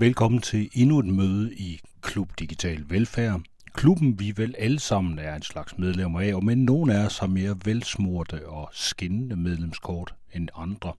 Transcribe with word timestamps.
Velkommen 0.00 0.40
til 0.40 0.70
endnu 0.72 0.98
et 0.98 1.06
møde 1.06 1.54
i 1.54 1.80
Klub 2.02 2.32
Digital 2.38 2.84
Velfærd. 2.88 3.40
Klubben, 3.72 4.20
vi 4.20 4.32
vel 4.36 4.54
alle 4.58 4.78
sammen 4.78 5.18
er 5.18 5.36
en 5.36 5.42
slags 5.42 5.78
medlemmer 5.78 6.20
af, 6.20 6.42
men 6.42 6.64
nogle 6.64 6.94
af 6.94 7.06
os 7.06 7.18
har 7.18 7.26
mere 7.26 7.56
velsmurte 7.64 8.48
og 8.48 8.68
skinnende 8.72 9.36
medlemskort 9.36 10.14
end 10.34 10.48
andre. 10.54 10.92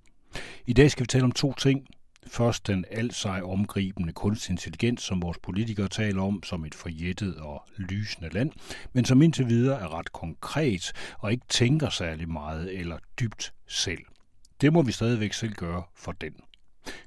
I 0.65 0.73
dag 0.73 0.91
skal 0.91 1.03
vi 1.03 1.07
tale 1.07 1.23
om 1.23 1.31
to 1.31 1.53
ting. 1.53 1.87
Først 2.27 2.67
den 2.67 2.85
altsej 2.91 3.41
omgribende 3.41 4.13
kunstig 4.13 4.51
intelligens, 4.51 5.01
som 5.01 5.21
vores 5.21 5.37
politikere 5.43 5.87
taler 5.87 6.21
om 6.21 6.43
som 6.43 6.65
et 6.65 6.75
forjættet 6.75 7.35
og 7.35 7.63
lysende 7.77 8.29
land, 8.29 8.51
men 8.93 9.05
som 9.05 9.21
indtil 9.21 9.47
videre 9.49 9.81
er 9.81 9.97
ret 9.97 10.11
konkret 10.11 10.91
og 11.19 11.31
ikke 11.31 11.45
tænker 11.49 11.89
særlig 11.89 12.29
meget 12.29 12.79
eller 12.79 12.97
dybt 13.19 13.53
selv. 13.67 14.01
Det 14.61 14.73
må 14.73 14.81
vi 14.81 14.91
stadigvæk 14.91 15.33
selv 15.33 15.53
gøre 15.53 15.83
for 15.95 16.11
den. 16.11 16.33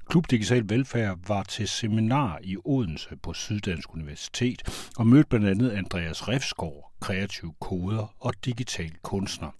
Klub 0.09 0.25
Digital 0.29 0.69
Velfærd 0.69 1.17
var 1.27 1.43
til 1.43 1.67
seminar 1.67 2.39
i 2.43 2.57
Odense 2.65 3.17
på 3.23 3.33
Syddansk 3.33 3.93
Universitet 3.93 4.89
og 4.97 5.07
mødte 5.07 5.29
blandt 5.29 5.47
andet 5.47 5.71
Andreas 5.71 6.27
Refsgaard, 6.27 6.91
kreativ 7.01 7.53
koder 7.59 8.15
og 8.19 8.33
digital 8.45 8.91
kunstner. 9.01 9.51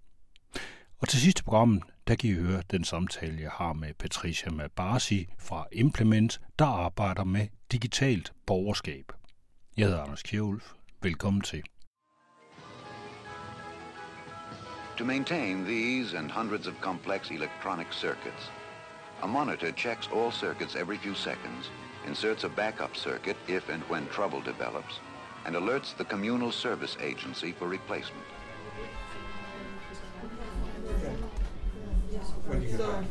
Og 1.02 1.10
til 1.10 1.20
sidste 1.20 1.44
programmet, 1.44 1.84
der 2.08 2.16
kan 2.16 2.30
I 2.30 2.34
høre 2.34 2.64
den 2.72 2.84
samtale, 2.84 3.42
jeg 3.42 3.52
har 3.52 3.74
med 3.74 3.94
Patricia 3.94 4.52
Mabarsi 4.52 5.28
fra 5.40 5.66
Implement, 5.72 6.42
der 6.60 6.66
arbejder 6.66 7.24
med 7.24 7.48
digitalt 7.72 8.34
borgerskab. 8.46 9.12
Jeg 9.78 9.86
hedder 9.86 10.02
Anders 10.02 10.24
Kjærulf. 10.24 10.72
Velkommen 11.02 11.42
til. 11.42 11.64
To 14.98 15.06
maintain 15.06 15.66
these 15.66 16.18
and 16.18 16.32
hundreds 16.32 16.68
of 16.68 16.74
complex 16.82 17.32
electronic 17.32 17.88
circuits, 17.92 18.52
a 19.24 19.28
monitor 19.28 19.72
checks 19.72 20.10
all 20.14 20.32
circuits 20.32 20.76
every 20.76 20.98
few 20.98 21.16
seconds, 21.16 21.70
inserts 22.06 22.44
a 22.44 22.50
backup 22.50 22.94
circuit 22.96 23.38
if 23.48 23.70
and 23.70 23.82
when 23.84 24.06
trouble 24.10 24.42
develops, 24.42 25.00
and 25.46 25.56
alerts 25.56 25.96
the 25.96 26.04
communal 26.04 26.52
service 26.52 26.98
agency 27.02 27.54
for 27.54 27.70
replacement. 27.70 28.26
What 32.46 32.60
do 32.60 32.68
you 32.68 32.78
got? 32.78 33.04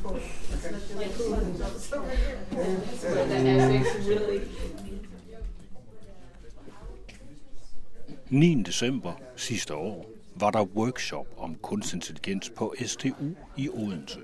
9. 8.31 8.63
december 8.63 9.13
sidste 9.37 9.75
år 9.75 10.07
var 10.35 10.51
der 10.51 10.63
workshop 10.63 11.27
om 11.37 11.55
kunstig 11.55 11.97
intelligens 11.97 12.51
på 12.51 12.75
STU 12.87 13.35
i 13.57 13.69
Odense. 13.69 14.21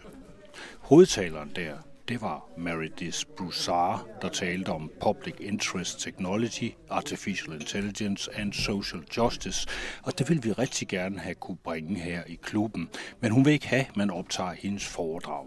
Hovedtaleren 0.80 1.52
der, 1.56 1.74
det 2.08 2.20
var 2.20 2.48
Meredith 2.58 3.24
Broussard, 3.36 4.06
der 4.22 4.28
talte 4.28 4.68
om 4.68 4.90
Public 5.00 5.34
Interest 5.40 6.00
Technology, 6.00 6.72
Artificial 6.90 7.60
Intelligence 7.60 8.30
and 8.34 8.52
Social 8.52 9.02
Justice, 9.16 9.68
og 10.02 10.18
det 10.18 10.28
vil 10.28 10.44
vi 10.44 10.52
rigtig 10.52 10.88
gerne 10.88 11.18
have 11.18 11.34
kunne 11.34 11.56
bringe 11.56 12.00
her 12.00 12.22
i 12.26 12.38
klubben, 12.42 12.88
men 13.20 13.32
hun 13.32 13.44
vil 13.44 13.52
ikke 13.52 13.68
have, 13.68 13.86
at 13.88 13.96
man 13.96 14.10
optager 14.10 14.52
hendes 14.52 14.86
foredrag. 14.86 15.46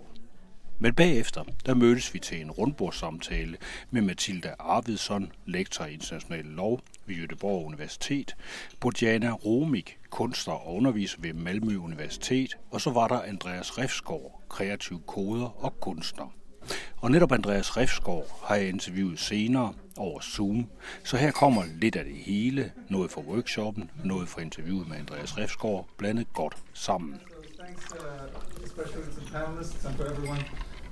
Men 0.84 0.94
bagefter, 0.94 1.44
der 1.66 1.74
mødtes 1.74 2.14
vi 2.14 2.20
til 2.20 2.42
en 2.42 2.52
rundbordssamtale 2.52 3.58
med 3.92 4.02
Mathilda 4.02 4.54
Arvidsson, 4.60 5.32
lektor 5.46 5.86
i 5.86 5.94
international 5.94 6.46
lov 6.46 6.80
ved 7.06 7.16
Jødeborg 7.16 7.66
Universitet, 7.66 8.36
Bojana 8.80 9.32
Romik, 9.32 9.98
kunstner 10.10 10.54
og 10.54 10.76
underviser 10.76 11.18
ved 11.22 11.34
Malmø 11.34 11.78
Universitet, 11.78 12.58
og 12.72 12.82
så 12.82 12.92
var 12.92 13.08
der 13.08 13.22
Andreas 13.22 13.78
Refsgaard, 13.78 14.42
kreativ 14.50 15.02
koder 15.08 15.64
og 15.64 15.80
kunstner. 15.80 16.34
Og 16.98 17.12
netop 17.12 17.32
Andreas 17.32 17.78
Refsgaard 17.78 18.42
har 18.44 18.56
jeg 18.56 18.70
interviewet 18.70 19.20
senere 19.20 19.74
over 19.98 20.20
Zoom, 20.22 20.66
så 21.04 21.18
her 21.18 21.32
kommer 21.32 21.64
lidt 21.82 21.96
af 21.96 22.06
det 22.06 22.16
hele, 22.16 22.72
noget 22.90 23.12
fra 23.12 23.22
workshoppen, 23.22 23.92
noget 24.04 24.30
fra 24.30 24.42
interviewet 24.42 24.88
med 24.88 24.98
Andreas 24.98 25.38
Refsgaard, 25.38 25.88
blandet 25.98 26.34
godt 26.34 26.58
sammen. 26.74 27.22
Thanks, 27.60 27.92
uh, 27.92 28.00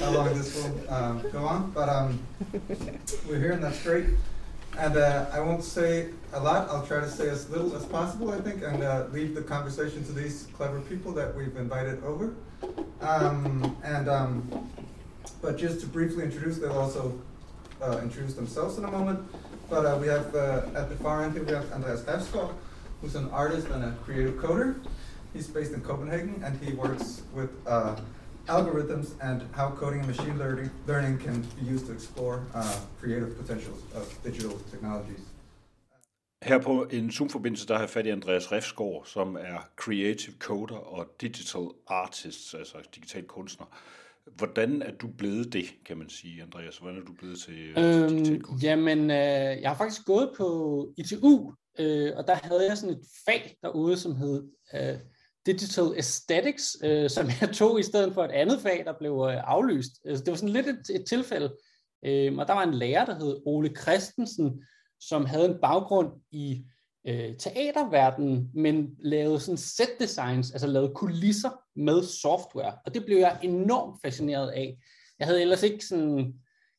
How 0.01 0.11
long 0.11 0.35
this 0.35 0.57
will 0.57 0.95
um, 0.95 1.23
go 1.33 1.45
on, 1.45 1.71
but 1.73 1.89
um, 1.89 2.21
we're 3.29 3.39
here 3.39 3.53
and 3.53 3.63
that's 3.63 3.83
great. 3.83 4.07
And 4.79 4.97
uh, 4.97 5.27
I 5.33 5.41
won't 5.41 5.65
say 5.65 6.11
a 6.33 6.41
lot. 6.41 6.69
I'll 6.71 6.87
try 6.87 7.01
to 7.01 7.11
say 7.11 7.29
as 7.29 7.51
little 7.51 7.75
as 7.75 7.85
possible, 7.85 8.31
I 8.33 8.41
think, 8.41 8.63
and 8.63 8.83
uh, 8.83 9.07
leave 9.13 9.35
the 9.35 9.43
conversation 9.43 10.05
to 10.05 10.13
these 10.13 10.47
clever 10.55 10.81
people 10.83 11.13
that 11.13 11.35
we've 11.35 11.57
invited 11.57 12.03
over. 12.05 12.35
Um, 13.01 13.77
and 13.83 14.09
um, 14.09 14.71
but 15.43 15.59
just 15.59 15.81
to 15.81 15.87
briefly 15.87 16.25
introduce, 16.25 16.59
they'll 16.59 16.79
also 16.79 17.21
uh, 17.83 17.99
introduce 18.03 18.35
themselves 18.35 18.79
in 18.79 18.85
a 18.85 18.91
moment. 18.91 19.29
But 19.71 19.87
uh, 19.87 19.99
we 20.01 20.09
have 20.09 20.35
uh, 20.35 20.81
at 20.81 20.89
the 20.89 20.97
far 20.97 21.23
end 21.23 21.35
here 21.35 21.45
we 21.45 21.53
have 21.53 21.71
Andreas 21.73 22.03
Refskov, 22.03 22.53
who's 23.01 23.15
an 23.15 23.31
artist 23.31 23.69
and 23.69 23.85
a 23.85 23.93
creative 24.05 24.35
coder. 24.35 24.75
He's 25.33 25.47
based 25.47 25.73
in 25.73 25.81
Copenhagen 25.81 26.43
and 26.45 26.61
he 26.61 26.73
works 26.73 27.23
with 27.33 27.51
uh, 27.69 27.95
algorithms 28.49 29.13
and 29.23 29.43
how 29.53 29.71
coding 29.71 30.01
and 30.01 30.09
machine 30.09 30.37
learning, 30.39 30.71
learning 30.89 31.19
can 31.19 31.43
be 31.61 31.65
used 31.73 31.87
to 31.87 31.93
explore 31.93 32.43
uh, 32.53 32.79
creative 33.01 33.39
potentials 33.39 33.81
of 33.95 34.05
digital 34.25 34.59
technologies. 34.73 35.21
Her 36.43 36.59
på 36.59 36.87
en 36.91 37.11
Zoom-forbindelse, 37.11 37.67
der 37.67 37.75
har 37.75 37.81
jeg 37.81 37.91
fat 37.91 38.07
i 38.07 38.11
Andreas 38.11 38.53
Refsgaard, 38.53 39.03
som 39.07 39.37
er 39.37 39.69
creative 39.77 40.35
coder 40.39 40.77
og 40.77 41.07
digital 41.21 41.69
artist, 41.87 42.55
altså 42.55 42.77
digital 42.95 43.25
kunstner. 43.25 43.67
Hvordan 44.37 44.83
er 44.83 44.93
du 44.97 45.09
blevet 45.19 45.53
det, 45.53 45.65
kan 45.87 45.99
man 45.99 46.09
sige, 46.09 46.43
Andreas? 46.43 46.79
Hvordan 46.79 47.01
er 47.01 47.05
du 47.05 47.13
blevet 47.13 47.39
til, 47.39 47.75
til 47.75 47.85
Øhm, 47.85 48.41
kunstner? 48.41 48.71
jamen, 48.71 48.99
øh, 49.11 49.63
jeg 49.63 49.71
har 49.71 49.77
faktisk 49.77 50.05
gået 50.07 50.31
på 50.37 50.93
ITU, 50.97 51.55
øh, 51.79 52.13
og 52.17 52.27
der 52.27 52.35
havde 52.35 52.67
jeg 52.69 52.79
sådan 52.79 52.97
et 52.97 53.05
fag 53.25 53.57
derude, 53.63 53.97
som 53.99 54.17
hed 54.17 54.49
øh, 54.75 54.99
Digital 55.47 55.85
Aesthetics, 55.97 56.77
øh, 56.85 57.11
som 57.11 57.27
jeg 57.41 57.51
tog 57.61 57.81
i 57.81 57.83
stedet 57.83 58.15
for 58.15 58.25
et 58.25 58.31
andet 58.31 58.61
fag, 58.61 58.83
der 58.87 58.95
blev 58.99 59.27
øh, 59.31 59.41
aflyst. 59.45 59.93
Altså, 60.05 60.25
det 60.25 60.31
var 60.31 60.37
sådan 60.37 60.53
lidt 60.53 60.67
et, 60.67 60.83
et 60.95 61.05
tilfælde. 61.09 61.57
Øh, 62.05 62.39
og 62.39 62.47
der 62.47 62.55
var 62.55 62.63
en 62.63 62.75
lærer, 62.75 63.05
der 63.05 63.15
hed 63.19 63.43
Ole 63.47 63.71
Christensen, 63.81 64.65
som 65.01 65.25
havde 65.25 65.47
en 65.47 65.61
baggrund 65.63 66.09
i 66.31 66.65
øh, 67.07 67.37
teaterverdenen, 67.37 68.51
men 68.55 68.97
lavede 68.99 69.41
sådan 69.41 69.59
set 69.59 69.91
designs, 70.01 70.51
altså 70.51 70.67
lavede 70.67 70.93
kulisser 70.95 71.51
med 71.77 72.03
software. 72.03 72.79
Og 72.87 72.95
det 72.95 73.05
blev 73.05 73.19
jeg 73.19 73.39
enormt 73.43 74.01
fascineret 74.05 74.51
af. 74.51 74.79
Jeg 75.19 75.27
havde 75.27 75.41
ellers 75.41 75.63
ikke 75.63 75.87
sådan, 75.87 76.35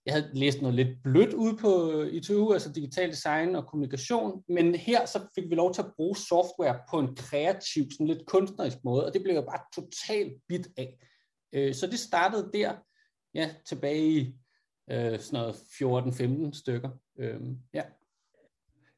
jeg 0.06 0.14
havde 0.14 0.30
læst 0.34 0.62
noget 0.62 0.76
lidt 0.76 1.04
blødt 1.04 1.34
ud 1.34 1.58
på 1.58 1.92
øh, 1.92 2.14
ITU, 2.14 2.54
altså 2.54 2.72
digital 2.72 3.10
design 3.10 3.56
og 3.56 3.68
kommunikation, 3.68 4.44
men 4.50 4.76
her 4.76 5.06
så 5.06 5.20
fik 5.36 5.50
vi 5.50 5.56
lov 5.56 5.74
til 5.74 5.82
at 5.82 5.94
bruge 5.96 6.16
software 6.16 6.80
på 6.92 7.00
en 7.00 7.16
kreativ, 7.16 7.84
sådan 7.92 8.08
lidt 8.08 8.26
kunstnerisk 8.26 8.78
måde, 8.84 9.06
og 9.06 9.14
det 9.14 9.24
blev 9.24 9.34
jeg 9.34 9.44
bare 9.44 9.64
totalt 9.76 10.34
bit 10.48 10.68
af. 10.78 10.98
Øh, 11.54 11.76
Så 11.76 11.88
det 11.88 12.00
startede 12.00 12.50
der, 12.54 12.74
ja, 13.34 13.50
tilbage 13.66 14.10
i 14.10 14.36
øh, 14.92 15.20
sådan 15.20 15.54
noget 15.80 16.52
14-15 16.54 16.60
stykker. 16.60 16.90
Øh, 17.20 17.42
Ja. 17.74 17.84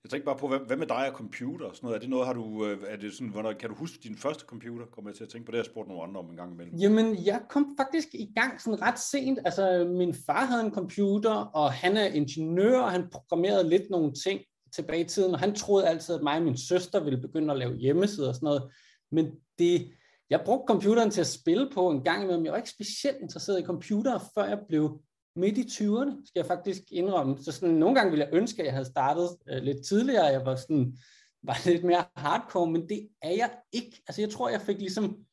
Jeg 0.04 0.10
tænker 0.10 0.26
bare 0.26 0.38
på, 0.38 0.48
hvad, 0.48 0.60
hvad 0.60 0.78
med 0.78 0.88
dig 0.88 1.10
og 1.12 1.18
computer 1.18 1.66
og 1.66 1.76
sådan 1.76 1.88
noget? 1.88 1.96
Er 1.96 2.00
det 2.00 2.10
noget, 2.10 2.26
har 2.26 2.34
du, 2.34 2.66
øh, 2.66 2.78
er 2.88 2.98
det 2.98 3.14
sådan, 3.14 3.28
hvornår, 3.28 3.54
kan 3.54 3.70
du 3.70 3.76
huske 3.76 4.00
din 4.04 4.18
første 4.18 4.46
computer? 4.46 4.86
Kommer 4.86 5.12
jeg 5.12 5.16
til 5.16 5.24
at 5.24 5.30
tænke 5.30 5.46
på 5.46 5.52
det, 5.52 5.58
jeg 5.58 5.66
spurgte 5.66 5.90
nogle 5.90 6.04
andre 6.04 6.20
om 6.20 6.30
en 6.30 6.36
gang 6.36 6.54
imellem. 6.54 6.76
Jamen, 6.76 7.26
jeg 7.26 7.42
kom 7.50 7.78
faktisk 7.78 8.08
i 8.14 8.32
gang 8.36 8.62
sådan 8.62 8.82
ret 8.82 9.00
sent. 9.00 9.40
Altså, 9.46 9.88
min 9.98 10.16
far 10.26 10.46
havde 10.46 10.66
en 10.66 10.74
computer, 10.74 11.32
og 11.34 11.74
han 11.74 11.98
er 11.98 12.06
ingeniør, 12.06 12.80
og 12.80 12.92
han 12.92 13.10
programmerede 13.12 13.70
lidt 13.70 13.90
nogle 13.90 14.14
ting 14.14 14.42
tilbage 14.76 15.02
i 15.02 15.08
tiden, 15.08 15.34
og 15.34 15.40
han 15.40 15.56
troede 15.56 15.88
altid, 15.88 16.16
at 16.16 16.24
mig 16.24 16.38
og 16.38 16.44
min 16.44 16.58
søster 16.58 17.04
ville 17.04 17.22
begynde 17.22 17.54
at 17.54 17.60
lave 17.60 17.76
hjemmesider 17.76 18.28
og 18.28 18.36
sådan 18.36 18.46
noget. 18.46 18.72
Men 19.12 19.32
det, 19.60 19.92
jeg 20.30 20.42
brugte 20.46 20.72
computeren 20.72 21.12
til 21.12 21.22
at 21.22 21.28
spille 21.28 21.70
på 21.74 21.90
en 21.90 22.04
gang 22.04 22.24
imellem. 22.24 22.46
Jeg 22.46 22.52
var 22.52 22.58
ikke 22.58 22.70
specielt 22.70 23.18
interesseret 23.22 23.60
i 23.60 23.66
computer, 23.66 24.20
før 24.36 24.46
jeg 24.46 24.60
blev 24.70 25.02
midt 25.36 25.58
i 25.58 25.62
20'erne, 25.62 26.26
skal 26.26 26.40
jeg 26.40 26.46
faktisk 26.46 26.82
indrømme. 26.92 27.38
Så 27.44 27.52
sådan, 27.52 27.76
nogle 27.76 27.96
gange 27.96 28.12
ville 28.12 28.26
jeg 28.26 28.34
ønske, 28.34 28.62
at 28.62 28.66
jeg 28.66 28.74
havde 28.74 28.86
startet 28.86 29.30
øh, 29.50 29.64
lidt 29.64 29.86
tidligere. 29.86 30.26
Jeg 30.26 30.46
var 30.46 30.56
sådan 30.56 30.98
var 31.44 31.58
lidt 31.70 31.84
mere 31.84 32.06
hardcore, 32.16 32.72
men 32.72 32.90
det 32.90 33.10
er 33.22 33.32
jeg 33.32 33.52
ikke. 33.72 34.02
Altså, 34.08 34.22
jeg 34.22 34.30
tror, 34.30 34.50
jeg 34.50 34.62
fik 34.62 34.80
ligesom 34.80 35.26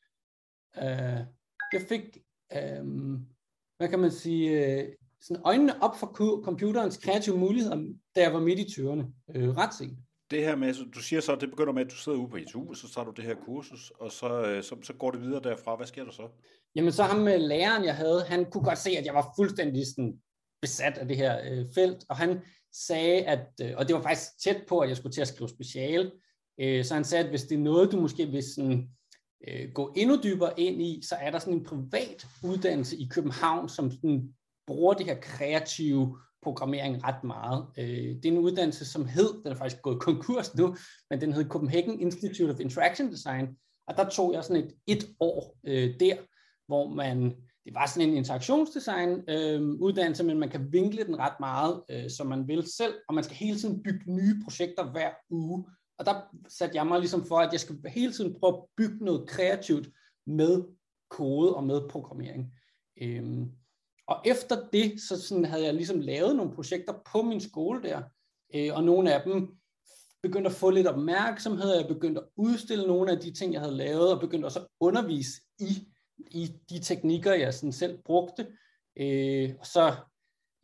øh, 0.77 1.21
jeg 1.73 1.83
fik, 1.89 2.19
øh, 2.53 2.85
hvad 3.77 3.89
kan 3.89 3.99
man 3.99 4.11
sige, 4.11 4.81
øh, 4.81 4.89
sådan 5.21 5.43
øjnene 5.45 5.83
op 5.83 5.97
for 5.97 6.07
computerens 6.45 6.97
kreative 6.97 7.39
muligheder, 7.39 7.77
da 8.17 8.21
jeg 8.21 8.33
var 8.33 8.41
midt 8.41 8.59
i 8.59 8.81
20'erne. 8.81 9.05
Øh, 9.35 9.57
ret 9.57 9.75
sent. 9.75 9.99
Det 10.31 10.45
her 10.45 10.57
med, 10.57 10.75
så 10.75 10.85
du 10.95 11.01
siger 11.01 11.21
så, 11.21 11.33
at 11.33 11.41
det 11.41 11.51
begynder 11.51 11.73
med, 11.73 11.85
at 11.85 11.91
du 11.91 11.97
sidder 11.97 12.19
ude 12.19 12.29
på 12.29 12.37
ITU, 12.37 12.69
og 12.69 12.77
så 12.77 12.93
tager 12.95 13.05
du 13.05 13.11
det 13.11 13.25
her 13.25 13.35
kursus, 13.35 13.91
og 13.91 14.13
så, 14.13 14.43
øh, 14.43 14.63
så, 14.63 14.77
så 14.83 14.93
går 14.93 15.11
det 15.11 15.21
videre 15.21 15.43
derfra. 15.43 15.77
Hvad 15.77 15.87
sker 15.87 16.05
der 16.05 16.13
så? 16.13 16.29
Jamen 16.75 16.93
så 16.93 17.03
ham 17.03 17.21
med 17.21 17.39
læreren, 17.39 17.85
jeg 17.85 17.97
havde, 17.97 18.25
han 18.29 18.51
kunne 18.51 18.65
godt 18.65 18.79
se, 18.79 18.91
at 18.91 19.07
jeg 19.07 19.15
var 19.15 19.33
fuldstændig 19.39 19.87
sådan 19.87 20.21
besat 20.63 20.99
af 20.99 21.09
det 21.09 21.17
her 21.17 21.41
øh, 21.51 21.67
felt, 21.75 22.05
og 22.09 22.17
han 22.17 22.41
sagde, 22.73 23.25
at, 23.25 23.47
øh, 23.63 23.73
og 23.77 23.89
det 23.89 23.97
var 23.97 24.03
faktisk 24.03 24.43
tæt 24.45 24.63
på, 24.69 24.79
at 24.79 24.89
jeg 24.89 24.97
skulle 24.97 25.13
til 25.13 25.21
at 25.21 25.29
skrive 25.29 25.49
speciale, 25.49 26.11
Øh, 26.61 26.85
så 26.85 26.95
han 26.95 27.05
sagde, 27.05 27.25
at 27.25 27.31
hvis 27.31 27.43
det 27.43 27.55
er 27.55 27.63
noget, 27.63 27.93
du 27.93 28.01
måske 28.01 28.27
vil 28.27 28.43
sådan, 28.55 28.89
øh, 29.49 29.73
gå 29.75 29.93
endnu 29.97 30.19
dybere 30.23 30.61
ind 30.61 30.83
i, 30.83 31.01
så 31.03 31.15
er 31.15 31.31
der 31.31 31.39
sådan 31.39 31.55
en 31.55 31.65
privat 31.65 32.27
uddannelse 32.45 32.97
i 32.97 33.09
København, 33.11 33.69
som 33.69 33.91
sådan 33.91 34.35
bruger 34.67 34.95
det 34.95 35.07
her 35.07 35.21
kreative 35.21 36.19
programmering 36.43 37.05
ret 37.05 37.25
meget. 37.25 37.67
Øh, 37.79 38.17
det 38.17 38.27
er 38.27 38.33
en 38.33 38.39
uddannelse, 38.39 38.85
som 38.85 39.07
hed, 39.07 39.43
den 39.43 39.53
er 39.53 39.57
faktisk 39.57 39.83
gået 39.83 40.01
konkurs 40.01 40.55
nu, 40.55 40.77
men 41.11 41.21
den 41.21 41.33
hed 41.33 41.49
Copenhagen 41.49 42.01
Institute 42.01 42.51
of 42.51 42.61
Interaction 42.61 43.11
Design, 43.11 43.49
og 43.87 43.97
der 43.97 44.09
tog 44.09 44.33
jeg 44.35 44.45
sådan 44.45 44.63
et 44.65 44.75
et 44.87 45.07
år 45.21 45.57
øh, 45.65 46.01
der, 46.01 46.17
hvor 46.67 46.89
man, 46.89 47.25
det 47.65 47.75
var 47.75 47.87
sådan 47.87 48.09
en 48.09 48.17
interaktionsdesign 48.17 49.23
øh, 49.29 49.63
uddannelse, 49.63 50.25
men 50.25 50.39
man 50.39 50.49
kan 50.49 50.73
vinkle 50.73 51.05
den 51.05 51.19
ret 51.19 51.41
meget, 51.41 51.83
øh, 51.91 52.11
som 52.11 52.27
man 52.27 52.49
vil 52.49 52.73
selv, 52.77 52.95
og 53.09 53.15
man 53.15 53.25
skal 53.25 53.37
hele 53.37 53.59
tiden 53.59 53.83
bygge 53.83 54.13
nye 54.13 54.43
projekter 54.45 54.91
hver 54.91 55.11
uge. 55.31 55.65
Og 55.99 56.07
der 56.07 56.21
satte 56.49 56.77
jeg 56.77 56.87
mig 56.87 56.99
ligesom 56.99 57.25
for, 57.25 57.39
at 57.39 57.53
jeg 57.53 57.61
skal 57.61 57.77
hele 57.87 58.13
tiden 58.13 58.37
prøve 58.41 58.57
at 58.57 58.63
bygge 58.77 59.05
noget 59.05 59.29
kreativt 59.29 59.89
med 60.27 60.65
kode 61.11 61.57
og 61.57 61.65
med 61.65 61.89
programmering. 61.89 62.53
Øh, 63.03 63.47
og 64.11 64.21
efter 64.25 64.57
det, 64.73 65.01
så 65.09 65.23
sådan 65.23 65.45
havde 65.45 65.65
jeg 65.65 65.75
ligesom 65.75 66.01
lavet 66.01 66.37
nogle 66.37 66.55
projekter 66.55 66.93
på 67.13 67.23
min 67.23 67.41
skole 67.41 67.83
der, 67.83 68.03
øh, 68.55 68.75
og 68.75 68.85
nogle 68.85 69.15
af 69.15 69.23
dem 69.23 69.49
begyndte 70.23 70.51
at 70.51 70.57
få 70.57 70.71
lidt 70.71 70.87
opmærksomhed, 70.87 71.75
jeg 71.75 71.89
begyndte 71.89 72.21
at 72.21 72.27
udstille 72.37 72.87
nogle 72.87 73.13
af 73.13 73.19
de 73.19 73.33
ting, 73.33 73.53
jeg 73.53 73.61
havde 73.61 73.77
lavet, 73.77 74.13
og 74.13 74.21
begyndte 74.21 74.47
også 74.47 74.59
at 74.59 74.67
undervise 74.81 75.41
i, 75.59 75.89
i 76.31 76.53
de 76.71 76.79
teknikker, 76.79 77.35
jeg 77.35 77.55
sådan 77.55 77.73
selv 77.73 77.99
brugte. 78.05 78.47
Øh, 78.97 79.51
og 79.61 79.67
så, 79.67 79.95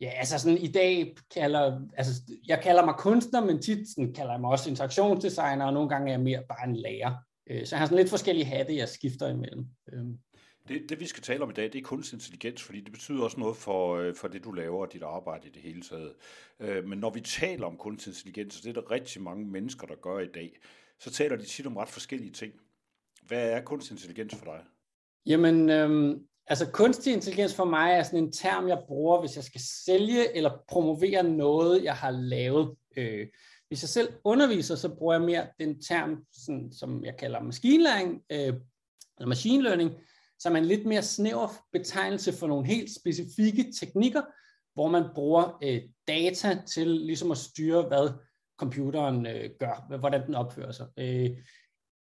ja, 0.01 0.09
altså 0.09 0.39
sådan 0.39 0.57
i 0.57 0.67
dag 0.67 1.15
kalder, 1.33 1.81
altså 1.97 2.21
jeg 2.47 2.59
kalder 2.63 2.85
mig 2.85 2.95
kunstner, 2.97 3.45
men 3.45 3.61
tit 3.61 3.89
sådan, 3.89 4.13
kalder 4.13 4.31
jeg 4.31 4.41
mig 4.41 4.49
også 4.49 4.69
interaktionsdesigner, 4.69 5.65
og 5.65 5.73
nogle 5.73 5.89
gange 5.89 6.07
er 6.07 6.13
jeg 6.13 6.21
mere 6.23 6.43
bare 6.49 6.67
en 6.67 6.75
lærer. 6.75 7.13
Øh, 7.49 7.65
så 7.65 7.75
jeg 7.75 7.79
har 7.79 7.85
sådan 7.85 7.97
lidt 7.97 8.09
forskellige 8.09 8.45
hatte, 8.45 8.75
jeg 8.75 8.89
skifter 8.89 9.27
imellem. 9.27 9.65
Øh. 9.93 10.05
Det, 10.67 10.89
det 10.89 10.99
vi 10.99 11.07
skal 11.07 11.23
tale 11.23 11.43
om 11.43 11.49
i 11.49 11.53
dag, 11.53 11.63
det 11.63 11.75
er 11.75 11.83
kunstig 11.83 12.15
intelligens, 12.15 12.63
fordi 12.63 12.81
det 12.81 12.91
betyder 12.91 13.23
også 13.23 13.39
noget 13.39 13.57
for, 13.57 13.95
øh, 13.95 14.15
for 14.15 14.27
det, 14.27 14.43
du 14.43 14.51
laver 14.51 14.85
og 14.85 14.93
dit 14.93 15.03
arbejde 15.03 15.47
i 15.47 15.51
det 15.51 15.61
hele 15.61 15.81
taget. 15.81 16.13
Øh, 16.59 16.85
men 16.87 16.99
når 16.99 17.09
vi 17.09 17.21
taler 17.21 17.65
om 17.65 17.77
kunstig 17.77 18.11
intelligens, 18.11 18.57
og 18.57 18.63
det 18.63 18.69
er 18.69 18.81
der 18.81 18.91
rigtig 18.91 19.21
mange 19.21 19.45
mennesker, 19.45 19.87
der 19.87 19.95
gør 19.95 20.19
i 20.19 20.27
dag, 20.27 20.59
så 20.99 21.11
taler 21.11 21.35
de 21.35 21.45
tit 21.45 21.67
om 21.67 21.77
ret 21.77 21.89
forskellige 21.89 22.31
ting. 22.31 22.53
Hvad 23.27 23.49
er 23.49 23.61
kunstig 23.61 23.93
intelligens 23.93 24.35
for 24.35 24.45
dig? 24.45 24.63
Jamen, 25.25 25.69
øhm, 25.69 26.19
altså 26.47 26.71
kunstig 26.71 27.13
intelligens 27.13 27.55
for 27.55 27.65
mig 27.65 27.91
er 27.91 28.03
sådan 28.03 28.23
en 28.23 28.31
term, 28.31 28.67
jeg 28.67 28.83
bruger, 28.87 29.19
hvis 29.19 29.35
jeg 29.35 29.43
skal 29.43 29.61
sælge 29.85 30.35
eller 30.37 30.51
promovere 30.67 31.23
noget, 31.23 31.83
jeg 31.83 31.95
har 31.95 32.11
lavet. 32.11 32.75
Øh, 32.97 33.27
hvis 33.67 33.83
jeg 33.83 33.89
selv 33.89 34.09
underviser, 34.23 34.75
så 34.75 34.95
bruger 34.95 35.13
jeg 35.13 35.21
mere 35.21 35.47
den 35.59 35.81
term, 35.81 36.25
sådan, 36.31 36.71
som 36.71 37.05
jeg 37.05 37.17
kalder 37.17 37.41
maskinlæring, 37.41 38.21
øh, 38.31 38.53
eller 39.17 39.27
machine 39.27 39.63
learning, 39.63 39.91
som 40.39 40.53
er 40.53 40.57
en 40.57 40.65
lidt 40.65 40.85
mere 40.85 41.01
snæver 41.01 41.65
betegnelse 41.73 42.33
for 42.33 42.47
nogle 42.47 42.67
helt 42.67 42.95
specifikke 42.95 43.73
teknikker, 43.79 44.21
hvor 44.73 44.87
man 44.87 45.03
bruger 45.15 45.57
øh, 45.63 45.81
data 46.07 46.61
til 46.67 46.87
ligesom 46.87 47.31
at 47.31 47.37
styre, 47.37 47.87
hvad 47.87 48.09
computeren 48.59 49.25
øh, 49.25 49.49
gør, 49.59 49.97
hvordan 49.99 50.27
den 50.27 50.35
opfører 50.35 50.71
sig. 50.71 50.87
Øh, 50.97 51.29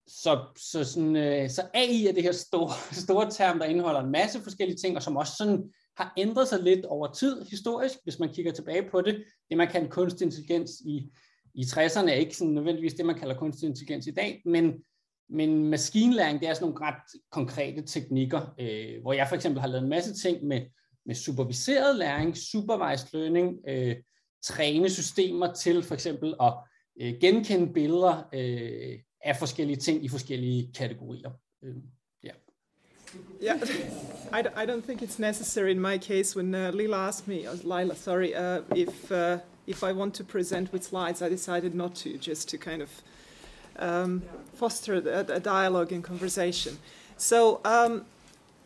så, 0.07 0.45
så, 0.57 0.85
sådan, 0.85 1.17
øh, 1.17 1.51
så 1.51 1.63
AI 1.75 2.07
er 2.07 2.13
det 2.13 2.23
her 2.23 2.33
store, 2.33 2.71
store 3.05 3.31
term, 3.31 3.59
der 3.59 3.67
indeholder 3.67 4.01
en 4.01 4.13
masse 4.13 4.41
forskellige 4.41 4.77
ting, 4.77 4.97
og 4.97 5.03
som 5.03 5.17
også 5.17 5.33
sådan 5.37 5.73
har 5.97 6.13
ændret 6.17 6.49
sig 6.49 6.63
lidt 6.63 6.85
over 6.85 7.13
tid 7.13 7.43
historisk, 7.51 7.95
hvis 8.03 8.19
man 8.19 8.33
kigger 8.33 8.53
tilbage 8.53 8.91
på 8.91 9.01
det. 9.01 9.25
Det, 9.49 9.57
man 9.57 9.69
kan 9.69 9.89
kunstig 9.89 10.25
intelligens 10.25 10.71
i, 10.87 11.11
i 11.55 11.63
60'erne, 11.63 12.11
er 12.11 12.15
ikke 12.15 12.37
sådan 12.37 12.55
nødvendigvis 12.55 12.95
det, 12.95 13.07
man 13.07 13.19
kalder 13.19 13.35
kunstig 13.35 13.67
intelligens 13.67 14.07
i 14.07 14.11
dag, 14.11 14.43
men 14.45 14.75
men 15.35 15.71
maskinlæring, 15.71 16.41
det 16.41 16.49
er 16.49 16.55
sådan 16.55 16.69
nogle 16.69 16.87
ret 16.87 17.21
konkrete 17.31 17.83
teknikker, 17.83 18.55
øh, 18.61 19.03
hvor 19.03 19.13
jeg 19.13 19.29
for 19.29 19.37
eksempel 19.37 19.61
har 19.61 19.69
lavet 19.69 19.83
en 19.83 19.91
masse 19.91 20.15
ting 20.15 20.45
med, 20.45 20.61
med 21.07 21.15
superviseret 21.15 21.97
læring, 21.97 22.37
supervised 22.37 23.09
learning, 23.13 23.59
øh, 23.69 23.97
træne 24.43 24.91
systemer 24.91 25.53
til 25.53 25.83
for 25.83 25.95
eksempel 25.95 26.35
at 26.43 26.53
øh, 27.01 27.15
genkende 27.21 27.73
billeder 27.73 28.29
øh, 28.35 28.99
af 29.25 29.37
forskellige 29.37 29.77
ting 29.77 30.05
i 30.05 30.09
forskellige 30.09 30.73
kategorier. 30.73 31.31
Øh, 31.65 31.75
yeah. 32.25 32.37
Yeah, 33.43 33.61
I, 34.33 34.63
I 34.63 34.67
don't 34.67 34.83
think 34.83 35.03
it's 35.03 35.19
necessary 35.19 35.71
in 35.71 35.81
my 35.81 35.99
case 35.99 36.37
when 36.37 36.55
uh, 36.55 36.75
Lila 36.75 36.97
asked 36.97 37.29
me, 37.29 37.49
or 37.49 37.55
Lila, 37.79 37.95
sorry, 37.95 38.35
uh, 38.35 38.79
if 38.79 39.11
uh, 39.11 39.39
if 39.67 39.83
I 39.83 39.93
want 39.93 40.15
to 40.15 40.25
present 40.25 40.73
with 40.73 40.83
slides, 40.85 41.23
I 41.23 41.29
decided 41.29 41.75
not 41.75 41.95
to, 41.97 42.19
just 42.19 42.49
to 42.51 42.59
kind 42.59 42.83
of 42.83 42.91
um, 43.79 44.23
foster 44.55 44.95
a, 44.95 45.21
a, 45.35 45.41
dialogue 45.41 45.93
and 45.93 46.03
conversation. 46.03 46.79
So, 47.17 47.61
um, 47.65 48.05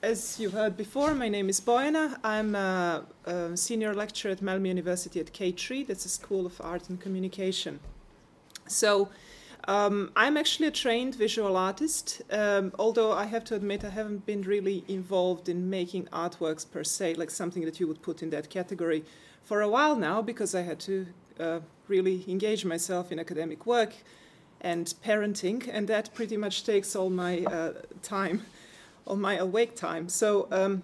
as 0.02 0.38
you 0.38 0.50
heard 0.50 0.76
before, 0.76 1.14
my 1.14 1.28
name 1.28 1.48
is 1.48 1.60
Boyana. 1.60 2.18
I'm 2.22 2.54
a, 2.54 3.04
a, 3.26 3.56
senior 3.56 3.94
lecturer 3.94 4.30
at 4.30 4.40
Malmö 4.40 4.68
University 4.68 5.18
at 5.20 5.32
K3, 5.32 5.86
that's 5.86 6.04
a 6.04 6.08
School 6.08 6.46
of 6.46 6.60
Art 6.60 6.88
and 6.88 7.00
Communication. 7.00 7.80
So, 8.66 9.08
um, 9.66 10.12
I'm 10.16 10.36
actually 10.36 10.68
a 10.68 10.70
trained 10.70 11.14
visual 11.14 11.56
artist, 11.56 12.22
um, 12.30 12.72
although 12.78 13.12
I 13.12 13.26
have 13.26 13.44
to 13.44 13.54
admit 13.54 13.84
I 13.84 13.90
haven't 13.90 14.24
been 14.24 14.42
really 14.42 14.84
involved 14.88 15.48
in 15.48 15.68
making 15.68 16.04
artworks 16.06 16.70
per 16.70 16.84
se, 16.84 17.14
like 17.14 17.30
something 17.30 17.64
that 17.64 17.80
you 17.80 17.86
would 17.86 18.00
put 18.00 18.22
in 18.22 18.30
that 18.30 18.48
category, 18.48 19.04
for 19.48 19.62
a 19.62 19.68
while 19.68 19.96
now 19.96 20.20
because 20.20 20.54
I 20.54 20.62
had 20.62 20.78
to 20.80 21.06
uh, 21.40 21.60
really 21.86 22.24
engage 22.28 22.64
myself 22.64 23.10
in 23.10 23.18
academic 23.18 23.64
work 23.64 23.94
and 24.60 24.94
parenting, 25.04 25.68
and 25.70 25.88
that 25.88 26.12
pretty 26.14 26.36
much 26.36 26.64
takes 26.64 26.96
all 26.96 27.10
my 27.10 27.40
uh, 27.44 27.72
time, 28.02 28.42
all 29.06 29.16
my 29.16 29.36
awake 29.36 29.76
time. 29.76 30.08
So, 30.08 30.48
um, 30.50 30.82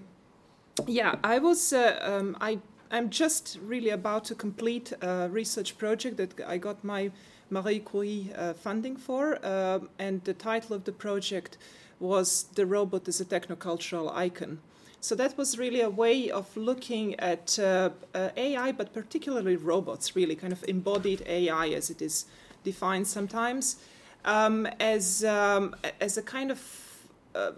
yeah, 0.86 1.16
I 1.24 1.38
was, 1.38 1.72
uh, 1.72 1.98
um, 2.02 2.36
I, 2.40 2.58
I'm 2.90 3.10
just 3.10 3.58
really 3.62 3.90
about 3.90 4.24
to 4.26 4.34
complete 4.34 4.92
a 5.02 5.28
research 5.30 5.78
project 5.78 6.16
that 6.16 6.40
I 6.46 6.58
got 6.58 6.84
my 6.84 7.10
Marie 7.50 7.80
Curie 7.80 8.32
uh, 8.36 8.54
funding 8.54 8.96
for, 8.96 9.44
um, 9.46 9.88
and 9.98 10.22
the 10.24 10.34
title 10.34 10.74
of 10.74 10.84
the 10.84 10.92
project 10.92 11.58
was 12.00 12.44
The 12.54 12.66
Robot 12.66 13.08
as 13.08 13.20
a 13.20 13.24
Technocultural 13.24 14.12
Icon. 14.14 14.58
So 15.00 15.14
that 15.16 15.36
was 15.36 15.58
really 15.58 15.82
a 15.82 15.90
way 15.90 16.30
of 16.30 16.56
looking 16.56 17.14
at 17.20 17.58
uh, 17.58 17.90
uh, 18.14 18.30
AI, 18.38 18.72
but 18.72 18.94
particularly 18.94 19.54
robots, 19.56 20.16
really 20.16 20.34
kind 20.34 20.52
of 20.52 20.64
embodied 20.66 21.22
AI 21.26 21.68
as 21.68 21.90
it 21.90 22.00
is 22.00 22.24
defined 22.64 23.06
sometimes 23.06 23.76
um, 24.24 24.66
as 24.80 25.24
um, 25.24 25.76
as 26.00 26.16
a 26.16 26.22
kind 26.22 26.50
of 26.50 26.60
uh, 27.34 27.52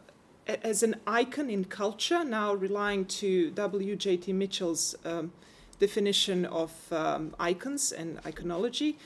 as 0.46 0.82
an 0.82 0.96
icon 1.06 1.48
in 1.50 1.64
culture. 1.64 2.24
Now 2.24 2.54
relying 2.54 3.06
to 3.20 3.50
W. 3.50 3.96
J. 3.96 4.16
T. 4.16 4.32
Mitchell's 4.32 4.94
um, 5.04 5.32
definition 5.78 6.44
of 6.46 6.72
um, 6.92 7.34
icons 7.38 7.92
and 7.92 8.22
iconology. 8.22 8.96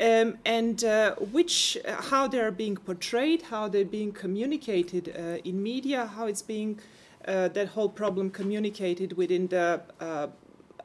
Um, 0.00 0.38
and 0.46 0.82
uh, 0.84 1.14
which 1.16 1.76
how 1.84 2.26
they 2.26 2.40
are 2.40 2.50
being 2.50 2.76
portrayed, 2.76 3.42
how 3.42 3.68
they're 3.68 3.84
being 3.84 4.12
communicated 4.12 5.14
uh, 5.14 5.48
in 5.48 5.62
media, 5.62 6.06
how 6.06 6.26
it's 6.26 6.40
being 6.40 6.80
uh, 7.28 7.48
that 7.48 7.68
whole 7.68 7.90
problem 7.90 8.30
communicated 8.30 9.16
within 9.16 9.48
the 9.48 9.82
uh, 10.00 10.28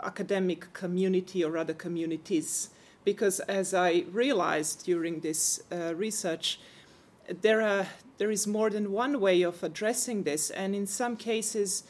academic 0.04 0.72
community 0.74 1.44
or 1.44 1.58
other 1.58 1.74
communities 1.74 2.70
because 3.08 3.40
as 3.40 3.74
I 3.74 4.04
realized 4.12 4.84
during 4.84 5.22
this 5.22 5.62
uh, 5.72 5.96
research, 5.96 6.60
there, 7.42 7.62
are, 7.62 7.88
there 8.18 8.30
is 8.30 8.46
more 8.46 8.70
than 8.70 8.92
one 8.92 9.22
way 9.22 9.44
of 9.44 9.64
addressing 9.64 10.24
this, 10.24 10.50
and 10.50 10.76
in 10.76 10.86
some 10.86 11.16
cases, 11.16 11.84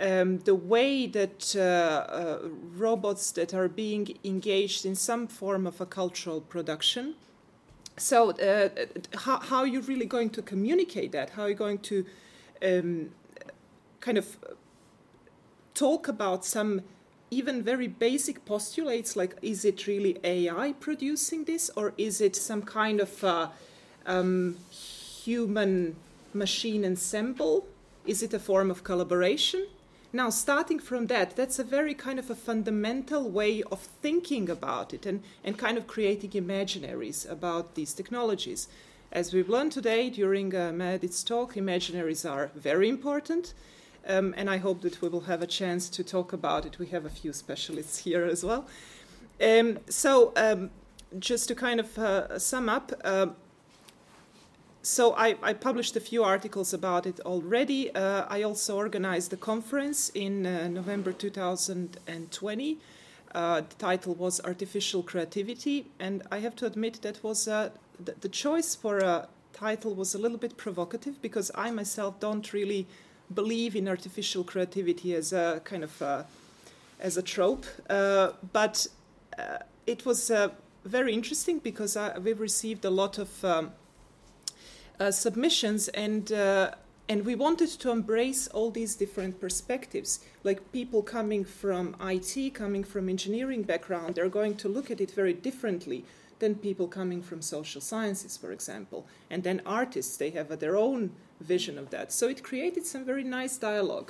um, 0.00 0.40
the 0.40 0.56
way 0.56 1.06
that 1.06 1.54
uh, 1.54 1.60
uh, 1.60 2.48
robots 2.76 3.30
that 3.30 3.54
are 3.54 3.68
being 3.68 4.18
engaged 4.24 4.84
in 4.84 4.96
some 4.96 5.28
form 5.28 5.64
of 5.64 5.80
a 5.80 5.86
cultural 5.86 6.40
production. 6.40 7.14
So, 7.96 8.32
uh, 8.32 8.68
how, 9.18 9.38
how 9.38 9.58
are 9.58 9.68
you 9.68 9.80
really 9.80 10.06
going 10.06 10.30
to 10.30 10.42
communicate 10.42 11.12
that? 11.12 11.30
How 11.30 11.42
are 11.42 11.50
you 11.50 11.54
going 11.54 11.78
to 11.90 12.04
um, 12.64 13.10
kind 14.00 14.18
of 14.18 14.26
talk 15.72 16.08
about 16.08 16.44
some 16.44 16.82
even 17.30 17.62
very 17.62 17.88
basic 17.88 18.44
postulates 18.44 19.16
like 19.16 19.36
is 19.42 19.64
it 19.64 19.86
really 19.86 20.18
AI 20.22 20.72
producing 20.78 21.44
this 21.44 21.70
or 21.76 21.92
is 21.96 22.20
it 22.20 22.36
some 22.36 22.62
kind 22.62 23.00
of 23.00 23.24
uh, 23.24 23.48
um, 24.06 24.56
human 24.70 25.96
machine 26.32 26.84
ensemble? 26.84 27.66
Is 28.06 28.22
it 28.22 28.34
a 28.34 28.38
form 28.38 28.70
of 28.70 28.84
collaboration? 28.84 29.66
Now, 30.12 30.30
starting 30.30 30.78
from 30.78 31.08
that, 31.08 31.34
that's 31.34 31.58
a 31.58 31.64
very 31.64 31.92
kind 31.92 32.20
of 32.20 32.30
a 32.30 32.36
fundamental 32.36 33.28
way 33.28 33.64
of 33.72 33.80
thinking 33.80 34.48
about 34.48 34.94
it 34.94 35.06
and, 35.06 35.24
and 35.42 35.58
kind 35.58 35.76
of 35.76 35.88
creating 35.88 36.30
imaginaries 36.30 37.28
about 37.28 37.74
these 37.74 37.92
technologies. 37.92 38.68
As 39.10 39.32
we've 39.32 39.48
learned 39.48 39.72
today 39.72 40.10
during 40.10 40.54
uh, 40.54 40.70
Meredith's 40.72 41.24
talk, 41.24 41.54
imaginaries 41.54 42.28
are 42.30 42.50
very 42.54 42.88
important. 42.88 43.54
Um, 44.06 44.34
and 44.36 44.50
I 44.50 44.58
hope 44.58 44.82
that 44.82 45.00
we 45.00 45.08
will 45.08 45.22
have 45.22 45.42
a 45.42 45.46
chance 45.46 45.88
to 45.90 46.04
talk 46.04 46.32
about 46.32 46.66
it. 46.66 46.78
We 46.78 46.86
have 46.88 47.04
a 47.04 47.10
few 47.10 47.32
specialists 47.32 47.98
here 47.98 48.24
as 48.24 48.44
well. 48.44 48.66
Um, 49.42 49.78
so, 49.88 50.32
um, 50.36 50.70
just 51.18 51.48
to 51.48 51.54
kind 51.54 51.80
of 51.80 51.98
uh, 51.98 52.38
sum 52.38 52.68
up, 52.68 52.92
uh, 53.04 53.28
so 54.82 55.14
I, 55.14 55.36
I, 55.42 55.54
published 55.54 55.96
a 55.96 56.00
few 56.00 56.22
articles 56.22 56.74
about 56.74 57.06
it 57.06 57.18
already. 57.20 57.94
Uh, 57.94 58.26
I 58.28 58.42
also 58.42 58.76
organized 58.76 59.30
the 59.30 59.38
conference 59.38 60.10
in 60.14 60.44
uh, 60.44 60.68
November 60.68 61.10
2020. 61.10 62.78
Uh, 63.34 63.62
the 63.62 63.74
title 63.76 64.14
was 64.14 64.40
Artificial 64.44 65.02
Creativity, 65.02 65.86
and 65.98 66.22
I 66.30 66.40
have 66.40 66.54
to 66.56 66.66
admit 66.66 67.00
that 67.00 67.22
was 67.24 67.48
uh, 67.48 67.70
the, 67.98 68.14
the, 68.20 68.28
choice 68.28 68.74
for 68.74 68.98
a 68.98 69.26
title 69.54 69.94
was 69.94 70.14
a 70.14 70.18
little 70.18 70.38
bit 70.38 70.56
provocative 70.56 71.20
because 71.22 71.50
I 71.54 71.70
myself 71.70 72.20
don't 72.20 72.52
really 72.52 72.86
believe 73.32 73.76
in 73.76 73.88
artificial 73.88 74.44
creativity 74.44 75.14
as 75.14 75.32
a 75.32 75.60
kind 75.64 75.84
of 75.84 76.02
a, 76.02 76.26
as 77.00 77.16
a 77.16 77.22
trope, 77.22 77.66
uh, 77.88 78.32
but 78.52 78.86
it 79.86 80.04
was 80.06 80.30
very 80.84 81.14
interesting 81.14 81.58
because 81.58 81.96
we've 82.20 82.40
received 82.40 82.84
a 82.84 82.90
lot 82.90 83.18
of 83.18 83.44
um, 83.44 83.72
uh, 85.00 85.10
submissions 85.10 85.88
and 85.88 86.32
uh, 86.32 86.70
and 87.06 87.26
we 87.26 87.34
wanted 87.34 87.68
to 87.68 87.90
embrace 87.90 88.48
all 88.48 88.70
these 88.70 88.94
different 88.94 89.38
perspectives. 89.38 90.20
Like 90.42 90.72
people 90.72 91.02
coming 91.02 91.44
from 91.44 91.96
IT 92.00 92.54
coming 92.54 92.84
from 92.84 93.08
engineering 93.08 93.62
background 93.62 94.14
they're 94.14 94.28
going 94.28 94.56
to 94.58 94.68
look 94.68 94.90
at 94.90 95.00
it 95.00 95.10
very 95.10 95.32
differently 95.32 96.04
than 96.38 96.54
people 96.54 96.88
coming 96.88 97.22
from 97.22 97.42
social 97.42 97.80
sciences 97.80 98.36
for 98.36 98.52
example. 98.52 99.06
And 99.30 99.42
then 99.42 99.62
artists 99.66 100.16
they 100.16 100.30
have 100.30 100.58
their 100.60 100.76
own 100.76 101.10
vision 101.40 101.78
of 101.78 101.88
that. 101.88 102.12
So 102.12 102.28
it 102.28 102.42
created 102.42 102.84
some 102.84 103.06
very 103.06 103.22
nice 103.22 103.60
dialogue. 103.60 104.08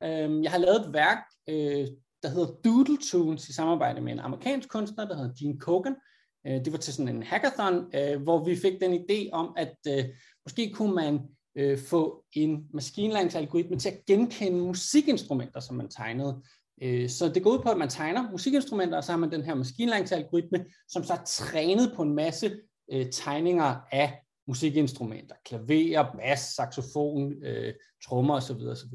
Um, 0.00 0.42
jeg 0.42 0.50
har 0.50 0.58
lavet 0.58 0.86
et 0.86 0.92
værk 0.92 1.18
øh, 1.48 1.86
der 2.22 2.28
hedder 2.28 2.46
Doodle 2.64 2.98
Tunes 3.10 3.48
i 3.48 3.52
samarbejde 3.52 4.00
med 4.00 4.12
en 4.12 4.18
amerikansk 4.18 4.68
kunstner 4.68 5.08
der 5.08 5.16
hedder 5.16 5.34
Gene 5.38 5.58
Kogan. 5.58 5.96
Øh, 6.46 6.64
det 6.64 6.72
var 6.72 6.78
til 6.78 6.94
sådan 6.94 7.16
en 7.16 7.22
hackathon, 7.22 7.90
øh, 7.94 8.22
hvor 8.22 8.44
vi 8.44 8.56
fik 8.56 8.80
den 8.80 8.94
idé 8.94 9.30
om, 9.32 9.54
at 9.56 9.76
øh, 9.88 10.04
måske 10.46 10.72
kunne 10.74 10.94
man 10.94 11.20
øh, 11.56 11.78
få 11.78 12.24
en 12.32 12.66
maskinlæringsalgoritme 12.74 13.78
til 13.78 13.88
at 13.88 14.06
genkende 14.06 14.58
musikinstrumenter, 14.58 15.60
som 15.60 15.76
man 15.76 15.88
tegnede. 15.88 16.42
Øh, 16.82 17.08
så 17.08 17.28
det 17.28 17.42
går 17.42 17.50
ud 17.50 17.58
på, 17.58 17.70
at 17.70 17.78
man 17.78 17.88
tegner 17.88 18.30
musikinstrumenter, 18.30 18.96
og 18.96 19.04
så 19.04 19.12
har 19.12 19.18
man 19.18 19.32
den 19.32 19.42
her 19.42 19.54
maskinlæringsalgoritme, 19.54 20.64
som 20.88 21.04
så 21.04 21.12
er 21.12 21.24
trænet 21.26 21.92
på 21.96 22.02
en 22.02 22.14
masse 22.14 22.56
øh, 22.92 23.06
tegninger 23.12 23.76
af 23.92 24.22
musikinstrumenter. 24.46 25.34
Klaver, 25.44 26.12
bas, 26.12 26.40
saxofon, 26.40 27.32
øh, 27.44 27.74
trommer 28.06 28.34
osv. 28.34 28.56
osv. 28.56 28.94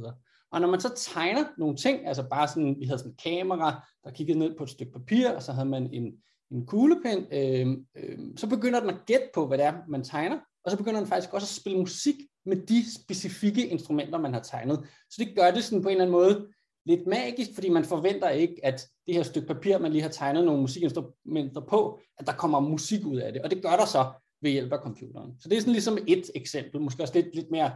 Og 0.52 0.62
når 0.62 0.68
man 0.68 0.82
så 0.82 0.94
tegner 0.98 1.44
nogle 1.58 1.76
ting, 1.76 2.08
altså 2.08 2.24
bare 2.30 2.48
sådan, 2.48 2.76
vi 2.80 2.86
havde 2.86 3.00
sådan 3.00 3.12
en 3.12 3.18
kamera, 3.24 3.88
der 4.04 4.12
kiggede 4.12 4.40
ned 4.40 4.58
på 4.58 4.64
et 4.64 4.70
stykke 4.70 4.92
papir, 4.92 5.30
og 5.30 5.44
så 5.44 5.52
havde 5.52 5.70
man 5.70 5.90
en, 5.94 6.14
en 6.52 6.66
kuglepen, 6.66 7.26
øh, 7.32 7.78
øh, 7.98 8.20
så 8.38 8.48
begynder 8.48 8.80
den 8.80 8.90
at 8.90 9.06
gætte 9.06 9.28
på, 9.34 9.48
hvad 9.48 9.58
det 9.58 9.66
er, 9.66 9.74
man 9.88 10.04
tegner, 10.04 10.40
og 10.66 10.72
så 10.72 10.78
begynder 10.78 11.00
den 11.00 11.10
faktisk 11.10 11.34
også 11.34 11.46
at 11.46 11.62
spille 11.62 11.80
musik 11.80 12.16
med 12.46 12.58
de 12.58 12.94
specifikke 12.94 13.68
instrumenter, 13.68 14.20
man 14.20 14.34
har 14.34 14.42
tegnet. 14.42 14.88
Så 15.10 15.16
det 15.20 15.36
gør 15.36 15.52
det 15.52 15.64
sådan 15.64 15.84
på 15.84 15.90
en 15.90 15.92
eller 15.92 16.06
anden 16.06 16.12
måde 16.12 16.48
lidt 16.86 17.08
magisk, 17.08 17.50
fordi 17.54 17.70
man 17.70 17.86
forventer 17.86 18.30
ikke, 18.30 18.56
at 18.64 18.88
det 19.08 19.16
her 19.16 19.24
stykke 19.24 19.48
papir, 19.48 19.78
man 19.78 19.92
lige 19.92 20.02
har 20.02 20.10
tegnet 20.10 20.46
nogle 20.46 20.62
musikinstrumenter 20.62 21.62
på, 21.62 22.00
at 22.18 22.28
der 22.28 22.34
kommer 22.34 22.60
musik 22.60 23.06
ud 23.06 23.18
af 23.18 23.34
det. 23.34 23.42
Og 23.42 23.52
det 23.52 23.62
gør 23.62 23.76
der 23.76 23.86
så 23.86 24.12
ved 24.42 24.52
hjælp 24.52 24.74
af 24.74 24.80
computeren. 24.80 25.32
Så 25.40 25.50
det 25.50 25.56
er 25.56 25.62
sådan 25.62 25.74
ligesom 25.74 25.98
et 26.08 26.32
eksempel, 26.36 26.82
måske 26.82 27.04
også 27.04 27.14
lidt, 27.14 27.36
lidt 27.36 27.52
mere 27.52 27.72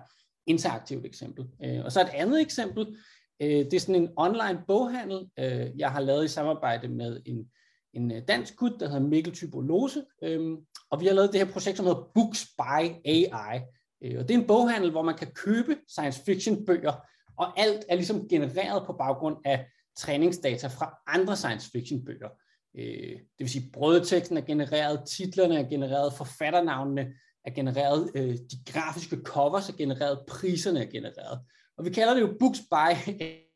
interaktivt 0.48 1.06
eksempel. 1.06 1.46
Øh, 1.66 1.86
og 1.86 1.92
så 1.92 2.02
et 2.02 2.10
andet 2.14 2.42
eksempel, 2.42 2.98
øh, 3.42 3.50
det 3.50 3.74
er 3.74 3.80
sådan 3.80 4.02
en 4.02 4.10
online 4.18 4.60
boghandel, 4.68 5.30
øh, 5.40 5.80
jeg 5.80 5.92
har 5.92 6.00
lavet 6.00 6.26
i 6.26 6.28
samarbejde 6.28 6.88
med 6.88 7.22
en 7.26 7.50
en 7.94 8.12
øh, 8.12 8.22
dansk 8.28 8.56
gut, 8.56 8.80
der 8.80 8.88
hedder 8.88 9.08
Mikkel 9.08 9.34
Tybolose, 9.34 10.04
øhm, 10.24 10.58
og 10.90 11.02
vi 11.02 11.06
har 11.06 11.14
lavet 11.14 11.34
det 11.34 11.46
her 11.46 11.54
projekt, 11.54 11.78
som 11.78 11.86
hedder 11.86 12.12
Books 12.14 12.48
by 12.58 12.84
AI. 13.06 13.62
Øh, 14.04 14.20
og 14.20 14.28
det 14.28 14.32
er 14.32 14.40
en 14.40 14.48
boghandel, 14.48 14.92
hvor 14.92 15.02
man 15.02 15.18
kan 15.18 15.32
købe 15.32 15.78
science 15.88 16.24
fiction 16.26 16.66
bøger, 16.66 16.94
og 17.38 17.60
alt 17.60 17.86
er 17.90 17.96
ligesom 17.96 18.28
genereret 18.30 18.86
på 18.86 18.94
baggrund 18.94 19.38
af 19.46 19.66
træningsdata 19.98 20.68
fra 20.68 20.98
andre 21.08 21.36
science 21.36 21.72
fiction 21.72 22.06
bøger. 22.06 22.30
Øh, 22.78 23.12
det 23.12 23.40
vil 23.40 23.50
sige, 23.50 23.72
brødteksten 23.74 24.38
er 24.38 24.42
genereret, 24.42 25.10
titlerne 25.10 25.60
er 25.60 25.70
genereret, 25.70 26.14
forfatternavnene 26.14 27.14
er 27.46 27.52
genereret, 27.52 28.12
øh, 28.16 28.34
de 28.34 28.72
grafiske 28.72 29.18
covers 29.24 29.70
er 29.70 29.78
genereret, 29.78 30.20
priserne 30.28 30.86
er 30.86 30.92
genereret. 30.92 31.40
Og 31.78 31.86
vi 31.86 31.90
kalder 31.90 32.14
det 32.14 32.22
jo 32.22 32.36
Books 32.40 32.60
by 32.60 32.96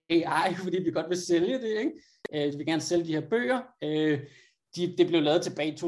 AI, 0.10 0.56
fordi 0.56 0.84
vi 0.84 0.92
godt 0.92 1.10
vil 1.10 1.22
sælge 1.22 1.54
det. 1.54 1.80
Ikke? 1.80 1.92
Øh, 2.34 2.52
vi 2.52 2.58
vil 2.58 2.66
gerne 2.66 2.82
sælge 2.82 3.06
de 3.06 3.14
her 3.14 3.30
bøger. 3.30 3.62
Øh, 3.84 4.20
de, 4.76 4.96
det 4.98 5.08
blev 5.08 5.22
lavet 5.22 5.42
tilbage 5.42 5.72
i 5.72 5.76
2018-19 5.76 5.82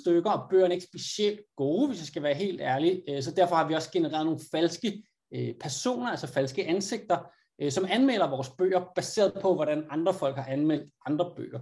stykker, 0.00 0.30
og 0.30 0.50
bøgerne 0.50 0.68
er 0.68 0.74
ikke 0.74 0.86
specielt 0.86 1.40
gode, 1.56 1.88
hvis 1.88 1.98
jeg 1.98 2.06
skal 2.06 2.22
være 2.22 2.34
helt 2.34 2.60
ærlig. 2.60 3.02
Øh, 3.08 3.22
så 3.22 3.30
derfor 3.30 3.56
har 3.56 3.68
vi 3.68 3.74
også 3.74 3.90
genereret 3.92 4.26
nogle 4.26 4.40
falske 4.50 5.02
øh, 5.34 5.54
personer, 5.60 6.10
altså 6.10 6.26
falske 6.26 6.66
ansigter, 6.66 7.18
øh, 7.62 7.72
som 7.72 7.86
anmelder 7.90 8.30
vores 8.30 8.50
bøger, 8.50 8.84
baseret 8.94 9.32
på, 9.42 9.54
hvordan 9.54 9.84
andre 9.90 10.14
folk 10.14 10.36
har 10.36 10.44
anmeldt 10.44 10.92
andre 11.06 11.32
bøger. 11.36 11.60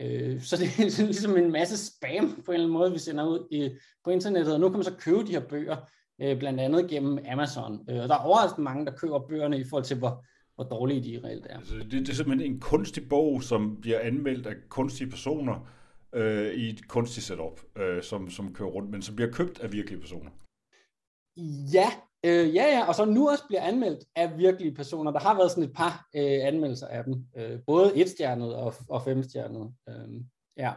Øh, 0.00 0.42
så 0.42 0.56
det 0.56 0.66
er 0.66 1.06
ligesom 1.06 1.36
en 1.36 1.52
masse 1.52 1.86
spam 1.86 2.42
på 2.44 2.52
en 2.52 2.54
eller 2.54 2.66
anden 2.66 2.78
måde, 2.78 2.92
vi 2.92 2.98
sender 2.98 3.26
ud 3.26 3.48
i, 3.50 3.70
på 4.04 4.10
internettet, 4.10 4.54
og 4.54 4.60
nu 4.60 4.68
kan 4.68 4.78
man 4.78 4.84
så 4.84 4.96
købe 4.98 5.22
de 5.22 5.32
her 5.32 5.48
bøger, 5.48 5.76
øh, 6.20 6.38
blandt 6.38 6.60
andet 6.60 6.90
gennem 6.90 7.18
Amazon. 7.28 7.80
Øh, 7.90 8.02
og 8.02 8.08
der 8.08 8.14
er 8.14 8.18
overraskende 8.18 8.64
mange, 8.64 8.86
der 8.86 8.92
køber 8.92 9.26
bøgerne 9.28 9.58
i 9.58 9.64
forhold 9.64 9.84
til, 9.84 9.98
hvor, 9.98 10.24
hvor 10.54 10.64
dårlige 10.64 11.04
de 11.04 11.20
reelt 11.24 11.46
er. 11.50 11.58
Altså, 11.58 11.74
det, 11.74 11.92
det 11.92 12.08
er 12.08 12.14
simpelthen 12.14 12.52
en 12.52 12.60
kunstig 12.60 13.08
bog, 13.08 13.42
som 13.42 13.80
bliver 13.80 14.00
anmeldt 14.00 14.46
af 14.46 14.54
kunstige 14.68 15.10
personer 15.10 15.68
øh, 16.14 16.54
i 16.54 16.68
et 16.68 16.88
kunstigt 16.88 17.26
setup, 17.26 17.60
øh, 17.78 18.02
som, 18.02 18.30
som 18.30 18.54
kører 18.54 18.68
rundt, 18.68 18.90
men 18.90 19.02
som 19.02 19.16
bliver 19.16 19.30
købt 19.30 19.60
af 19.60 19.72
virkelige 19.72 20.00
personer. 20.00 20.30
Ja, 21.72 21.90
øh, 22.24 22.54
ja, 22.54 22.64
ja, 22.64 22.88
og 22.88 22.94
så 22.94 23.04
nu 23.04 23.28
også 23.28 23.44
bliver 23.48 23.62
anmeldt 23.62 24.04
af 24.16 24.38
virkelige 24.38 24.74
personer. 24.74 25.10
Der 25.10 25.20
har 25.20 25.34
været 25.34 25.50
sådan 25.50 25.64
et 25.64 25.72
par 25.76 26.08
øh, 26.16 26.38
anmeldelser 26.42 26.86
af 26.86 27.04
dem, 27.04 27.26
øh, 27.36 27.60
både 27.66 27.96
etstjernet 27.96 28.54
og, 28.54 28.74
og 28.88 29.02
femstjernet. 29.02 29.74
Øh, 29.88 30.20
ja, 30.56 30.72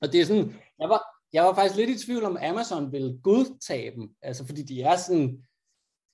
og 0.00 0.12
det 0.12 0.20
er 0.20 0.24
sådan, 0.24 0.54
jeg 0.78 0.88
var, 0.88 1.02
jeg 1.32 1.44
var 1.44 1.54
faktisk 1.54 1.76
lidt 1.76 1.90
i 1.90 2.06
tvivl 2.06 2.24
om, 2.24 2.38
Amazon 2.42 2.92
ville 2.92 3.18
godtage 3.22 3.90
dem, 3.90 4.10
altså 4.22 4.46
fordi 4.46 4.62
de 4.62 4.82
er 4.82 4.96
sådan, 4.96 5.44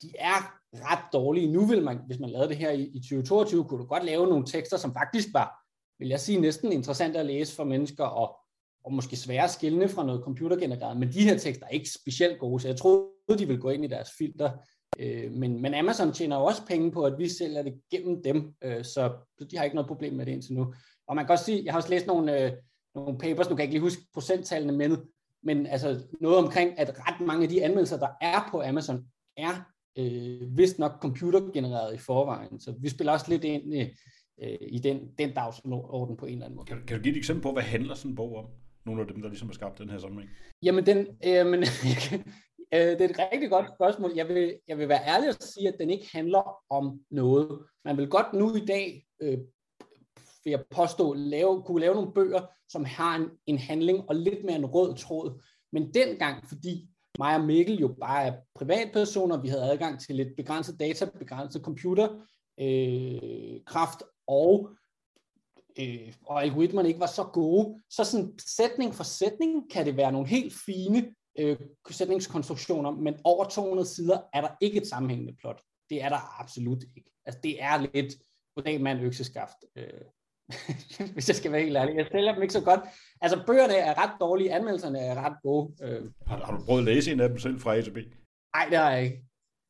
de 0.03 0.13
er 0.19 0.61
ret 0.75 1.13
dårlige. 1.13 1.53
Nu 1.53 1.67
vil 1.67 1.85
man, 1.85 2.01
hvis 2.07 2.21
man 2.21 2.31
lavede 2.31 2.49
det 2.49 2.57
her 2.57 2.71
i, 2.71 2.83
i 2.83 3.01
2022, 3.01 3.65
kunne 3.65 3.81
du 3.81 3.87
godt 3.87 4.05
lave 4.05 4.27
nogle 4.27 4.47
tekster, 4.47 4.77
som 4.77 4.95
faktisk 4.95 5.29
var, 5.33 5.65
vil 5.99 6.09
jeg 6.09 6.21
sige, 6.21 6.41
næsten 6.41 6.73
interessant 6.73 7.17
at 7.17 7.27
læse 7.27 7.57
for 7.57 7.65
mennesker, 7.65 8.05
og, 8.05 8.37
og 8.85 8.93
måske 8.93 9.17
svære 9.17 9.45
at 9.45 9.51
skille 9.51 9.89
fra 9.89 10.07
noget 10.07 10.25
computergenereret, 10.25 10.97
men 10.97 11.13
de 11.13 11.23
her 11.23 11.39
tekster 11.39 11.67
er 11.67 11.71
ikke 11.71 11.91
specielt 11.91 12.39
gode, 12.39 12.61
så 12.61 12.69
jeg 12.69 12.77
troede, 12.77 13.39
de 13.39 13.47
ville 13.47 13.63
gå 13.63 13.71
ind 13.71 13.85
i 13.85 13.89
deres 13.89 14.09
filter. 14.19 14.51
Øh, 14.99 15.33
men, 15.33 15.63
men 15.63 15.75
Amazon 15.75 16.13
tjener 16.13 16.37
jo 16.37 16.45
også 16.45 16.67
penge 16.67 16.93
på, 16.93 17.03
at 17.03 17.19
vi 17.19 17.29
sælger 17.29 17.63
det 17.63 17.75
gennem 17.91 18.23
dem, 18.23 18.55
øh, 18.65 18.85
så 18.85 19.13
de 19.51 19.57
har 19.57 19.65
ikke 19.65 19.77
noget 19.77 19.89
problem 19.89 20.15
med 20.15 20.27
det 20.27 20.33
indtil 20.33 20.55
nu. 20.55 20.75
Og 21.09 21.17
man 21.17 21.27
kan 21.27 21.33
også 21.33 21.45
sige, 21.45 21.65
jeg 21.65 21.73
har 21.73 21.79
også 21.79 21.91
læst 21.91 22.07
nogle, 22.07 22.45
øh, 22.45 22.53
nogle 22.95 23.19
papers, 23.19 23.51
nu 23.51 23.57
kan 23.57 23.59
jeg 23.59 23.65
ikke 23.65 23.75
lige 23.75 23.83
huske 23.83 24.03
procenttallene, 24.15 24.73
men, 24.73 24.97
men 25.43 25.67
altså 25.67 26.07
noget 26.21 26.39
omkring, 26.39 26.79
at 26.79 26.99
ret 26.99 27.27
mange 27.27 27.43
af 27.43 27.49
de 27.49 27.65
anmeldelser, 27.65 27.99
der 27.99 28.09
er 28.21 28.49
på 28.51 28.63
Amazon, 28.63 29.05
er 29.37 29.71
øh, 29.99 30.57
vist 30.59 30.79
nok 30.79 30.93
computergenereret 31.03 31.95
i 31.95 31.99
forvejen. 31.99 32.61
Så 32.61 32.75
vi 32.81 32.89
spiller 32.89 33.13
også 33.13 33.27
lidt 33.29 33.45
ind 33.45 33.75
i, 33.75 33.81
øh, 34.43 34.59
i 34.61 34.79
den, 34.79 35.01
den 35.19 35.35
dagsorden 35.35 36.17
på 36.17 36.27
en 36.27 36.33
eller 36.33 36.45
anden 36.45 36.57
måde. 36.57 36.67
Kan, 36.67 36.87
kan 36.87 36.97
du 36.97 37.03
give 37.03 37.13
et 37.13 37.19
eksempel 37.19 37.43
på, 37.43 37.53
hvad 37.53 37.63
handler 37.63 37.95
sådan 37.95 38.11
en 38.11 38.17
bog 38.17 38.37
om? 38.37 38.47
Nogle 38.91 39.03
af 39.03 39.09
dem, 39.09 39.23
der 39.23 39.29
ligesom 39.29 39.49
har 39.49 39.55
skabt 39.55 39.79
den 39.79 39.91
her 39.91 39.99
sammenhæng. 39.99 40.31
Jamen, 40.63 40.87
den, 40.87 40.99
øh, 40.99 41.47
men, 41.47 41.61
øh, 42.75 42.91
det 42.99 43.01
er 43.01 43.09
et 43.09 43.21
rigtig 43.33 43.51
godt 43.51 43.67
spørgsmål. 43.77 44.13
Jeg 44.17 44.29
vil, 44.29 44.59
jeg 44.69 44.79
vil 44.79 44.89
være 44.89 45.07
ærlig 45.07 45.29
og 45.29 45.35
sige, 45.41 45.69
at 45.69 45.77
den 45.81 45.91
ikke 45.91 46.09
handler 46.13 46.57
om 46.71 47.01
noget. 47.11 47.59
Man 47.85 47.97
vil 47.97 48.09
godt 48.09 48.33
nu 48.33 48.55
i 48.55 48.67
dag, 48.67 49.07
øh, 49.23 49.39
vil 50.45 50.51
jeg 50.51 50.65
påstå, 50.71 51.13
lave, 51.13 51.63
kunne 51.63 51.81
lave 51.81 51.95
nogle 51.95 52.13
bøger, 52.13 52.41
som 52.69 52.85
har 52.85 53.17
en, 53.17 53.31
en 53.47 53.59
handling 53.59 54.09
og 54.09 54.17
lidt 54.17 54.45
mere 54.45 54.57
en 54.57 54.67
rød 54.67 54.97
tråd. 54.97 55.43
Men 55.73 55.95
dengang, 55.95 56.49
fordi 56.49 56.89
mig 57.19 57.37
og 57.37 57.45
Mikkel 57.45 57.79
jo 57.79 57.97
bare 58.01 58.25
er 58.25 58.37
privatpersoner, 58.55 59.43
vi 59.43 59.49
havde 59.49 59.73
adgang 59.73 60.01
til 60.01 60.15
lidt 60.15 60.37
begrænset 60.37 60.81
data, 60.81 61.05
begrænset 61.05 61.63
computerkraft, 61.63 64.03
øh, 64.03 64.09
og, 64.27 64.71
øh, 65.79 66.15
og 66.27 66.43
algoritmerne 66.43 66.89
ikke 66.89 67.01
var 67.01 67.07
så 67.07 67.25
gode. 67.25 67.83
Så 67.91 68.05
sådan 68.05 68.39
sætning 68.39 68.95
for 68.95 69.05
sætning 69.05 69.71
kan 69.71 69.87
det 69.87 69.97
være 69.97 70.13
nogle 70.13 70.29
helt 70.29 70.55
fine 70.67 71.15
øh, 71.39 71.57
sætningskonstruktioner, 71.91 72.91
men 72.91 73.15
over 73.25 73.45
200 73.45 73.89
sider 73.89 74.19
er 74.33 74.41
der 74.41 74.49
ikke 74.61 74.81
et 74.81 74.87
sammenhængende 74.87 75.37
plot. 75.41 75.63
Det 75.91 76.03
er 76.03 76.09
der 76.09 76.41
absolut 76.41 76.85
ikke. 76.97 77.11
Altså 77.27 77.41
det 77.43 77.63
er 77.63 77.87
lidt 77.95 78.15
goddag 78.57 78.81
mand 78.81 79.01
økseskaft. 79.01 79.57
Øh, 79.77 80.01
hvis 81.15 81.29
jeg 81.29 81.37
skal 81.37 81.53
være 81.53 81.63
helt 81.63 81.77
ærlig. 81.77 81.97
Jeg 81.97 82.07
sælger 82.13 82.35
dem 82.35 82.43
ikke 82.43 82.55
så 82.55 82.65
godt. 82.65 82.81
Altså, 83.21 83.43
bøgerne 83.47 83.75
er 83.75 84.05
ret 84.05 84.21
dårlige, 84.21 84.53
anmeldelserne 84.53 84.99
er 84.99 85.15
ret 85.15 85.37
gode. 85.43 85.75
Øh. 85.83 86.11
Har, 86.27 86.45
har 86.45 86.57
du 86.57 86.65
prøvet 86.65 86.81
at 86.81 86.85
læse 86.85 87.13
en 87.13 87.21
af 87.21 87.29
dem 87.29 87.39
selv 87.39 87.61
fra 87.61 87.77
A 87.77 87.81
til 87.81 87.91
B? 87.91 87.97
Nej, 88.55 88.67
det 88.71 88.79
har 88.79 88.91
jeg 88.91 89.05
ikke. 89.05 89.25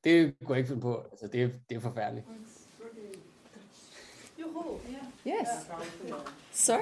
Det 0.05 0.35
kunne 0.45 0.55
jeg 0.55 0.59
ikke 0.59 0.69
finde 0.69 0.83
på. 0.83 1.03
Altså, 1.11 1.27
det, 1.27 1.61
det 1.69 1.77
er 1.77 1.81
forfærdeligt. 1.81 2.27
Yes. 5.25 5.67
So, 6.53 6.79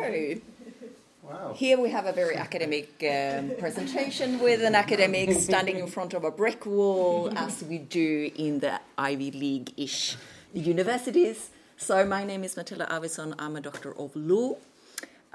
Wow. 1.23 1.53
Here 1.55 1.79
we 1.79 1.91
have 1.91 2.07
a 2.07 2.13
very 2.13 2.37
academic 2.37 2.89
um, 3.03 3.51
presentation 3.59 4.39
with 4.39 4.63
an 4.63 4.75
academic 4.75 5.31
standing 5.33 5.79
in 5.79 5.87
front 5.87 6.15
of 6.15 6.25
a 6.25 6.31
brick 6.31 6.65
wall, 6.65 7.31
as 7.37 7.63
we 7.65 7.77
do 7.77 8.31
in 8.35 8.61
the 8.61 8.81
Ivy 8.97 9.33
League 9.33 9.75
ish 9.77 10.17
universities. 10.55 11.51
So, 11.77 12.07
my 12.07 12.25
name 12.25 12.45
is 12.45 12.57
Matilda 12.57 12.91
Avison, 12.91 13.35
I'm 13.39 13.57
a 13.57 13.61
doctor 13.61 13.95
of 13.99 14.17
law. 14.17 14.57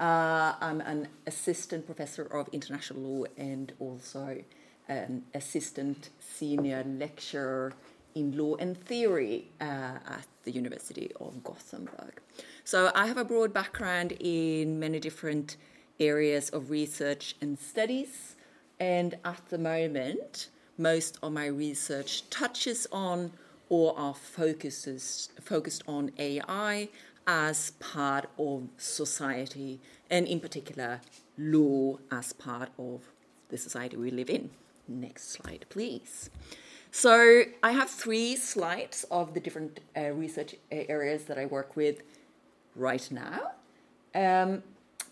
Uh, 0.00 0.54
I'm 0.60 0.80
an 0.80 1.06
assistant 1.28 1.86
professor 1.86 2.24
of 2.24 2.48
international 2.52 3.00
law 3.00 3.24
and 3.36 3.72
also 3.78 4.42
an 4.88 5.22
assistant 5.32 6.10
senior 6.18 6.82
lecturer 6.84 7.72
in 8.16 8.36
law 8.36 8.56
and 8.56 8.76
theory 8.84 9.48
uh, 9.60 9.64
at 9.64 10.26
the 10.42 10.50
University 10.50 11.12
of 11.20 11.44
Gothenburg. 11.44 12.20
So 12.66 12.90
I 12.94 13.08
have 13.08 13.18
a 13.18 13.26
broad 13.26 13.52
background 13.52 14.12
in 14.20 14.80
many 14.80 14.98
different 14.98 15.58
areas 16.00 16.48
of 16.48 16.70
research 16.70 17.36
and 17.42 17.58
studies, 17.58 18.36
and 18.80 19.18
at 19.22 19.42
the 19.50 19.58
moment, 19.58 20.48
most 20.78 21.18
of 21.22 21.32
my 21.32 21.44
research 21.44 22.28
touches 22.30 22.86
on 22.90 23.32
or 23.68 23.96
are 23.98 24.14
focuses 24.14 25.28
focused 25.42 25.82
on 25.86 26.10
AI 26.18 26.88
as 27.26 27.72
part 27.72 28.30
of 28.38 28.68
society, 28.78 29.78
and 30.08 30.26
in 30.26 30.40
particular, 30.40 31.02
law 31.36 31.98
as 32.10 32.32
part 32.32 32.70
of 32.78 33.02
the 33.50 33.58
society 33.58 33.98
we 33.98 34.10
live 34.10 34.30
in. 34.30 34.48
Next 34.88 35.32
slide, 35.32 35.66
please. 35.68 36.30
So 36.90 37.42
I 37.62 37.72
have 37.72 37.90
three 37.90 38.36
slides 38.36 39.04
of 39.10 39.34
the 39.34 39.40
different 39.40 39.80
uh, 39.94 40.12
research 40.12 40.54
areas 40.70 41.24
that 41.24 41.38
I 41.38 41.44
work 41.44 41.76
with 41.76 42.02
right 42.74 43.08
now. 43.10 43.52
Um, 44.14 44.62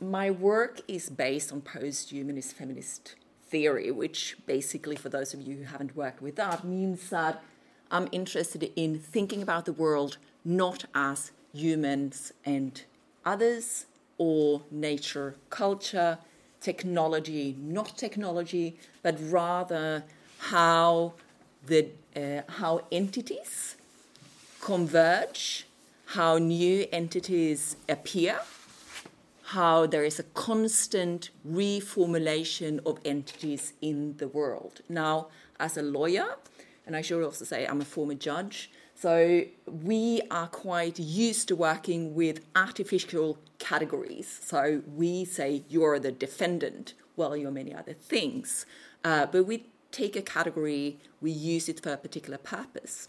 my 0.01 0.31
work 0.31 0.81
is 0.89 1.09
based 1.09 1.53
on 1.53 1.61
post-humanist 1.61 2.55
feminist 2.55 3.15
theory, 3.49 3.91
which 3.91 4.37
basically, 4.47 4.97
for 4.97 5.09
those 5.09 5.35
of 5.35 5.43
you 5.43 5.57
who 5.57 5.65
haven't 5.65 5.95
worked 5.97 6.23
with 6.23 6.37
that, 6.37 6.65
means 6.65 7.11
that 7.11 7.43
I'm 7.91 8.09
interested 8.11 8.73
in 8.75 8.99
thinking 8.99 9.43
about 9.43 9.67
the 9.67 9.73
world 9.73 10.17
not 10.45 10.87
as 10.95 11.31
humans 11.53 12.33
and 12.45 12.83
others, 13.25 13.87
or 14.19 14.63
nature, 14.71 15.37
culture, 15.51 16.19
technology, 16.61 17.57
not 17.61 17.97
technology, 17.97 18.77
but 19.03 19.17
rather 19.21 20.05
how 20.39 21.13
the 21.67 21.89
uh, 22.17 22.43
how 22.49 22.83
entities 22.91 23.77
converge, 24.61 25.67
how 26.13 26.37
new 26.37 26.87
entities 26.93 27.77
appear, 27.89 28.39
how 29.45 29.87
there 29.87 30.05
is 30.05 30.19
a 30.19 30.23
constant 30.35 31.31
reformulation 31.49 32.79
of 32.85 32.99
entities 33.03 33.73
in 33.81 34.15
the 34.19 34.29
world. 34.29 34.83
Now, 34.91 35.29
as 35.59 35.79
a 35.79 35.83
lawyer, 35.83 36.37
and 36.87 36.95
I 36.95 37.01
should 37.01 37.25
also 37.25 37.47
say 37.47 37.65
I'm 37.65 37.81
a 37.81 37.87
former 37.87 38.13
judge, 38.13 38.71
so 38.95 39.45
we 39.67 40.21
are 40.31 40.49
quite 40.49 40.99
used 40.99 41.49
to 41.49 41.57
working 41.57 42.15
with 42.15 42.45
artificial 42.55 43.39
categories. 43.59 44.41
So 44.43 44.83
we 44.95 45.25
say 45.25 45.65
you're 45.71 45.99
the 45.99 46.13
defendant, 46.13 46.93
well, 47.17 47.35
you're 47.35 47.51
many 47.51 47.75
other 47.75 47.95
things. 47.95 48.67
Uh, 49.03 49.25
but 49.25 49.45
we 49.45 49.65
take 49.91 50.15
a 50.17 50.23
category, 50.23 50.99
we 51.23 51.31
use 51.31 51.71
it 51.71 51.81
for 51.81 51.95
a 51.95 51.97
particular 51.97 52.37
purpose. 52.37 53.09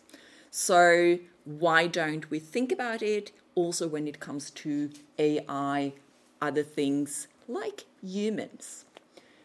So 0.55 1.19
why 1.45 1.87
don't 1.87 2.29
we 2.29 2.39
think 2.39 2.71
about 2.71 3.01
it 3.01 3.31
also 3.55 3.87
when 3.87 4.07
it 4.07 4.19
comes 4.19 4.49
to 4.51 4.89
AI, 5.19 5.93
other 6.41 6.63
things 6.63 7.27
like 7.47 7.85
humans? 8.01 8.85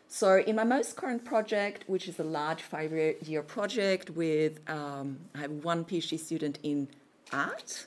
So 0.07 0.38
in 0.38 0.57
my 0.57 0.64
most 0.64 0.96
current 0.96 1.25
project, 1.25 1.85
which 1.87 2.09
is 2.09 2.18
a 2.18 2.25
large 2.25 2.62
five-year 2.62 3.42
project 3.42 4.11
with, 4.11 4.59
um, 4.68 5.18
I 5.35 5.40
have 5.40 5.51
one 5.51 5.85
PhD 5.85 6.18
student 6.18 6.59
in 6.62 6.88
art, 7.31 7.87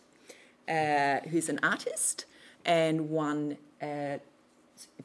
uh, 0.70 1.22
who's 1.30 1.50
an 1.50 1.60
artist, 1.64 2.26
and 2.64 3.10
one 3.10 3.58
uh, 3.82 4.20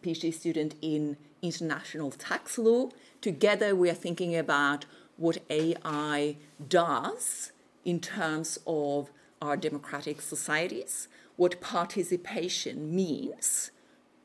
PhD 0.02 0.33
student 0.35 0.74
in 0.83 1.16
international 1.40 2.11
tax 2.11 2.59
law. 2.59 2.90
Together, 3.22 3.74
we 3.74 3.88
are 3.88 3.94
thinking 3.94 4.37
about 4.37 4.85
what 5.16 5.38
AI 5.48 6.37
does 6.68 7.52
in 7.87 8.01
terms 8.01 8.59
of 8.66 9.11
our 9.40 9.57
democratic 9.57 10.20
societies, 10.20 11.07
what 11.37 11.61
participation 11.61 12.94
means 12.94 13.70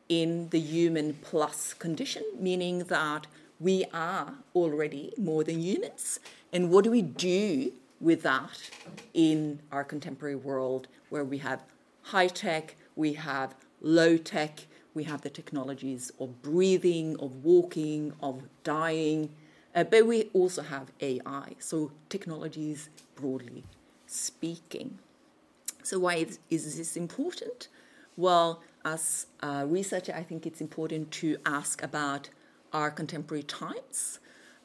in 0.09 0.49
the 0.49 0.59
human 0.59 1.13
plus 1.21 1.73
condition, 1.75 2.23
meaning 2.37 2.79
that 2.79 3.27
we 3.59 3.85
are 3.93 4.33
already 4.55 5.13
more 5.15 5.43
than 5.43 5.61
humans. 5.61 6.19
And 6.51 6.71
what 6.71 6.83
do 6.83 6.91
we 6.91 7.03
do 7.03 7.71
with 7.99 8.23
that 8.23 8.71
in 9.13 9.61
our 9.71 9.83
contemporary 9.83 10.35
world 10.35 10.87
where 11.09 11.23
we 11.23 11.37
have 11.37 11.61
high 12.01 12.27
tech, 12.27 12.75
we 12.95 13.13
have 13.13 13.53
low 13.79 14.17
tech, 14.17 14.65
we 14.95 15.03
have 15.03 15.21
the 15.21 15.29
technologies 15.29 16.11
of 16.19 16.41
breathing, 16.41 17.15
of 17.19 17.43
walking, 17.45 18.13
of 18.23 18.41
dying, 18.63 19.29
uh, 19.73 19.83
but 19.83 20.05
we 20.05 20.29
also 20.33 20.61
have 20.61 20.91
AI, 20.99 21.55
so 21.59 21.91
technologies 22.09 22.89
broadly 23.15 23.63
speaking. 24.05 24.99
So, 25.83 25.99
why 25.99 26.15
is, 26.15 26.39
is 26.49 26.77
this 26.77 26.95
important? 26.95 27.67
Well, 28.17 28.61
as 28.83 29.27
a 29.41 29.65
researcher, 29.65 30.13
I 30.15 30.23
think 30.23 30.45
it's 30.45 30.61
important 30.61 31.11
to 31.11 31.37
ask 31.45 31.81
about 31.81 32.29
our 32.73 32.91
contemporary 32.91 33.43
times 33.43 34.19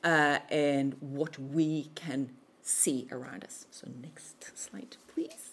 uh, 0.05 0.39
and 0.51 0.97
what 1.01 1.39
we 1.39 1.91
can 1.95 2.31
see 2.63 3.07
around 3.11 3.45
us. 3.45 3.67
So, 3.71 3.89
next 4.03 4.57
slide, 4.59 4.97
please. 5.13 5.53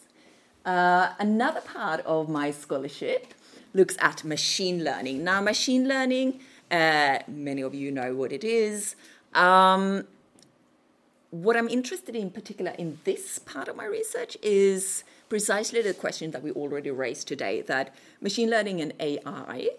Uh, 0.66 1.14
another 1.20 1.62
part 1.62 2.02
of 2.06 2.30
my 2.30 2.52
scholarship 2.52 3.34
looks 3.74 3.98
at 4.00 4.24
machine 4.24 4.84
learning. 4.84 5.24
Now, 5.24 5.42
machine 5.42 5.88
learning, 5.88 6.40
uh, 6.72 7.20
many 7.28 7.62
of 7.62 7.74
you 7.74 7.92
know 7.92 8.16
what 8.16 8.32
it 8.32 8.44
is. 8.44 8.96
Um, 9.36 10.06
what 11.32 11.58
I'm 11.58 11.68
interested 11.68 12.16
in, 12.16 12.30
particular 12.30 12.72
in 12.78 13.00
this 13.06 13.40
part 13.40 13.68
of 13.68 13.76
my 13.76 13.86
research, 13.86 14.38
is 14.44 15.04
precisely 15.30 15.82
the 15.82 15.94
question 15.94 16.32
that 16.32 16.44
we 16.44 16.52
already 16.52 16.92
raised 16.92 17.28
today 17.28 17.62
that 17.62 17.96
machine 18.22 18.50
learning 18.50 18.82
and 18.82 18.94
AI 19.00 19.70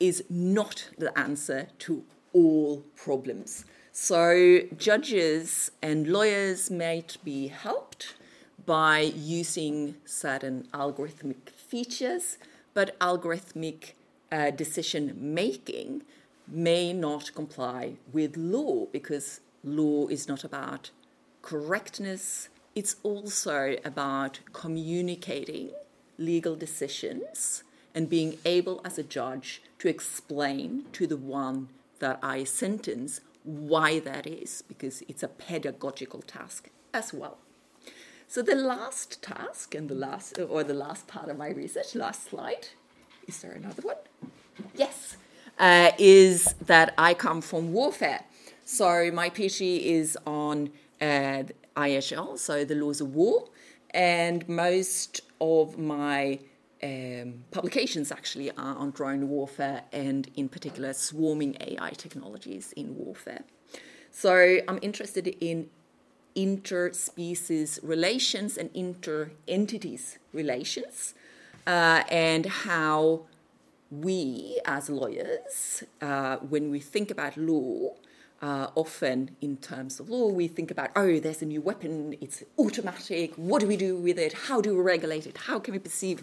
is 0.00 0.24
not 0.28 0.88
the 0.98 1.16
answer 1.16 1.68
to 1.80 2.02
all 2.32 2.82
problems. 2.96 3.64
So, 3.92 4.60
judges 4.76 5.70
and 5.82 6.08
lawyers 6.08 6.70
might 6.70 7.18
be 7.22 7.48
helped 7.48 8.14
by 8.66 9.00
using 9.00 9.96
certain 10.04 10.68
algorithmic 10.72 11.50
features, 11.50 12.38
but 12.74 12.98
algorithmic 12.98 13.92
uh, 14.32 14.50
decision 14.50 15.16
making 15.18 16.02
may 16.50 16.92
not 16.92 17.34
comply 17.34 17.94
with 18.12 18.36
law 18.36 18.86
because 18.86 19.40
law 19.62 20.06
is 20.08 20.28
not 20.28 20.44
about 20.44 20.90
correctness, 21.42 22.48
it's 22.74 22.96
also 23.02 23.76
about 23.84 24.40
communicating 24.52 25.70
legal 26.18 26.54
decisions 26.54 27.62
and 27.94 28.08
being 28.08 28.38
able 28.44 28.80
as 28.84 28.98
a 28.98 29.02
judge 29.02 29.62
to 29.78 29.88
explain 29.88 30.84
to 30.92 31.06
the 31.06 31.16
one 31.16 31.68
that 31.98 32.18
I 32.22 32.44
sentence 32.44 33.20
why 33.42 34.00
that 34.00 34.26
is, 34.26 34.62
because 34.62 35.02
it's 35.08 35.22
a 35.22 35.28
pedagogical 35.28 36.22
task 36.22 36.68
as 36.92 37.12
well. 37.12 37.38
So 38.28 38.42
the 38.42 38.54
last 38.54 39.22
task 39.22 39.74
and 39.74 39.88
the 39.88 39.94
last 39.94 40.38
or 40.38 40.62
the 40.62 40.74
last 40.74 41.08
part 41.08 41.28
of 41.28 41.38
my 41.38 41.48
research, 41.48 41.94
last 41.94 42.30
slide. 42.30 42.68
Is 43.26 43.42
there 43.42 43.52
another 43.52 43.82
one? 43.82 43.96
Yes 44.74 45.16
uh, 45.60 45.92
is 45.98 46.54
that 46.66 46.94
I 46.98 47.14
come 47.14 47.40
from 47.40 47.72
warfare. 47.72 48.24
So 48.64 49.10
my 49.12 49.30
PhD 49.30 49.80
is 49.84 50.18
on 50.26 50.70
uh, 51.00 51.44
IHL, 51.76 52.38
so 52.38 52.64
the 52.64 52.74
laws 52.74 53.00
of 53.00 53.14
war, 53.14 53.48
and 53.90 54.48
most 54.48 55.20
of 55.40 55.78
my 55.78 56.40
um, 56.82 57.44
publications 57.50 58.10
actually 58.10 58.50
are 58.52 58.76
on 58.76 58.90
drone 58.92 59.28
warfare 59.28 59.82
and, 59.92 60.30
in 60.34 60.48
particular, 60.48 60.94
swarming 60.94 61.56
AI 61.60 61.90
technologies 61.90 62.72
in 62.74 62.96
warfare. 62.96 63.44
So 64.10 64.58
I'm 64.66 64.78
interested 64.82 65.26
in 65.40 65.68
interspecies 66.36 67.80
relations 67.82 68.56
and 68.56 68.70
inter 68.72 69.32
entities 69.48 70.18
relations 70.32 71.14
uh, 71.66 72.02
and 72.08 72.46
how 72.46 73.26
we 73.90 74.60
as 74.64 74.88
lawyers, 74.88 75.84
uh, 76.00 76.36
when 76.36 76.70
we 76.70 76.80
think 76.80 77.10
about 77.10 77.36
law, 77.36 77.94
uh, 78.42 78.68
often 78.74 79.36
in 79.40 79.56
terms 79.56 80.00
of 80.00 80.08
law, 80.08 80.28
we 80.28 80.48
think 80.48 80.70
about, 80.70 80.90
oh, 80.96 81.18
there's 81.18 81.42
a 81.42 81.46
new 81.46 81.60
weapon, 81.60 82.16
it's 82.20 82.42
automatic, 82.58 83.34
what 83.36 83.60
do 83.60 83.66
we 83.66 83.76
do 83.76 83.96
with 83.96 84.18
it, 84.18 84.32
how 84.32 84.60
do 84.60 84.74
we 84.74 84.82
regulate 84.82 85.26
it, 85.26 85.36
how 85.36 85.58
can 85.58 85.72
we 85.72 85.78
perceive 85.78 86.22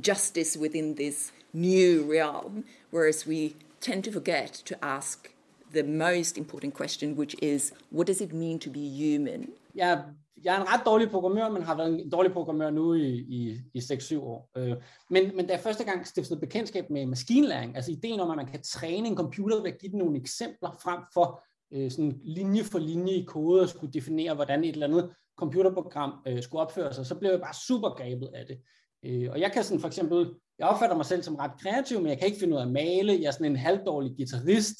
justice 0.00 0.56
within 0.56 0.94
this 0.94 1.32
new 1.52 2.04
realm? 2.04 2.64
Whereas 2.90 3.26
we 3.26 3.56
tend 3.80 4.04
to 4.04 4.12
forget 4.12 4.52
to 4.64 4.82
ask 4.84 5.30
the 5.72 5.82
most 5.82 6.38
important 6.38 6.74
question, 6.74 7.16
which 7.16 7.36
is 7.42 7.72
what 7.90 8.06
does 8.06 8.20
it 8.20 8.32
mean 8.32 8.58
to 8.60 8.70
be 8.70 8.80
human? 8.80 9.52
Jeg, 9.74 10.04
jeg 10.44 10.56
er 10.56 10.60
en 10.60 10.68
ret 10.68 10.80
dårlig 10.86 11.10
programmør, 11.10 11.48
men 11.48 11.62
har 11.62 11.76
været 11.76 12.00
en 12.00 12.10
dårlig 12.10 12.32
programmør 12.32 12.70
nu 12.70 12.94
i, 12.94 13.08
i, 13.08 13.60
i 13.74 13.78
6-7 13.78 14.18
år. 14.18 14.50
Øh, 14.56 14.76
men, 15.10 15.36
men 15.36 15.46
da 15.46 15.52
jeg 15.52 15.60
første 15.60 15.84
gang 15.84 16.06
stiftede 16.06 16.40
bekendtskab 16.40 16.90
med 16.90 17.06
maskinlæring, 17.06 17.76
altså 17.76 17.92
ideen 17.92 18.20
om, 18.20 18.30
at 18.30 18.36
man 18.36 18.46
kan 18.46 18.62
træne 18.62 19.08
en 19.08 19.16
computer 19.16 19.62
ved 19.62 19.72
at 19.72 19.78
give 19.78 19.90
den 19.90 19.98
nogle 19.98 20.20
eksempler 20.20 20.70
frem 20.82 21.00
for 21.14 21.42
øh, 21.72 21.90
sådan 21.90 22.20
linje 22.24 22.64
for 22.64 22.78
linje 22.78 23.12
i 23.12 23.24
kode 23.24 23.62
og 23.62 23.68
skulle 23.68 23.92
definere, 23.92 24.34
hvordan 24.34 24.64
et 24.64 24.72
eller 24.72 24.86
andet 24.86 25.10
computerprogram 25.38 26.12
øh, 26.26 26.42
skulle 26.42 26.62
opføre 26.62 26.94
sig, 26.94 27.06
så 27.06 27.14
blev 27.14 27.30
jeg 27.30 27.40
bare 27.40 27.54
super 27.54 27.88
gabet 27.88 28.30
af 28.34 28.46
det. 28.46 28.58
Øh, 29.04 29.30
og 29.30 29.40
jeg 29.40 29.52
kan 29.52 29.64
sådan 29.64 29.80
for 29.80 29.88
eksempel, 29.88 30.34
jeg 30.58 30.66
opfatter 30.66 30.96
mig 30.96 31.06
selv 31.06 31.22
som 31.22 31.36
ret 31.36 31.60
kreativ, 31.60 32.00
men 32.00 32.08
jeg 32.08 32.18
kan 32.18 32.26
ikke 32.26 32.38
finde 32.38 32.54
ud 32.54 32.60
af 32.60 32.64
at 32.64 32.72
male. 32.72 33.12
Jeg 33.12 33.26
er 33.26 33.30
sådan 33.30 33.46
en 33.46 33.56
halvdårlig 33.56 34.16
guitarist. 34.16 34.76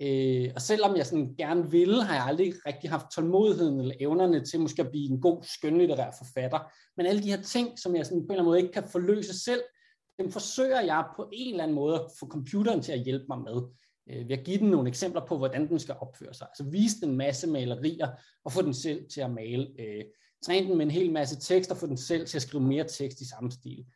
Øh, 0.00 0.50
og 0.54 0.62
selvom 0.62 0.96
jeg 0.96 1.06
sådan 1.06 1.34
gerne 1.38 1.70
ville, 1.70 2.04
har 2.04 2.14
jeg 2.14 2.24
aldrig 2.24 2.54
rigtig 2.66 2.90
haft 2.90 3.06
tålmodigheden 3.14 3.80
eller 3.80 3.94
evnerne 4.00 4.44
til 4.44 4.60
måske 4.60 4.82
at 4.82 4.90
blive 4.90 5.10
en 5.10 5.20
god 5.20 5.42
skønlitterær 5.42 6.10
forfatter. 6.18 6.72
Men 6.96 7.06
alle 7.06 7.22
de 7.22 7.30
her 7.30 7.42
ting, 7.42 7.78
som 7.78 7.96
jeg 7.96 8.06
sådan 8.06 8.20
på 8.20 8.24
en 8.24 8.30
eller 8.30 8.42
anden 8.42 8.50
måde 8.50 8.60
ikke 8.60 8.72
kan 8.72 8.88
forløse 8.88 9.40
selv, 9.44 9.60
dem 10.18 10.32
forsøger 10.32 10.80
jeg 10.80 11.04
på 11.16 11.28
en 11.32 11.50
eller 11.50 11.62
anden 11.62 11.74
måde 11.74 11.94
at 11.94 12.10
få 12.20 12.26
computeren 12.28 12.82
til 12.82 12.92
at 12.92 13.00
hjælpe 13.00 13.24
mig 13.28 13.38
med. 13.38 13.62
Øh, 14.10 14.28
ved 14.28 14.38
at 14.38 14.44
give 14.44 14.58
den 14.58 14.70
nogle 14.70 14.88
eksempler 14.88 15.26
på, 15.26 15.38
hvordan 15.38 15.68
den 15.68 15.78
skal 15.78 15.96
opføre 16.00 16.34
sig. 16.34 16.46
Altså 16.46 16.64
vise 16.70 17.00
den 17.00 17.10
en 17.10 17.16
masse 17.16 17.46
malerier 17.46 18.08
og 18.44 18.52
få 18.52 18.62
den 18.62 18.74
selv 18.74 19.08
til 19.08 19.20
at 19.20 19.30
male. 19.30 19.68
Øh, 19.78 20.04
træne 20.44 20.68
den 20.68 20.76
med 20.76 20.86
en 20.86 20.90
hel 20.90 21.12
masse 21.12 21.40
tekst 21.40 21.70
og 21.70 21.76
få 21.76 21.86
den 21.86 21.96
selv 21.96 22.26
til 22.26 22.38
at 22.38 22.42
skrive 22.42 22.62
mere 22.62 22.84
tekst 22.84 23.20
i 23.20 23.28
samme 23.28 23.50
stil. 23.50 23.86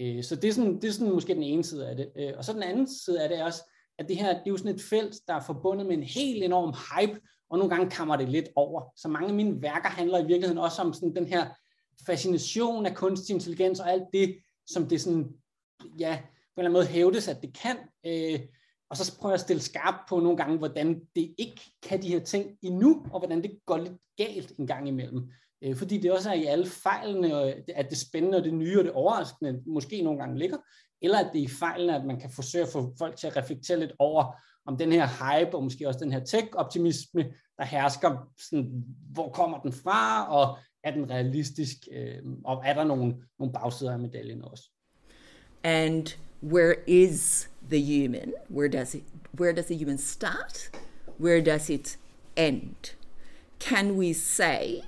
Øh, 0.00 0.24
så 0.24 0.36
det 0.36 0.48
er, 0.48 0.52
sådan, 0.52 0.74
det 0.74 0.84
er 0.84 0.92
sådan 0.92 1.12
måske 1.12 1.34
den 1.34 1.42
ene 1.42 1.64
side 1.64 1.88
af 1.88 1.96
det. 1.96 2.12
Øh, 2.16 2.32
og 2.36 2.44
så 2.44 2.52
den 2.52 2.62
anden 2.62 2.88
side 2.88 3.22
af 3.22 3.28
det 3.28 3.38
er 3.38 3.44
også, 3.44 3.62
at 3.98 4.08
det 4.08 4.16
her 4.16 4.28
det 4.28 4.42
er 4.46 4.50
jo 4.50 4.56
sådan 4.56 4.74
et 4.74 4.82
felt, 4.82 5.16
der 5.28 5.34
er 5.34 5.40
forbundet 5.40 5.86
med 5.86 5.96
en 5.96 6.02
helt 6.02 6.44
enorm 6.44 6.74
hype, 6.74 7.20
og 7.50 7.58
nogle 7.58 7.74
gange 7.74 7.90
kammer 7.90 8.16
det 8.16 8.28
lidt 8.28 8.48
over. 8.56 8.92
Så 8.96 9.08
mange 9.08 9.28
af 9.28 9.34
mine 9.34 9.62
værker 9.62 9.88
handler 9.88 10.18
i 10.18 10.26
virkeligheden 10.26 10.58
også 10.58 10.82
om 10.82 10.92
sådan 10.92 11.14
den 11.14 11.26
her 11.26 11.48
fascination 12.06 12.86
af 12.86 12.94
kunstig 12.94 13.34
intelligens 13.34 13.80
og 13.80 13.92
alt 13.92 14.04
det, 14.12 14.38
som 14.66 14.88
det 14.88 15.00
sådan, 15.00 15.28
ja, 15.98 16.18
på 16.56 16.60
en 16.60 16.66
eller 16.66 16.70
anden 16.70 16.72
måde 16.72 16.86
hævdes, 16.86 17.28
at 17.28 17.42
det 17.42 17.58
kan. 17.62 17.76
Øh, 18.06 18.40
og 18.90 18.96
så 18.96 19.18
prøver 19.18 19.32
jeg 19.32 19.34
at 19.34 19.40
stille 19.40 19.62
skarp 19.62 19.94
på 20.08 20.20
nogle 20.20 20.36
gange, 20.36 20.58
hvordan 20.58 21.00
det 21.16 21.34
ikke 21.38 21.60
kan 21.82 22.02
de 22.02 22.08
her 22.08 22.20
ting 22.20 22.58
endnu, 22.62 23.06
og 23.12 23.20
hvordan 23.20 23.42
det 23.42 23.58
går 23.66 23.78
lidt 23.78 23.98
galt 24.16 24.52
en 24.58 24.66
gang 24.66 24.88
imellem. 24.88 25.30
Øh, 25.62 25.76
fordi 25.76 25.98
det 25.98 26.12
også 26.12 26.30
er 26.30 26.34
i 26.34 26.44
alle 26.44 26.66
fejlene, 26.66 27.34
at 27.74 27.90
det 27.90 27.98
spændende 27.98 28.38
og 28.38 28.44
det 28.44 28.54
nye 28.54 28.78
og 28.78 28.84
det 28.84 28.92
overraskende 28.92 29.62
måske 29.66 30.02
nogle 30.02 30.18
gange 30.18 30.38
ligger, 30.38 30.56
eller 31.02 31.18
at 31.18 31.30
det 31.32 31.38
er 31.38 31.44
i 31.44 31.48
fejlene, 31.48 31.96
at 31.96 32.04
man 32.04 32.20
kan 32.20 32.30
forsøge 32.30 32.64
at 32.64 32.72
få 32.72 32.94
folk 32.98 33.16
til 33.16 33.26
at 33.26 33.36
reflektere 33.36 33.80
lidt 33.80 33.92
over, 33.98 34.34
om 34.66 34.76
den 34.76 34.92
her 34.92 35.06
hype, 35.06 35.56
og 35.56 35.62
måske 35.62 35.88
også 35.88 36.00
den 36.04 36.12
her 36.12 36.24
tech-optimisme, 36.24 37.24
der 37.58 37.64
hersker, 37.64 38.30
sådan, 38.50 38.84
hvor 39.12 39.30
kommer 39.30 39.58
den 39.58 39.72
fra, 39.72 40.28
og 40.32 40.58
er 40.84 40.90
den 40.90 41.10
realistisk, 41.10 41.76
øh, 41.92 42.18
og 42.44 42.62
er 42.64 42.74
der 42.74 42.84
nogle, 42.84 43.16
nogle 43.38 43.52
bagsider 43.52 43.92
af 43.92 43.98
medaljen 43.98 44.44
også. 44.44 44.70
And 45.64 46.06
where 46.42 46.74
is 46.86 47.50
the 47.70 48.02
human? 48.04 48.32
Where 48.50 48.68
does 48.68 48.94
it 48.94 49.04
where 49.40 49.52
does 49.52 49.66
the 49.66 49.78
human 49.78 49.98
start? 49.98 50.70
Where 51.20 51.40
does 51.40 51.70
it 51.70 51.98
end? 52.36 52.96
Can 53.58 53.98
we 53.98 54.14
say 54.14 54.82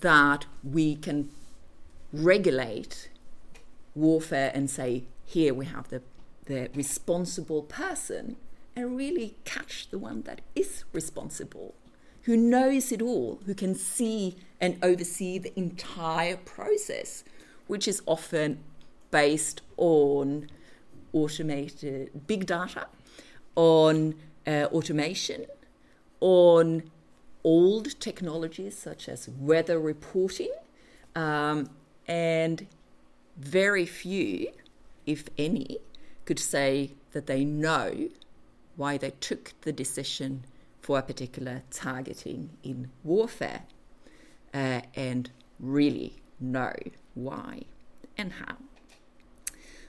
that 0.00 0.48
we 0.64 0.96
can 1.02 1.30
regulate 2.12 3.10
warfare 3.94 4.50
and 4.54 4.68
say, 4.68 5.04
here 5.24 5.54
we 5.54 5.66
have 5.66 5.88
the, 5.88 6.02
the 6.46 6.70
responsible 6.74 7.62
person, 7.62 8.36
and 8.76 8.96
really 8.96 9.36
catch 9.44 9.88
the 9.90 9.98
one 9.98 10.22
that 10.22 10.40
is 10.54 10.84
responsible, 10.92 11.74
who 12.22 12.36
knows 12.36 12.90
it 12.90 13.00
all, 13.00 13.40
who 13.46 13.54
can 13.54 13.74
see 13.74 14.36
and 14.60 14.76
oversee 14.82 15.38
the 15.38 15.52
entire 15.58 16.36
process, 16.36 17.22
which 17.66 17.86
is 17.86 18.02
often 18.06 18.58
based 19.10 19.62
on 19.76 20.48
automated 21.12 22.26
big 22.26 22.46
data, 22.46 22.86
on 23.54 24.14
uh, 24.46 24.66
automation, 24.72 25.46
on 26.20 26.82
old 27.44 28.00
technologies 28.00 28.76
such 28.76 29.08
as 29.08 29.28
weather 29.38 29.78
reporting, 29.78 30.50
um, 31.14 31.70
and 32.08 32.66
very 33.36 33.86
few, 33.86 34.48
if 35.06 35.28
any, 35.36 35.78
could 36.24 36.38
say 36.38 36.92
that 37.12 37.26
they 37.26 37.44
know 37.44 38.08
why 38.76 38.96
they 38.96 39.10
took 39.10 39.52
the 39.62 39.72
decision 39.72 40.44
for 40.80 40.98
a 40.98 41.02
particular 41.02 41.62
targeting 41.70 42.50
in 42.62 42.90
warfare 43.02 43.62
uh, 44.52 44.82
and 44.94 45.30
really 45.58 46.16
know 46.40 46.74
why 47.14 47.62
and 48.16 48.32
how. 48.34 48.56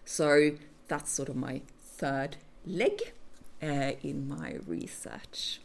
So 0.05 0.51
that's 0.87 1.11
sort 1.11 1.29
of 1.29 1.35
my 1.35 1.61
third 1.79 2.37
leg 2.65 3.13
uh, 3.61 3.93
in 4.03 4.27
my 4.27 4.57
research. 4.65 5.59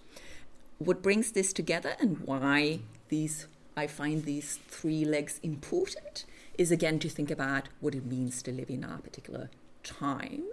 What 0.79 1.03
brings 1.03 1.33
this 1.33 1.53
together 1.53 1.95
and 2.01 2.19
why 2.21 2.81
these 3.09 3.47
I 3.77 3.87
find 3.87 4.25
these 4.25 4.59
three 4.69 5.05
legs 5.05 5.39
important 5.43 6.25
is 6.59 6.71
again 6.71 6.99
to 6.99 7.09
think 7.09 7.31
about 7.31 7.69
what 7.81 7.95
it 7.95 8.05
means 8.05 8.43
to 8.43 8.53
live 8.53 8.71
in 8.71 8.85
our 8.85 8.99
particular 8.99 9.51
time, 9.83 10.45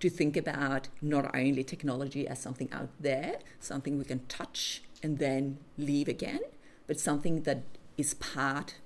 to 0.00 0.10
think 0.10 0.36
about 0.36 0.88
not 1.00 1.34
only 1.34 1.64
technology 1.64 2.26
as 2.26 2.40
something 2.40 2.70
out 2.72 2.90
there, 2.98 3.38
something 3.60 3.98
we 3.98 4.04
can 4.04 4.26
touch 4.26 4.82
and 5.02 5.18
then 5.18 5.58
leave 5.78 6.08
again, 6.08 6.40
but 6.86 6.98
something 6.98 7.42
that 7.42 7.62
is 7.96 8.14
part 8.14 8.76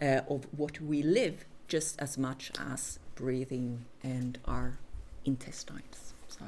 uh, 0.00 0.20
of 0.28 0.46
what 0.56 0.80
we 0.80 1.02
live 1.02 1.44
just 1.68 2.00
as 2.00 2.16
much 2.18 2.50
as 2.58 2.98
breathing 3.14 3.84
and 4.02 4.38
our 4.44 4.78
intestines. 5.24 6.14
So, 6.28 6.44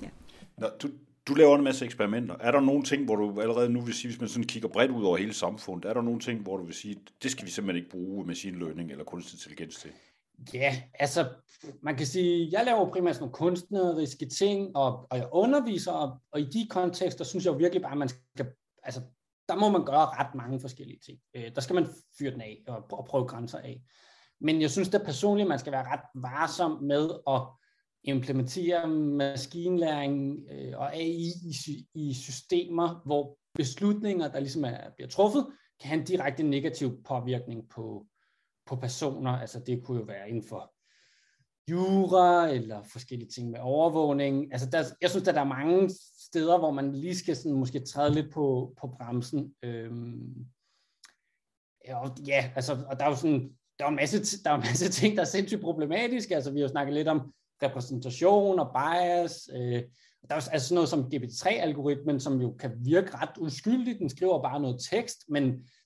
yeah. 0.00 0.10
Nå, 0.58 0.70
du, 0.78 0.92
du 1.28 1.34
laver 1.34 1.56
en 1.56 1.64
masse 1.64 1.84
eksperimenter. 1.84 2.36
Er 2.40 2.50
der 2.50 2.60
nogle 2.60 2.82
ting, 2.82 3.04
hvor 3.04 3.16
du 3.16 3.40
allerede 3.40 3.68
nu 3.68 3.80
vil 3.80 3.94
sige, 3.94 4.10
hvis 4.10 4.20
man 4.20 4.28
sådan 4.28 4.44
kigger 4.44 4.68
bredt 4.68 4.90
ud 4.90 5.04
over 5.04 5.16
hele 5.16 5.32
samfundet, 5.32 5.88
er 5.88 5.94
der 5.94 6.02
nogle 6.02 6.20
ting, 6.20 6.42
hvor 6.42 6.56
du 6.56 6.64
vil 6.64 6.74
sige, 6.74 6.96
det 7.22 7.30
skal 7.30 7.46
vi 7.46 7.50
simpelthen 7.50 7.84
ikke 7.84 7.90
bruge 7.90 8.26
machine 8.26 8.58
learning 8.58 8.90
eller 8.90 9.04
kunstig 9.04 9.36
intelligens 9.36 9.76
til? 9.76 9.90
Ja, 10.54 10.82
altså 10.94 11.28
man 11.82 11.96
kan 11.96 12.06
sige, 12.06 12.48
jeg 12.52 12.64
laver 12.64 12.90
primært 12.90 13.20
nogle 13.20 13.32
kunstneriske 13.32 14.26
ting, 14.26 14.76
og, 14.76 15.06
og 15.10 15.18
jeg 15.18 15.28
underviser, 15.32 15.92
og, 15.92 16.18
og 16.32 16.40
i 16.40 16.44
de 16.44 16.66
kontekster 16.70 17.24
synes 17.24 17.46
jeg 17.46 17.58
virkelig 17.58 17.82
bare, 17.82 17.92
at 17.92 17.98
man 17.98 18.08
skal, 18.08 18.46
altså 18.82 19.00
der 19.48 19.56
må 19.56 19.70
man 19.70 19.84
gøre 19.84 20.06
ret 20.06 20.34
mange 20.34 20.60
forskellige 20.60 20.98
ting. 21.06 21.18
Øh, 21.34 21.54
der 21.54 21.60
skal 21.60 21.74
man 21.74 21.86
fyre 22.18 22.30
den 22.30 22.40
af 22.40 22.62
og, 22.68 22.86
og 22.92 23.04
prøve 23.04 23.26
grænser 23.26 23.58
af. 23.58 23.82
Men 24.40 24.62
jeg 24.62 24.70
synes 24.70 24.88
da 24.88 24.98
personligt, 24.98 25.48
man 25.48 25.58
skal 25.58 25.72
være 25.72 25.86
ret 25.92 26.00
varsom 26.14 26.82
med 26.82 27.10
at 27.28 27.40
implementere 28.04 28.88
maskinlæring 28.88 30.38
øh, 30.50 30.72
og 30.76 30.94
AI 30.94 31.32
i, 31.44 31.86
i 31.94 32.14
systemer, 32.14 33.02
hvor 33.06 33.38
beslutninger, 33.54 34.28
der 34.28 34.40
ligesom 34.40 34.64
er, 34.64 34.90
bliver 34.96 35.08
truffet, 35.08 35.46
kan 35.80 35.88
have 35.88 36.00
en 36.00 36.06
direkte 36.06 36.42
negativ 36.42 37.02
påvirkning 37.02 37.68
på, 37.68 38.06
på 38.66 38.76
personer. 38.76 39.30
Altså 39.30 39.60
det 39.66 39.84
kunne 39.84 39.98
jo 39.98 40.04
være 40.04 40.28
inden 40.28 40.48
for 40.48 40.74
jura 41.70 42.50
eller 42.50 42.82
forskellige 42.82 43.30
ting 43.30 43.50
med 43.50 43.60
overvågning. 43.60 44.52
Altså 44.52 44.70
der, 44.70 44.84
jeg 45.00 45.10
synes, 45.10 45.28
at 45.28 45.34
der 45.34 45.40
er 45.40 45.44
mange 45.44 45.90
steder, 46.20 46.58
hvor 46.58 46.70
man 46.70 46.92
lige 46.92 47.16
skal 47.16 47.36
sådan 47.36 47.58
måske 47.58 47.80
træde 47.80 48.14
lidt 48.14 48.32
på, 48.32 48.74
på 48.80 48.86
bremsen. 48.86 49.54
Øhm, 49.62 50.46
og 51.88 52.16
ja, 52.26 52.52
altså, 52.56 52.72
og 52.72 52.98
der 52.98 53.04
er 53.04 53.08
jo 53.08 53.16
sådan, 53.16 53.50
der 53.78 53.84
er 53.84 53.88
en 53.88 53.96
masse, 53.96 54.42
der 54.44 54.50
er 54.50 54.54
en 54.54 54.60
masse 54.60 54.90
ting, 55.00 55.16
der 55.16 55.20
er 55.20 55.26
sindssygt 55.26 55.60
problematiske. 55.60 56.34
Altså 56.34 56.52
vi 56.52 56.58
har 56.58 56.64
jo 56.64 56.72
snakket 56.72 56.94
lidt 56.94 57.08
om 57.08 57.32
repræsentation 57.62 58.58
og 58.58 58.70
bias. 58.74 59.48
Øh, 59.56 59.82
der 60.28 60.34
er 60.34 60.48
altså 60.52 60.68
sådan 60.68 60.74
noget 60.74 60.88
som 60.88 61.10
GPT-3-algoritmen, 61.14 62.20
som 62.20 62.40
jo 62.40 62.54
kan 62.58 62.72
virke 62.80 63.16
ret 63.16 63.38
uskyldigt. 63.38 63.98
Den 63.98 64.08
skriver 64.08 64.42
bare 64.42 64.60
noget 64.60 64.80
tekst, 64.90 65.24
men, 65.28 65.44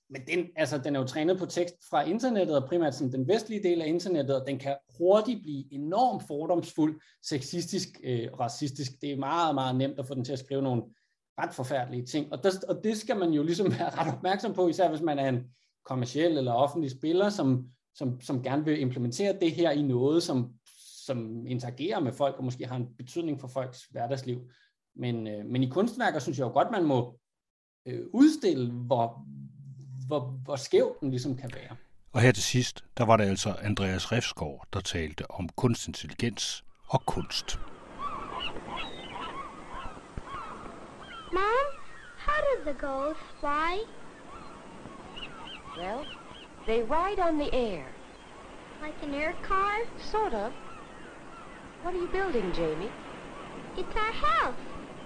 men 0.09 0.21
den, 0.27 0.45
altså, 0.55 0.77
den 0.77 0.95
er 0.95 0.99
jo 0.99 1.05
trænet 1.05 1.39
på 1.39 1.45
tekst 1.45 1.75
fra 1.89 2.03
internettet, 2.03 2.57
og 2.57 2.69
primært 2.69 2.95
sådan 2.95 3.11
den 3.11 3.27
vestlige 3.27 3.63
del 3.63 3.81
af 3.81 3.87
internettet, 3.87 4.41
og 4.41 4.47
den 4.47 4.59
kan 4.59 4.75
hurtigt 4.97 5.41
blive 5.41 5.73
enormt 5.73 6.23
fordomsfuld, 6.27 7.01
sexistisk, 7.23 7.87
øh, 8.03 8.27
racistisk. 8.39 8.91
Det 9.01 9.11
er 9.11 9.17
meget, 9.17 9.55
meget 9.55 9.75
nemt 9.75 9.99
at 9.99 10.07
få 10.07 10.15
den 10.15 10.25
til 10.25 10.33
at 10.33 10.39
skrive 10.39 10.61
nogle 10.61 10.83
ret 11.39 11.53
forfærdelige 11.53 12.05
ting. 12.05 12.33
Og, 12.33 12.43
der, 12.43 12.49
og 12.69 12.83
det 12.83 12.97
skal 12.97 13.17
man 13.17 13.31
jo 13.31 13.43
ligesom 13.43 13.71
være 13.79 13.89
ret 13.89 14.13
opmærksom 14.13 14.53
på, 14.53 14.67
især 14.67 14.89
hvis 14.89 15.01
man 15.01 15.19
er 15.19 15.29
en 15.29 15.43
kommersiel 15.85 16.37
eller 16.37 16.53
offentlig 16.53 16.91
spiller, 16.91 17.29
som, 17.29 17.67
som, 17.95 18.21
som 18.21 18.43
gerne 18.43 18.65
vil 18.65 18.81
implementere 18.81 19.37
det 19.41 19.51
her 19.51 19.71
i 19.71 19.81
noget, 19.81 20.23
som 20.23 20.53
som 21.09 21.45
interagerer 21.47 21.99
med 21.99 22.13
folk 22.13 22.35
og 22.37 22.43
måske 22.43 22.65
har 22.67 22.75
en 22.75 22.87
betydning 22.97 23.39
for 23.39 23.47
folks 23.47 23.83
hverdagsliv. 23.91 24.49
Men, 24.95 25.27
øh, 25.27 25.45
men 25.45 25.63
i 25.63 25.69
kunstværker 25.69 26.19
synes 26.19 26.39
jeg 26.39 26.45
jo 26.45 26.51
godt, 26.51 26.71
man 26.71 26.83
må 26.83 27.19
øh, 27.85 28.05
udstille, 28.13 28.71
hvor, 28.71 29.25
hvor, 30.07 30.19
hvor 30.43 30.55
skæv 30.55 30.97
den 31.01 31.09
ligesom 31.09 31.37
kan 31.37 31.51
være. 31.53 31.75
Og 32.11 32.21
her 32.21 32.31
til 32.31 32.43
sidst, 32.43 32.83
der 32.97 33.05
var 33.05 33.17
det 33.17 33.23
altså 33.23 33.55
Andreas 33.61 34.11
Refsgaard, 34.11 34.67
der 34.73 34.79
talte 34.79 35.31
om 35.31 35.49
kunstintelligens 35.49 36.63
og 36.87 37.05
kunst. 37.05 37.59
Mom, 41.33 41.65
how 42.25 42.39
do 42.47 42.71
the 42.71 42.77
gulls 42.87 43.19
fly? 43.39 43.73
Well, 45.77 46.05
they 46.67 46.81
ride 46.81 47.19
on 47.27 47.39
the 47.39 47.49
air. 47.53 47.85
Like 48.85 49.03
an 49.03 49.13
air 49.13 49.33
car? 49.43 49.75
Sort 49.97 50.33
of. 50.33 50.68
What 51.81 51.93
are 51.93 51.97
you 51.97 52.07
building, 52.07 52.51
Jamie? 52.53 52.91
It's 53.77 53.95
our 53.95 54.11
house. 54.11 54.59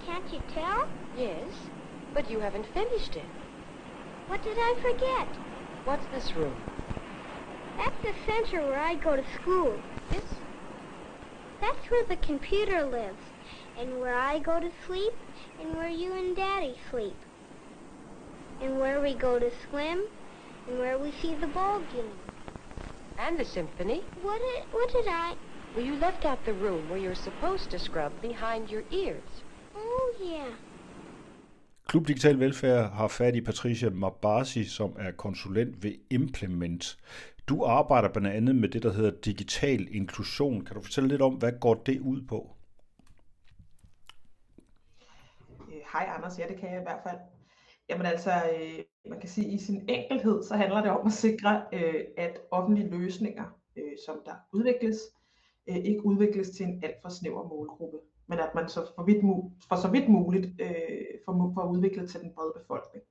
Can't 0.08 0.34
you 0.34 0.42
tell? 0.54 0.88
Yes, 1.16 1.48
but 2.16 2.32
you 2.32 2.40
haven't 2.40 2.66
finished 2.74 3.16
it. 3.16 3.26
What 4.28 4.44
did 4.44 4.58
I 4.58 4.76
forget? 4.82 5.28
What's 5.86 6.06
this 6.08 6.36
room? 6.36 6.56
That's 7.78 8.02
the 8.02 8.14
center 8.26 8.66
where 8.66 8.80
I 8.80 8.96
go 8.96 9.16
to 9.16 9.24
school. 9.36 9.78
This? 10.10 10.24
That's 11.62 11.92
where 11.92 12.06
the 12.06 12.16
computer 12.18 12.84
lives, 12.84 13.22
and 13.80 14.00
where 14.00 14.16
I 14.16 14.40
go 14.40 14.60
to 14.60 14.72
sleep, 14.88 15.14
and 15.62 15.76
where 15.76 15.90
you 15.90 16.12
and 16.14 16.36
Daddy 16.36 16.76
sleep, 16.90 17.16
and 18.62 18.80
where 18.80 19.00
we 19.00 19.14
go 19.14 19.38
to 19.38 19.52
swim, 19.70 20.06
and 20.68 20.80
where 20.80 20.98
we 20.98 21.12
see 21.22 21.36
the 21.36 21.48
ball 21.48 21.82
game. 21.94 22.18
And 23.20 23.38
the 23.38 23.46
symphony? 23.46 24.02
What 24.24 24.40
did, 24.40 24.64
what 24.74 24.92
did 24.92 25.06
I... 25.08 25.36
Well, 25.76 25.88
you 25.88 25.96
left 25.96 26.24
out 26.26 26.38
the 26.46 26.54
room 26.54 26.88
where 26.90 27.00
you're 27.00 27.16
supposed 27.16 27.72
to 27.72 27.80
scrub 27.80 28.12
behind 28.22 28.70
your 28.70 28.84
ears. 28.92 29.44
Oh, 29.76 30.14
yeah. 30.22 30.54
Klub 31.88 32.08
Digital 32.08 32.40
Velfærd 32.40 32.92
har 32.92 33.08
fat 33.08 33.36
i 33.36 33.42
Patricia 33.42 33.90
Mabasi, 33.90 34.64
som 34.64 34.96
er 35.00 35.12
konsulent 35.12 35.84
ved 35.84 35.94
Implement. 36.10 36.98
Du 37.48 37.64
arbejder 37.64 38.10
blandt 38.10 38.28
andet 38.28 38.56
med 38.56 38.70
det, 38.70 38.84
der 38.84 38.94
hedder 38.94 39.12
digital 39.26 39.96
inklusion. 39.96 40.66
Kan 40.66 40.76
du 40.76 40.82
fortælle 40.82 41.10
lidt 41.10 41.22
om, 41.22 41.34
hvad 41.34 41.52
går 41.62 41.74
det 41.74 42.00
ud 42.00 42.22
på? 42.22 42.56
Øh, 45.70 45.82
Hej 45.94 46.10
Anders, 46.18 46.40
ja 46.40 46.48
det 46.48 46.58
kan 46.58 46.72
jeg 46.72 46.80
i 46.80 46.84
hvert 46.84 47.02
fald. 47.08 47.18
Jamen 47.90 48.06
altså, 48.06 48.32
øh, 48.32 48.84
man 49.10 49.20
kan 49.20 49.30
sige, 49.30 49.48
at 49.48 49.54
i 49.54 49.66
sin 49.66 49.90
enkelhed, 49.90 50.44
så 50.44 50.56
handler 50.56 50.82
det 50.82 50.92
om 50.92 51.08
at 51.08 51.14
sikre, 51.14 51.64
øh, 51.74 52.04
at 52.18 52.38
offentlige 52.52 52.90
løsninger, 52.90 53.46
øh, 53.78 53.94
som 54.06 54.16
der 54.26 54.34
udvikles, 54.54 54.98
øh, 55.70 55.76
ikke 55.76 56.06
udvikles 56.06 56.50
til 56.50 56.66
en 56.66 56.84
alt 56.84 57.02
for 57.02 57.10
snæver 57.10 57.48
målgruppe, 57.48 57.98
men 58.28 58.40
at 58.40 58.52
man 58.56 58.70
så 58.70 58.92
for, 58.96 59.04
vidt 59.04 59.24
mu- 59.24 59.68
for 59.70 59.76
så 59.76 59.88
vidt 59.92 60.10
muligt 60.10 60.46
øh, 60.62 61.06
får, 61.26 61.34
mu- 61.34 61.54
får 61.54 61.72
udviklet 61.72 62.10
til 62.10 62.20
den 62.20 62.32
brede 62.36 62.54
befolkning. 62.60 63.04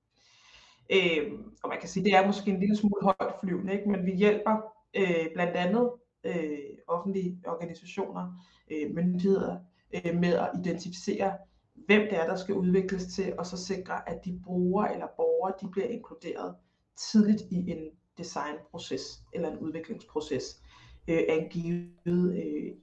Øh, 0.92 1.32
og 1.62 1.68
man 1.68 1.80
kan 1.80 1.88
sige, 1.88 2.04
det 2.04 2.14
er 2.14 2.26
måske 2.26 2.50
en 2.50 2.60
lille 2.60 2.76
smule 2.76 3.02
højt 3.02 3.34
flyvende, 3.40 3.72
ikke? 3.72 3.90
men 3.90 4.06
vi 4.06 4.12
hjælper 4.12 4.56
øh, 4.96 5.32
blandt 5.34 5.56
andet 5.56 5.90
øh, 6.24 6.58
offentlige 6.86 7.40
organisationer, 7.46 8.44
øh, 8.70 8.94
myndigheder 8.94 9.58
øh, 9.94 10.16
med 10.16 10.34
at 10.34 10.50
identificere, 10.58 11.32
hvem 11.74 12.02
det 12.10 12.18
er, 12.18 12.26
der 12.26 12.36
skal 12.36 12.54
udvikles 12.54 13.06
til, 13.06 13.34
og 13.38 13.46
så 13.46 13.56
sikre, 13.56 14.08
at 14.08 14.24
de 14.24 14.40
brugere 14.44 14.92
eller 14.92 15.06
borgere, 15.16 15.54
de 15.60 15.68
bliver 15.68 15.86
inkluderet 15.86 16.54
tidligt 16.96 17.42
i 17.50 17.70
en 17.70 17.90
designproces 18.18 19.22
eller 19.32 19.50
en 19.50 19.58
udviklingsproces 19.58 20.61
øh, 21.08 21.20
af 21.28 21.34
en 21.42 21.48
givet 21.48 22.36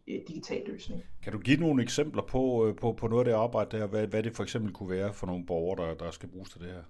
øh, 0.07 0.21
digital 0.27 0.63
løsning. 0.67 1.03
Kan 1.23 1.33
du 1.33 1.39
give 1.39 1.59
nogle 1.59 1.83
eksempler 1.83 2.21
på, 2.21 2.67
øh, 2.67 2.75
på, 2.75 2.93
på 2.93 3.07
noget 3.07 3.21
af 3.21 3.25
det 3.25 3.39
arbejde 3.39 3.77
der, 3.77 3.87
hvad, 3.87 4.07
hvad 4.07 4.23
det 4.23 4.35
for 4.35 4.43
eksempel 4.43 4.73
kunne 4.73 4.89
være 4.89 5.13
for 5.13 5.27
nogle 5.27 5.45
borgere, 5.45 5.87
der, 5.87 5.93
der 5.95 6.11
skal 6.11 6.29
bruges 6.29 6.49
til 6.49 6.61
det 6.61 6.69
her? 6.69 6.83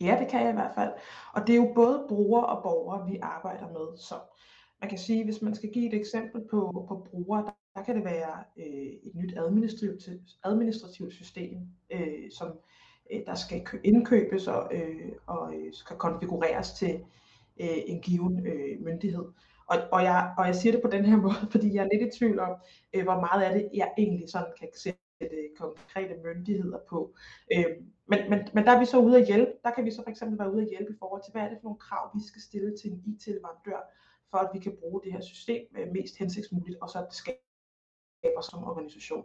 Ja, 0.00 0.16
det 0.20 0.28
kan 0.28 0.40
jeg 0.40 0.50
i 0.50 0.52
hvert 0.52 0.74
fald. 0.74 0.92
Og 1.34 1.46
det 1.46 1.52
er 1.52 1.56
jo 1.56 1.72
både 1.74 2.04
brugere 2.08 2.46
og 2.46 2.62
borgere, 2.62 3.10
vi 3.10 3.18
arbejder 3.22 3.68
med. 3.68 3.98
Så 3.98 4.14
man 4.80 4.88
kan 4.88 4.98
sige, 4.98 5.24
hvis 5.24 5.42
man 5.42 5.54
skal 5.54 5.70
give 5.72 5.86
et 5.86 5.94
eksempel 5.94 6.40
på, 6.50 6.84
på 6.88 7.06
brugere, 7.10 7.42
der, 7.42 7.50
der 7.74 7.82
kan 7.82 7.96
det 7.96 8.04
være 8.04 8.44
øh, 8.56 8.92
et 9.02 9.14
nyt 9.14 9.34
administrativt, 9.36 10.02
administrativt 10.44 11.14
system, 11.14 11.58
øh, 11.90 12.30
som 12.30 12.58
øh, 13.12 13.20
der 13.26 13.34
skal 13.34 13.64
indkøbes 13.84 14.46
og, 14.48 14.70
øh, 14.74 15.12
og 15.26 15.54
øh, 15.54 15.72
skal 15.72 15.96
konfigureres 15.96 16.72
til 16.72 17.04
øh, 17.60 17.78
en 17.86 18.00
given 18.00 18.46
øh, 18.46 18.84
myndighed. 18.84 19.24
Og, 19.66 19.76
og, 19.92 20.02
jeg, 20.02 20.34
og 20.38 20.46
jeg 20.46 20.56
siger 20.56 20.72
det 20.72 20.82
på 20.82 20.88
den 20.88 21.04
her 21.04 21.16
måde, 21.26 21.50
fordi 21.50 21.74
jeg 21.74 21.84
er 21.84 21.88
lidt 21.92 22.14
i 22.14 22.18
tvivl 22.18 22.38
om, 22.38 22.52
øh, 22.94 23.02
hvor 23.02 23.20
meget 23.20 23.42
af 23.42 23.54
det 23.54 23.70
jeg 23.74 23.92
egentlig 23.98 24.28
sådan 24.28 24.52
kan 24.60 24.68
sætte 24.74 25.00
konkrete 25.58 26.14
myndigheder 26.24 26.78
på. 26.88 27.14
Øh, 27.54 27.66
men, 28.06 28.30
men, 28.30 28.38
men 28.54 28.64
der 28.64 28.72
er 28.72 28.78
vi 28.78 28.84
så 28.84 28.98
ude 28.98 29.18
at 29.20 29.26
hjælpe. 29.26 29.52
Der 29.64 29.70
kan 29.70 29.84
vi 29.84 29.90
så 29.90 30.02
fx 30.08 30.22
være 30.38 30.52
ude 30.52 30.62
at 30.62 30.68
hjælpe 30.68 30.92
i 30.92 30.96
forhold 30.98 31.22
til, 31.22 31.32
hvad 31.32 31.42
er 31.42 31.48
det 31.48 31.58
for 31.60 31.64
nogle 31.68 31.78
krav, 31.78 32.10
vi 32.14 32.20
skal 32.28 32.42
stille 32.42 32.76
til 32.78 32.90
en 32.90 33.02
IT-leverandør, 33.06 33.80
for 34.30 34.38
at 34.38 34.50
vi 34.54 34.58
kan 34.58 34.76
bruge 34.80 35.00
det 35.04 35.12
her 35.12 35.20
system 35.20 35.62
øh, 35.78 35.92
mest 35.92 36.18
hensigtsmæssigt, 36.18 36.78
og 36.82 36.88
så 36.88 37.06
skabe 37.10 37.38
det 37.38 38.30
skaber 38.30 38.40
som 38.40 38.64
organisation. 38.64 39.24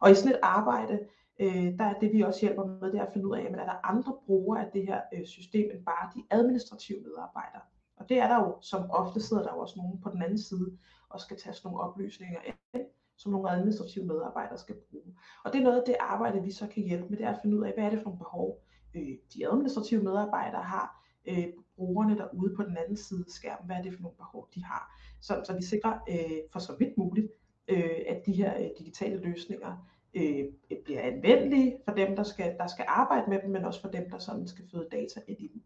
Og 0.00 0.10
i 0.10 0.14
sådan 0.14 0.32
et 0.32 0.38
arbejde, 0.42 0.98
øh, 1.38 1.78
der 1.78 1.84
er 1.84 1.98
det 1.98 2.12
vi 2.12 2.22
også 2.22 2.40
hjælper 2.40 2.64
med, 2.64 2.92
det 2.92 3.00
er 3.00 3.06
at 3.06 3.12
finde 3.12 3.26
ud 3.26 3.36
af, 3.36 3.50
men 3.50 3.60
er 3.60 3.64
der 3.64 3.86
andre 3.90 4.16
brugere 4.26 4.64
af 4.66 4.70
det 4.72 4.86
her 4.86 5.00
øh, 5.14 5.26
system, 5.26 5.70
end 5.70 5.84
bare 5.84 6.10
de 6.14 6.22
administrative 6.30 7.00
medarbejdere. 7.00 7.62
Og 7.96 8.08
det 8.08 8.18
er 8.18 8.28
der 8.28 8.36
jo, 8.36 8.56
som 8.60 8.90
ofte 8.90 9.20
sidder 9.20 9.42
der 9.42 9.52
jo 9.54 9.58
også 9.58 9.74
nogen 9.76 10.00
på 10.00 10.10
den 10.10 10.22
anden 10.22 10.38
side, 10.38 10.78
og 11.08 11.20
skal 11.20 11.36
tage 11.36 11.54
sådan 11.54 11.68
nogle 11.68 11.80
oplysninger 11.80 12.40
ind, 12.74 12.86
som 13.16 13.32
nogle 13.32 13.50
administrative 13.50 14.04
medarbejdere 14.04 14.58
skal 14.58 14.74
bruge. 14.90 15.14
Og 15.44 15.52
det 15.52 15.58
er 15.58 15.64
noget 15.64 15.80
af 15.80 15.82
det 15.86 15.96
arbejde, 16.00 16.42
vi 16.42 16.50
så 16.50 16.66
kan 16.66 16.82
hjælpe 16.82 17.08
med, 17.08 17.18
det 17.18 17.26
er 17.26 17.30
at 17.30 17.38
finde 17.42 17.56
ud 17.56 17.64
af, 17.64 17.72
hvad 17.74 17.84
er 17.84 17.90
det 17.90 17.98
for 17.98 18.04
nogle 18.04 18.18
behov, 18.18 18.62
øh, 18.94 19.16
de 19.34 19.48
administrative 19.52 20.02
medarbejdere 20.02 20.62
har, 20.62 21.04
øh, 21.28 21.46
brugerne 21.76 22.18
derude 22.18 22.56
på 22.56 22.62
den 22.62 22.76
anden 22.76 22.96
side 22.96 23.24
af 23.26 23.30
skærmen, 23.30 23.66
hvad 23.66 23.76
er 23.76 23.82
det 23.82 23.94
for 23.94 24.02
nogle 24.02 24.16
behov, 24.16 24.48
de 24.54 24.64
har. 24.64 25.00
Så, 25.20 25.42
så 25.46 25.56
vi 25.56 25.62
sikrer 25.62 25.98
øh, 26.10 26.38
for 26.52 26.58
så 26.58 26.76
vidt 26.78 26.98
muligt, 26.98 27.28
øh, 27.68 28.00
at 28.08 28.26
de 28.26 28.32
her 28.32 28.58
øh, 28.58 28.68
digitale 28.78 29.16
løsninger 29.16 29.88
øh, 30.14 30.44
bliver 30.84 31.00
anvendelige 31.00 31.76
for 31.84 31.94
dem, 31.94 32.16
der 32.16 32.22
skal, 32.22 32.56
der 32.58 32.66
skal 32.66 32.84
arbejde 32.88 33.30
med 33.30 33.42
dem, 33.42 33.50
men 33.50 33.64
også 33.64 33.80
for 33.80 33.88
dem, 33.88 34.10
der 34.10 34.18
sådan 34.18 34.48
skal 34.48 34.64
føde 34.70 34.88
data 34.92 35.20
ind 35.28 35.40
i 35.40 35.48
dem. 35.48 35.62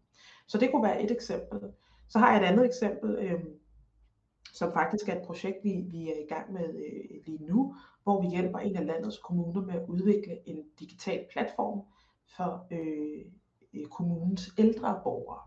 Så 0.47 0.57
det 0.57 0.71
kunne 0.71 0.83
være 0.83 1.03
et 1.03 1.11
eksempel. 1.11 1.59
Så 2.09 2.19
har 2.19 2.31
jeg 2.31 2.41
et 2.41 2.47
andet 2.47 2.65
eksempel, 2.65 3.15
øh, 3.15 3.43
som 4.53 4.73
faktisk 4.73 5.09
er 5.09 5.15
et 5.15 5.27
projekt, 5.27 5.57
vi, 5.63 5.83
vi 5.87 6.09
er 6.09 6.15
i 6.23 6.27
gang 6.29 6.53
med 6.53 6.65
øh, 6.75 7.25
lige 7.25 7.45
nu, 7.45 7.75
hvor 8.03 8.21
vi 8.21 8.27
hjælper 8.27 8.59
en 8.59 8.75
af 8.75 8.85
landets 8.85 9.17
kommuner 9.17 9.61
med 9.61 9.73
at 9.73 9.85
udvikle 9.87 10.49
en 10.49 10.63
digital 10.79 11.25
platform 11.31 11.81
for 12.35 12.67
øh, 12.71 13.25
øh 13.73 13.85
kommunens 13.85 14.53
ældre 14.57 15.01
borgere. 15.03 15.39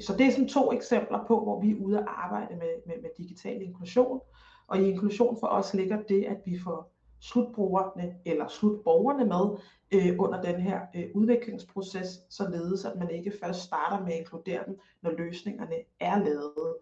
Så 0.00 0.16
det 0.16 0.26
er 0.26 0.30
sådan 0.30 0.48
to 0.48 0.72
eksempler 0.72 1.24
på, 1.26 1.42
hvor 1.42 1.60
vi 1.60 1.70
er 1.70 1.80
ude 1.80 1.98
at 1.98 2.04
arbejde 2.08 2.56
med, 2.56 2.86
med, 2.86 2.94
med 3.02 3.10
digital 3.18 3.62
inklusion. 3.62 4.20
Og 4.66 4.78
i 4.78 4.90
inklusion 4.90 5.36
for 5.40 5.46
os 5.46 5.74
ligger 5.74 6.02
det, 6.02 6.24
at 6.24 6.36
vi 6.46 6.58
får 6.58 6.92
slutbrugerne 7.20 8.14
eller 8.24 8.48
slutborgerne 8.48 9.24
med 9.24 9.58
øh, 9.90 10.14
under 10.18 10.42
den 10.42 10.60
her 10.60 10.80
øh, 10.96 11.04
udviklingsproces, 11.14 12.08
således 12.30 12.84
at 12.84 12.98
man 12.98 13.10
ikke 13.10 13.32
først 13.42 13.60
starter 13.62 14.04
med 14.04 14.12
at 14.12 14.18
inkludere 14.18 14.62
dem, 14.66 14.78
når 15.02 15.10
løsningerne 15.10 15.76
er 16.00 16.18
lavet. 16.18 16.76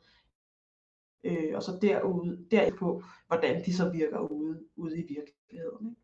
Øh, 1.24 1.56
og 1.56 1.62
så 1.62 1.78
derude, 1.82 2.38
derpå, 2.50 3.02
hvordan 3.26 3.64
de 3.64 3.74
så 3.74 3.88
virker 3.88 4.18
ude, 4.18 4.58
ude 4.76 4.98
i 4.98 5.02
virkeligheden. 5.02 5.86
Ikke? 5.88 5.98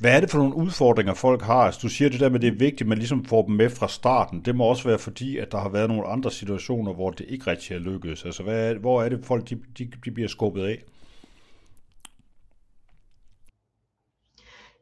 Hvad 0.00 0.16
er 0.16 0.20
det 0.20 0.30
for 0.30 0.38
nogle 0.38 0.54
udfordringer, 0.54 1.14
folk 1.14 1.42
har? 1.42 1.54
Altså, 1.54 1.80
du 1.82 1.88
siger 1.88 2.10
det 2.10 2.20
der 2.20 2.28
med, 2.28 2.34
at 2.36 2.42
det 2.42 2.48
er 2.48 2.58
vigtigt, 2.58 2.80
at 2.80 2.86
man 2.86 2.98
ligesom 2.98 3.24
får 3.24 3.46
dem 3.46 3.54
med 3.54 3.70
fra 3.70 3.88
starten. 3.88 4.40
Det 4.44 4.56
må 4.56 4.64
også 4.64 4.88
være 4.88 4.98
fordi, 4.98 5.38
at 5.38 5.52
der 5.52 5.58
har 5.58 5.68
været 5.68 5.88
nogle 5.88 6.06
andre 6.06 6.30
situationer, 6.30 6.92
hvor 6.92 7.10
det 7.10 7.26
ikke 7.28 7.46
rigtig 7.46 7.74
er 7.74 7.78
lykkedes. 7.78 8.24
Altså, 8.24 8.42
hvad 8.42 8.70
er, 8.70 8.78
hvor 8.78 9.02
er 9.02 9.08
det, 9.08 9.24
folk 9.24 9.50
de, 9.50 9.62
de, 9.78 9.90
de 10.04 10.10
bliver 10.10 10.28
skubbet 10.28 10.64
af? 10.64 10.84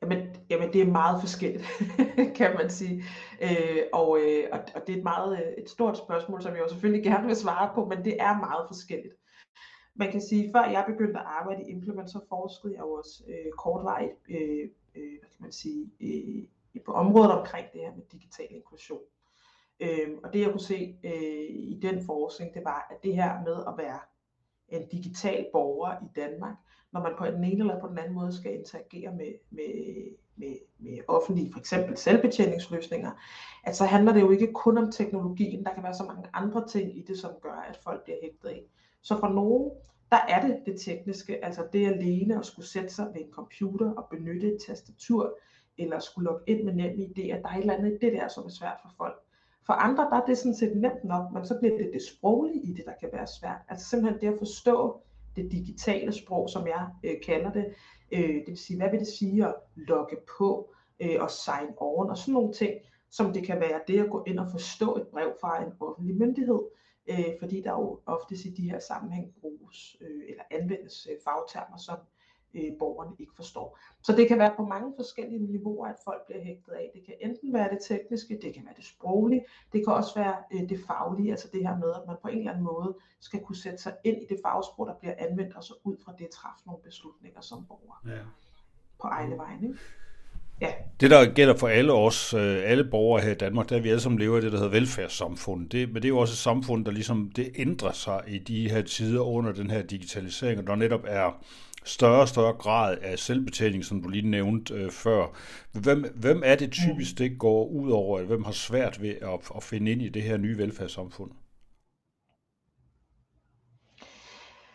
Jamen, 0.03 0.37
jamen 0.51 0.73
det 0.73 0.81
er 0.81 0.87
meget 0.87 1.21
forskelligt, 1.21 1.65
kan 2.39 2.55
man 2.57 2.71
sige. 2.71 3.05
Øh, 3.43 3.83
og, 3.93 4.19
øh, 4.21 4.45
og, 4.53 4.87
det 4.87 4.93
er 4.93 4.99
et 4.99 5.05
meget 5.05 5.33
øh, 5.33 5.53
et 5.63 5.71
stort 5.71 5.99
spørgsmål, 5.99 6.43
som 6.43 6.53
jeg 6.53 6.61
jo 6.61 6.69
selvfølgelig 6.69 7.05
gerne 7.05 7.27
vil 7.27 7.37
svare 7.37 7.71
på, 7.75 7.85
men 7.85 8.05
det 8.05 8.17
er 8.21 8.39
meget 8.39 8.65
forskelligt. 8.67 9.15
Man 9.95 10.11
kan 10.11 10.21
sige, 10.21 10.51
før 10.55 10.65
jeg 10.65 10.85
begyndte 10.89 11.21
at 11.21 11.27
arbejde 11.27 11.63
i 11.63 11.71
Implement, 11.71 12.11
så 12.11 12.21
forskede 12.29 12.73
jeg 12.75 12.81
jo 12.81 12.93
også 12.93 13.23
øh, 13.29 13.53
kortvarigt 13.53 14.19
øh, 14.29 14.69
øh, 14.97 15.19
hvad 15.21 15.31
kan 15.31 15.41
man 15.41 15.53
sige, 15.53 15.91
øh, 16.01 16.83
på 16.87 16.93
området 16.93 17.33
omkring 17.33 17.67
det 17.73 17.81
her 17.81 17.95
med 17.97 18.05
digital 18.13 18.47
inklusion. 18.51 19.01
Øh, 19.81 20.09
og 20.25 20.33
det 20.33 20.41
jeg 20.41 20.51
kunne 20.51 20.61
se 20.61 20.97
øh, 21.05 21.47
i 21.51 21.79
den 21.83 22.05
forskning, 22.07 22.55
det 22.55 22.65
var, 22.65 22.87
at 22.91 23.03
det 23.03 23.15
her 23.15 23.43
med 23.45 23.57
at 23.69 23.75
være 23.79 23.99
en 24.69 24.89
digital 24.89 25.47
borger 25.53 25.93
i 25.93 26.09
Danmark, 26.17 26.57
når 26.93 27.01
man 27.01 27.13
på 27.19 27.27
den 27.27 27.45
ene 27.45 27.61
eller 27.61 27.81
på 27.81 27.89
den 27.89 27.99
anden 27.99 28.15
måde 28.15 28.33
skal 28.33 28.55
interagere 28.55 29.15
med, 29.15 29.33
med, 29.51 29.65
med, 30.37 30.57
med 30.79 30.99
offentlige, 31.09 31.53
for 31.53 31.59
eksempel 31.59 31.97
selvbetjeningsløsninger, 31.97 33.11
at 33.65 33.77
så 33.77 33.85
handler 33.85 34.13
det 34.13 34.21
jo 34.21 34.31
ikke 34.31 34.53
kun 34.53 34.79
om 34.79 34.93
teknologien, 34.93 35.65
der 35.65 35.75
kan 35.75 35.83
være 35.83 35.95
så 35.95 36.05
mange 36.05 36.29
andre 36.33 36.69
ting 36.69 36.99
i 36.99 37.05
det, 37.09 37.19
som 37.19 37.31
gør, 37.43 37.65
at 37.69 37.77
folk 37.77 38.05
bliver 38.05 38.19
hægtet 38.23 38.49
af. 38.49 38.63
Så 39.03 39.19
for 39.19 39.29
nogen, 39.29 39.71
der 40.11 40.19
er 40.29 40.47
det 40.47 40.57
det 40.67 40.81
tekniske, 40.81 41.45
altså 41.45 41.67
det 41.73 41.87
alene 41.87 42.39
at 42.39 42.47
skulle 42.47 42.69
sætte 42.69 42.91
sig 42.91 43.07
ved 43.15 43.21
en 43.21 43.33
computer 43.33 43.93
og 43.93 44.07
benytte 44.11 44.47
et 44.47 44.59
tastatur, 44.67 45.39
eller 45.79 45.99
skulle 45.99 46.25
logge 46.25 46.45
ind 46.47 46.65
med 46.65 46.75
nem 46.75 46.99
idé, 46.99 47.31
at 47.31 47.43
der 47.43 47.49
er 47.49 47.55
et 47.55 47.61
eller 47.61 47.75
andet 47.75 47.99
det 48.01 48.13
der, 48.13 48.29
som 48.29 48.45
er 48.45 48.49
svært 48.49 48.77
for 48.83 48.91
folk. 48.97 49.23
For 49.69 49.73
andre, 49.73 50.05
der 50.05 50.17
er 50.17 50.27
det 50.27 50.39
sådan 50.39 50.55
set 50.55 50.77
nemt 50.77 51.05
nok, 51.05 51.33
men 51.33 51.47
så 51.47 51.59
bliver 51.59 51.77
det 51.77 51.91
det 51.93 52.03
sproglige 52.03 52.63
i 52.63 52.73
det, 52.73 52.85
der 52.87 52.93
kan 53.01 53.09
være 53.13 53.27
svært. 53.27 53.61
Altså 53.69 53.89
simpelthen 53.89 54.21
det 54.21 54.35
at 54.35 54.39
forstå 54.39 55.03
det 55.37 55.53
digitale 55.53 56.13
sprog, 56.13 56.49
som 56.49 56.67
jeg 56.67 56.89
øh, 57.05 57.17
kalder 57.27 57.53
det, 57.53 57.75
Øh, 58.13 58.35
det 58.35 58.49
vil 58.49 58.59
sige, 58.59 58.77
hvad 58.77 58.91
vil 58.91 59.01
det 59.01 59.09
sige 59.09 59.47
at 59.47 59.55
logge 59.77 60.17
på 60.39 60.75
øh, 61.01 61.17
og 61.21 61.31
sign 61.31 61.69
on 61.77 62.11
og 62.11 62.19
sådan 62.19 62.35
nogle 62.35 62.53
ting, 62.53 62.75
som 63.11 63.33
det 63.33 63.47
kan 63.47 63.61
være 63.61 63.81
det 63.89 64.05
at 64.05 64.11
gå 64.11 64.25
ind 64.27 64.39
og 64.39 64.51
forstå 64.51 64.97
et 64.97 65.07
brev 65.07 65.33
fra 65.41 65.65
en 65.65 65.73
offentlig 65.81 66.17
myndighed, 66.17 66.61
øh, 67.11 67.33
fordi 67.41 67.63
der 67.63 67.71
jo 67.71 68.01
ofte 68.07 68.35
i 68.35 68.51
de 68.51 68.71
her 68.71 68.79
sammenhæng 68.79 69.35
bruges 69.41 69.97
øh, 70.01 70.23
eller 70.29 70.43
anvendes 70.51 71.09
øh, 71.11 71.17
fagtermer, 71.25 71.77
som 71.77 71.99
øh, 72.59 72.79
borgerne 72.79 73.17
ikke 73.19 73.33
forstår. 73.37 73.79
Så 74.03 74.13
det 74.17 74.29
kan 74.29 74.39
være 74.39 74.55
på 74.57 74.63
mange 74.63 74.93
forskellige 74.97 75.47
niveauer, 75.47 75.87
at 75.87 75.97
folk 76.05 76.27
bliver 76.27 76.43
hægtet 76.45 76.73
af. 76.73 76.91
Det 76.95 77.03
kan 77.07 77.15
enten 77.21 77.53
være 77.53 77.71
det 77.71 77.79
tekniske, 77.89 78.39
det 78.43 78.55
kan 78.55 78.65
være 78.65 78.75
det 78.77 78.85
sproglige, 78.85 79.45
det 79.73 79.85
kan 79.85 79.93
også 79.93 80.15
være 80.15 80.37
øh, 80.53 80.69
det 80.69 80.81
faglige, 80.87 81.31
altså 81.31 81.49
det 81.53 81.69
her 81.69 81.77
med, 81.77 81.91
at 81.91 82.03
man 82.07 82.17
på 82.23 82.29
en 82.29 82.39
eller 82.39 82.51
anden 82.51 82.65
måde 82.65 82.97
skal 83.21 83.41
kunne 83.41 83.57
sætte 83.57 83.79
sig 83.79 83.95
ind 84.05 84.17
i 84.23 84.27
det 84.29 84.39
fagsprog, 84.45 84.87
der 84.87 84.95
bliver 84.95 85.15
anvendt, 85.19 85.57
og 85.57 85.65
så 85.65 85.75
ud 85.85 85.97
fra 86.05 86.13
det 86.19 86.29
træffe 86.31 86.67
nogle 86.67 86.83
beslutninger 86.83 87.41
som 87.41 87.67
borger 87.69 88.17
ja. 88.17 88.23
på 89.03 89.09
egne 89.09 89.37
vegne. 89.39 89.79
Ja. 90.61 90.73
Det, 91.01 91.11
der 91.11 91.33
gælder 91.33 91.57
for 91.57 91.69
alle 91.69 91.93
os, 91.93 92.35
øh, 92.35 92.61
alle 92.65 92.85
borgere 92.85 93.23
her 93.23 93.31
i 93.31 93.35
Danmark, 93.35 93.69
der 93.69 93.77
er 93.77 93.81
vi 93.81 93.89
alle 93.89 94.01
sammen 94.01 94.19
lever 94.19 94.39
i 94.39 94.41
det, 94.41 94.53
der 94.53 94.59
hedder 94.59 94.71
velfærdssamfund. 94.71 95.71
Det, 95.71 95.89
men 95.89 95.97
det 95.97 96.05
er 96.05 96.09
jo 96.09 96.19
også 96.19 96.33
et 96.33 96.39
samfund, 96.39 96.85
der 96.85 96.91
ligesom 96.91 97.31
det 97.37 97.53
ændrer 97.57 97.93
sig 97.93 98.23
i 98.27 98.39
de 98.39 98.71
her 98.71 98.83
tider 98.83 99.21
under 99.21 99.53
den 99.53 99.71
her 99.71 99.83
digitalisering, 99.83 100.61
og 100.61 100.67
der 100.67 100.75
netop 100.75 101.05
er 101.07 101.45
større 101.89 102.21
og 102.21 102.29
større 102.29 102.53
grad 102.53 102.99
af 102.99 103.19
selvbetjening, 103.19 103.85
som 103.85 104.03
du 104.03 104.09
lige 104.09 104.31
nævnte 104.31 104.75
øh, 104.75 104.91
før. 104.91 105.27
Hvem, 105.73 106.05
hvem 106.15 106.43
er 106.45 106.57
det 106.57 106.73
typisk, 106.73 107.19
det 107.19 107.39
går 107.39 107.67
ud 107.67 107.91
over, 107.91 108.23
hvem 108.23 108.45
har 108.45 108.53
svært 108.53 109.03
ved 109.03 109.15
at, 109.23 109.51
at 109.57 109.63
finde 109.63 109.91
ind 109.93 110.03
i 110.03 110.09
det 110.09 110.23
her 110.23 110.37
nye 110.37 110.59
velfærdssamfund? 110.59 111.31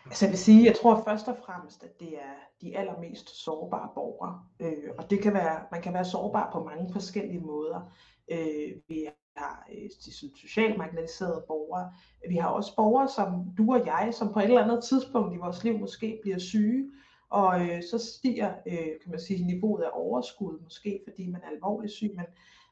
Altså 0.06 0.26
jeg 0.26 0.32
vil 0.32 0.40
sige, 0.40 0.66
jeg 0.66 0.76
tror 0.76 1.04
først 1.08 1.28
og 1.28 1.38
fremmest, 1.46 1.84
at 1.84 2.00
det 2.00 2.14
er 2.14 2.36
de 2.62 2.78
allermest 2.78 3.44
sårbare 3.44 3.90
borgere. 3.96 4.42
Øh, 4.60 4.90
og 4.98 5.10
det 5.10 5.22
kan 5.22 5.34
være, 5.34 5.60
man 5.72 5.82
kan 5.82 5.94
være 5.94 6.06
sårbar 6.06 6.50
på 6.54 6.64
mange 6.64 6.94
forskellige 6.94 7.40
måder. 7.40 7.94
Øh, 8.32 8.72
vi 8.88 9.08
har 9.38 9.68
øh, 9.72 9.90
de 10.06 10.14
socialt 10.42 10.78
marginaliserede 10.78 11.44
borgere. 11.48 11.94
Vi 12.30 12.36
har 12.36 12.50
også 12.50 12.76
borgere 12.76 13.08
som 13.08 13.56
du 13.58 13.74
og 13.74 13.86
jeg, 13.86 14.10
som 14.14 14.34
på 14.34 14.40
et 14.40 14.46
eller 14.46 14.64
andet 14.64 14.84
tidspunkt 14.84 15.34
i 15.34 15.38
vores 15.38 15.64
liv 15.64 15.80
måske 15.80 16.20
bliver 16.22 16.40
syge, 16.40 16.92
og 17.34 17.62
øh, 17.62 17.84
så 17.92 17.98
stiger 17.98 18.54
øh, 18.68 18.94
kan 19.02 19.12
man 19.12 19.20
sige, 19.20 19.46
niveauet 19.46 19.84
af 19.84 19.90
overskud 19.94 20.60
måske, 20.64 21.00
fordi 21.08 21.28
man 21.28 21.42
er 21.44 21.50
alvorligt 21.56 21.94
syg, 21.94 22.12
men 22.16 22.26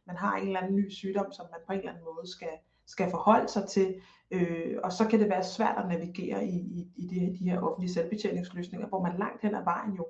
man 0.08 0.16
har 0.16 0.38
en 0.38 0.48
eller 0.48 0.60
anden 0.60 0.76
ny 0.76 0.90
sygdom, 0.90 1.32
som 1.32 1.46
man 1.52 1.60
på 1.68 1.74
en 1.74 1.80
eller 1.80 1.92
anden 1.92 2.06
måde 2.06 2.28
skal, 2.28 2.56
skal 2.86 3.10
forholde 3.10 3.48
sig 3.48 3.68
til. 3.70 3.96
Øh, 4.32 4.78
og 4.84 4.92
så 4.92 5.08
kan 5.08 5.20
det 5.20 5.30
være 5.30 5.44
svært 5.44 5.78
at 5.78 5.88
navigere 5.88 6.46
i, 6.46 6.58
i, 6.58 6.88
i 6.96 7.08
de, 7.08 7.38
de 7.40 7.50
her 7.50 7.62
offentlige 7.62 7.94
selvbetjeningsløsninger, 7.94 8.88
hvor 8.88 9.02
man 9.02 9.18
langt 9.18 9.42
hen 9.42 9.56
ad 9.56 9.64
vejen 9.64 9.94
jo 9.94 10.08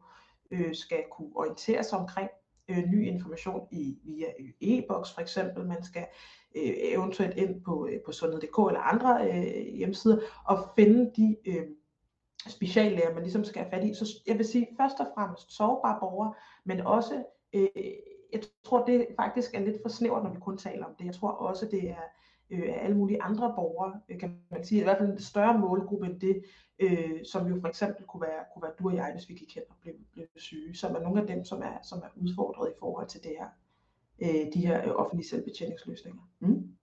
øh, 0.52 0.76
skal 0.76 1.04
kunne 1.12 1.32
orientere 1.36 1.84
sig 1.84 2.00
omkring 2.00 2.30
øh, 2.70 2.84
ny 2.94 3.08
information 3.08 3.68
i, 3.72 3.98
via 4.04 4.28
øh, 4.40 4.50
e-boks 4.62 5.14
for 5.14 5.22
eksempel. 5.22 5.66
Man 5.66 5.84
skal 5.84 6.06
øh, 6.56 6.74
eventuelt 6.78 7.38
ind 7.38 7.62
på, 7.62 7.88
øh, 7.92 8.00
på 8.06 8.12
sundhed.dk 8.12 8.58
eller 8.68 8.80
andre 8.80 9.30
øh, 9.30 9.76
hjemmesider 9.78 10.18
og 10.46 10.58
finde 10.76 11.12
de 11.16 11.38
øh, 11.46 11.66
speciallæger, 12.50 13.14
man 13.14 13.24
ligesom 13.24 13.44
skal 13.44 13.62
have 13.62 13.72
fat 13.72 13.84
i. 13.84 13.94
Så 13.94 14.22
jeg 14.28 14.38
vil 14.38 14.46
sige 14.46 14.68
først 14.78 15.00
og 15.00 15.08
fremmest 15.16 15.52
sårbare 15.52 16.00
borgere, 16.00 16.34
men 16.66 16.80
også, 16.80 17.24
øh, 17.54 17.68
jeg 18.34 18.42
tror 18.64 18.86
det 18.86 19.08
faktisk 19.16 19.54
er 19.54 19.60
lidt 19.60 19.82
for 19.82 19.90
snævert, 19.90 20.24
når 20.24 20.34
vi 20.34 20.40
kun 20.40 20.58
taler 20.58 20.86
om 20.86 20.96
det. 21.00 21.06
Jeg 21.06 21.16
tror 21.16 21.32
også, 21.32 21.66
det 21.66 21.90
er 21.90 22.04
øh, 22.50 22.84
alle 22.84 22.98
mulige 22.98 23.22
andre 23.22 23.54
borgere, 23.56 24.00
øh, 24.10 24.20
kan 24.20 24.40
man 24.52 24.64
sige, 24.64 24.82
i 24.82 24.84
hvert 24.84 24.98
fald 24.98 25.10
en 25.10 25.20
større 25.20 25.60
målgruppe 25.60 26.06
end 26.06 26.20
det, 26.20 26.44
øh, 26.80 27.26
som 27.26 27.48
jo 27.48 27.60
for 27.62 27.68
eksempel 27.68 28.06
kunne 28.06 28.22
være, 28.22 28.44
kunne 28.54 28.64
være 28.64 28.74
du 28.80 28.90
og 28.90 28.96
jeg, 28.96 29.12
hvis 29.14 29.30
vi 29.30 29.34
gik 29.34 29.56
hen 29.56 29.64
og 29.70 29.76
blev, 29.82 29.94
blev 30.14 30.28
syge, 30.36 30.76
som 30.76 30.96
er 30.96 31.00
nogle 31.00 31.22
af 31.22 31.28
dem, 31.28 31.46
som 31.46 31.62
er, 31.62 31.78
som 31.84 32.00
er 32.00 32.10
udfordret 32.16 32.70
i 32.70 32.80
forhold 32.80 33.08
til 33.08 33.24
det 33.24 33.32
her, 33.40 33.48
øh, 34.22 34.54
de 34.54 34.68
her 34.68 34.88
øh, 34.88 34.96
offentlige 34.96 35.30
selvbetjeningsløsninger. 35.30 36.22
Mm? 36.40 36.76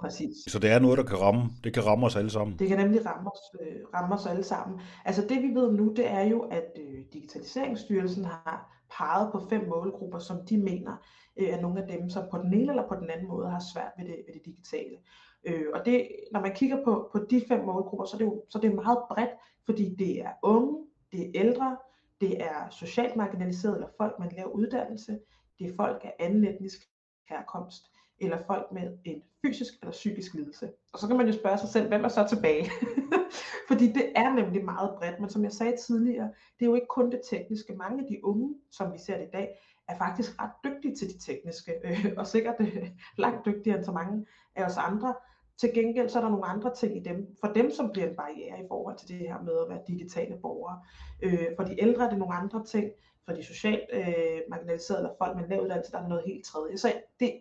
Præcis. 0.00 0.36
Så 0.48 0.58
det 0.58 0.70
er 0.70 0.78
noget, 0.78 0.98
der 0.98 1.04
kan 1.04 1.20
ramme, 1.20 1.42
det 1.64 1.74
kan 1.74 1.86
ramme 1.86 2.06
os 2.06 2.16
alle 2.16 2.30
sammen? 2.30 2.58
Det 2.58 2.68
kan 2.68 2.78
nemlig 2.78 3.06
ramme 3.06 3.30
os, 3.30 3.60
øh, 3.60 3.76
ramme 3.94 4.14
os 4.14 4.26
alle 4.26 4.44
sammen. 4.44 4.80
Altså 5.04 5.22
det 5.28 5.42
vi 5.42 5.54
ved 5.54 5.72
nu, 5.72 5.92
det 5.96 6.10
er 6.10 6.22
jo, 6.22 6.40
at 6.40 6.64
øh, 6.80 7.04
Digitaliseringsstyrelsen 7.12 8.24
har 8.24 8.80
peget 8.98 9.32
på 9.32 9.46
fem 9.50 9.68
målgrupper, 9.68 10.18
som 10.18 10.46
de 10.46 10.58
mener 10.58 10.96
øh, 11.36 11.48
er 11.48 11.60
nogle 11.60 11.82
af 11.82 11.88
dem, 11.88 12.10
som 12.10 12.24
på 12.30 12.38
den 12.38 12.54
ene 12.54 12.72
eller 12.72 12.88
på 12.88 12.94
den 12.94 13.10
anden 13.10 13.28
måde 13.28 13.50
har 13.50 13.62
svært 13.74 13.92
ved 13.98 14.04
det, 14.04 14.16
ved 14.26 14.34
det 14.34 14.44
digitale. 14.44 14.96
Øh, 15.44 15.64
og 15.74 15.84
det, 15.84 16.08
når 16.32 16.40
man 16.40 16.54
kigger 16.54 16.84
på, 16.84 17.08
på 17.12 17.18
de 17.30 17.42
fem 17.48 17.64
målgrupper, 17.64 18.04
så 18.04 18.16
er 18.16 18.18
det 18.18 18.24
jo 18.24 18.42
så 18.48 18.58
er 18.58 18.62
det 18.62 18.74
meget 18.74 18.98
bredt, 19.10 19.30
fordi 19.64 19.94
det 19.98 20.20
er 20.20 20.32
unge, 20.42 20.86
det 21.12 21.20
er 21.20 21.30
ældre, 21.34 21.76
det 22.20 22.42
er 22.42 22.70
socialt 22.70 23.16
marginaliserede 23.16 23.76
eller 23.76 23.88
folk 23.96 24.18
med 24.18 24.30
en 24.30 24.36
lav 24.36 24.50
uddannelse, 24.54 25.18
det 25.58 25.70
er 25.70 25.76
folk 25.76 26.04
af 26.04 26.14
anden 26.18 26.44
etnisk 26.44 26.80
herkomst, 27.28 27.82
eller 28.20 28.38
folk 28.46 28.72
med 28.72 28.98
en 29.04 29.22
fysisk 29.42 29.72
eller 29.80 29.92
psykisk 29.92 30.34
lidelse. 30.34 30.70
Og 30.92 30.98
så 30.98 31.06
kan 31.06 31.16
man 31.16 31.26
jo 31.26 31.32
spørge 31.32 31.58
sig 31.58 31.68
selv, 31.68 31.88
hvem 31.88 32.04
er 32.04 32.08
så 32.08 32.26
tilbage? 32.28 32.70
Fordi 33.68 33.86
det 33.86 34.12
er 34.16 34.34
nemlig 34.34 34.64
meget 34.64 34.90
bredt, 34.98 35.20
men 35.20 35.30
som 35.30 35.44
jeg 35.44 35.52
sagde 35.52 35.76
tidligere, 35.76 36.30
det 36.58 36.64
er 36.64 36.66
jo 36.66 36.74
ikke 36.74 36.86
kun 36.86 37.10
det 37.10 37.20
tekniske. 37.30 37.74
Mange 37.74 38.02
af 38.02 38.08
de 38.08 38.24
unge, 38.24 38.54
som 38.70 38.92
vi 38.92 38.98
ser 38.98 39.16
det 39.16 39.26
i 39.26 39.30
dag, 39.32 39.58
er 39.88 39.98
faktisk 39.98 40.40
ret 40.40 40.50
dygtige 40.64 40.96
til 40.96 41.08
det 41.08 41.20
tekniske, 41.20 41.72
øh, 41.84 42.12
og 42.16 42.26
sikkert 42.26 42.54
øh, 42.60 42.90
langt 43.18 43.46
dygtigere 43.46 43.76
end 43.76 43.84
så 43.84 43.92
mange 43.92 44.26
af 44.56 44.64
os 44.64 44.76
andre. 44.76 45.14
Til 45.60 45.70
gengæld 45.74 46.08
så 46.08 46.18
er 46.18 46.22
der 46.22 46.30
nogle 46.30 46.46
andre 46.46 46.74
ting 46.74 46.96
i 46.96 47.00
dem, 47.00 47.36
for 47.40 47.52
dem 47.52 47.70
som 47.70 47.90
bliver 47.92 48.08
en 48.08 48.16
barriere 48.16 48.64
i 48.64 48.68
forhold 48.68 48.96
til 48.98 49.08
det 49.08 49.18
her 49.18 49.42
med 49.42 49.52
at 49.62 49.68
være 49.68 49.80
digitale 49.86 50.36
borgere. 50.42 50.80
Øh, 51.22 51.46
for 51.56 51.64
de 51.64 51.80
ældre 51.82 52.04
er 52.04 52.08
det 52.08 52.18
nogle 52.18 52.34
andre 52.34 52.64
ting, 52.64 52.90
for 53.24 53.32
de 53.32 53.42
socialt 53.44 53.84
øh, 53.92 54.40
marginaliserede 54.50 55.00
eller 55.00 55.14
folk 55.18 55.36
med 55.36 55.48
lav 55.48 55.62
uddannelse, 55.62 55.92
der 55.92 55.98
er 55.98 56.08
noget 56.08 56.24
helt 56.26 56.44
tredje. 56.44 56.78
Så 56.78 56.92
det, 57.20 57.32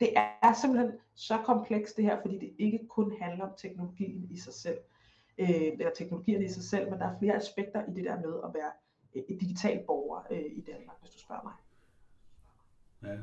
det 0.00 0.12
er 0.42 0.52
simpelthen 0.52 0.92
så 1.14 1.38
komplekst 1.44 1.96
det 1.96 2.04
her, 2.04 2.20
fordi 2.20 2.38
det 2.38 2.54
ikke 2.58 2.88
kun 2.88 3.14
handler 3.20 3.44
om 3.44 3.52
teknologien 3.56 4.28
i 4.30 4.38
sig 4.38 4.52
selv, 4.52 4.78
øh, 5.38 5.48
eller 5.50 5.90
teknologierne 5.94 6.44
i 6.44 6.48
sig 6.48 6.62
selv, 6.62 6.90
men 6.90 6.98
der 6.98 7.06
er 7.06 7.18
flere 7.18 7.34
aspekter 7.34 7.84
i 7.88 7.94
det 7.94 8.04
der 8.04 8.20
med 8.20 8.34
at 8.44 8.54
være 8.54 8.72
øh, 9.14 9.22
et 9.28 9.40
digital 9.40 9.84
borger 9.86 10.22
øh, 10.30 10.38
i 10.38 10.60
Danmark, 10.60 10.96
hvis 11.00 11.10
du 11.10 11.18
spørger 11.18 11.42
mig. 11.42 11.52
Ja. 13.10 13.18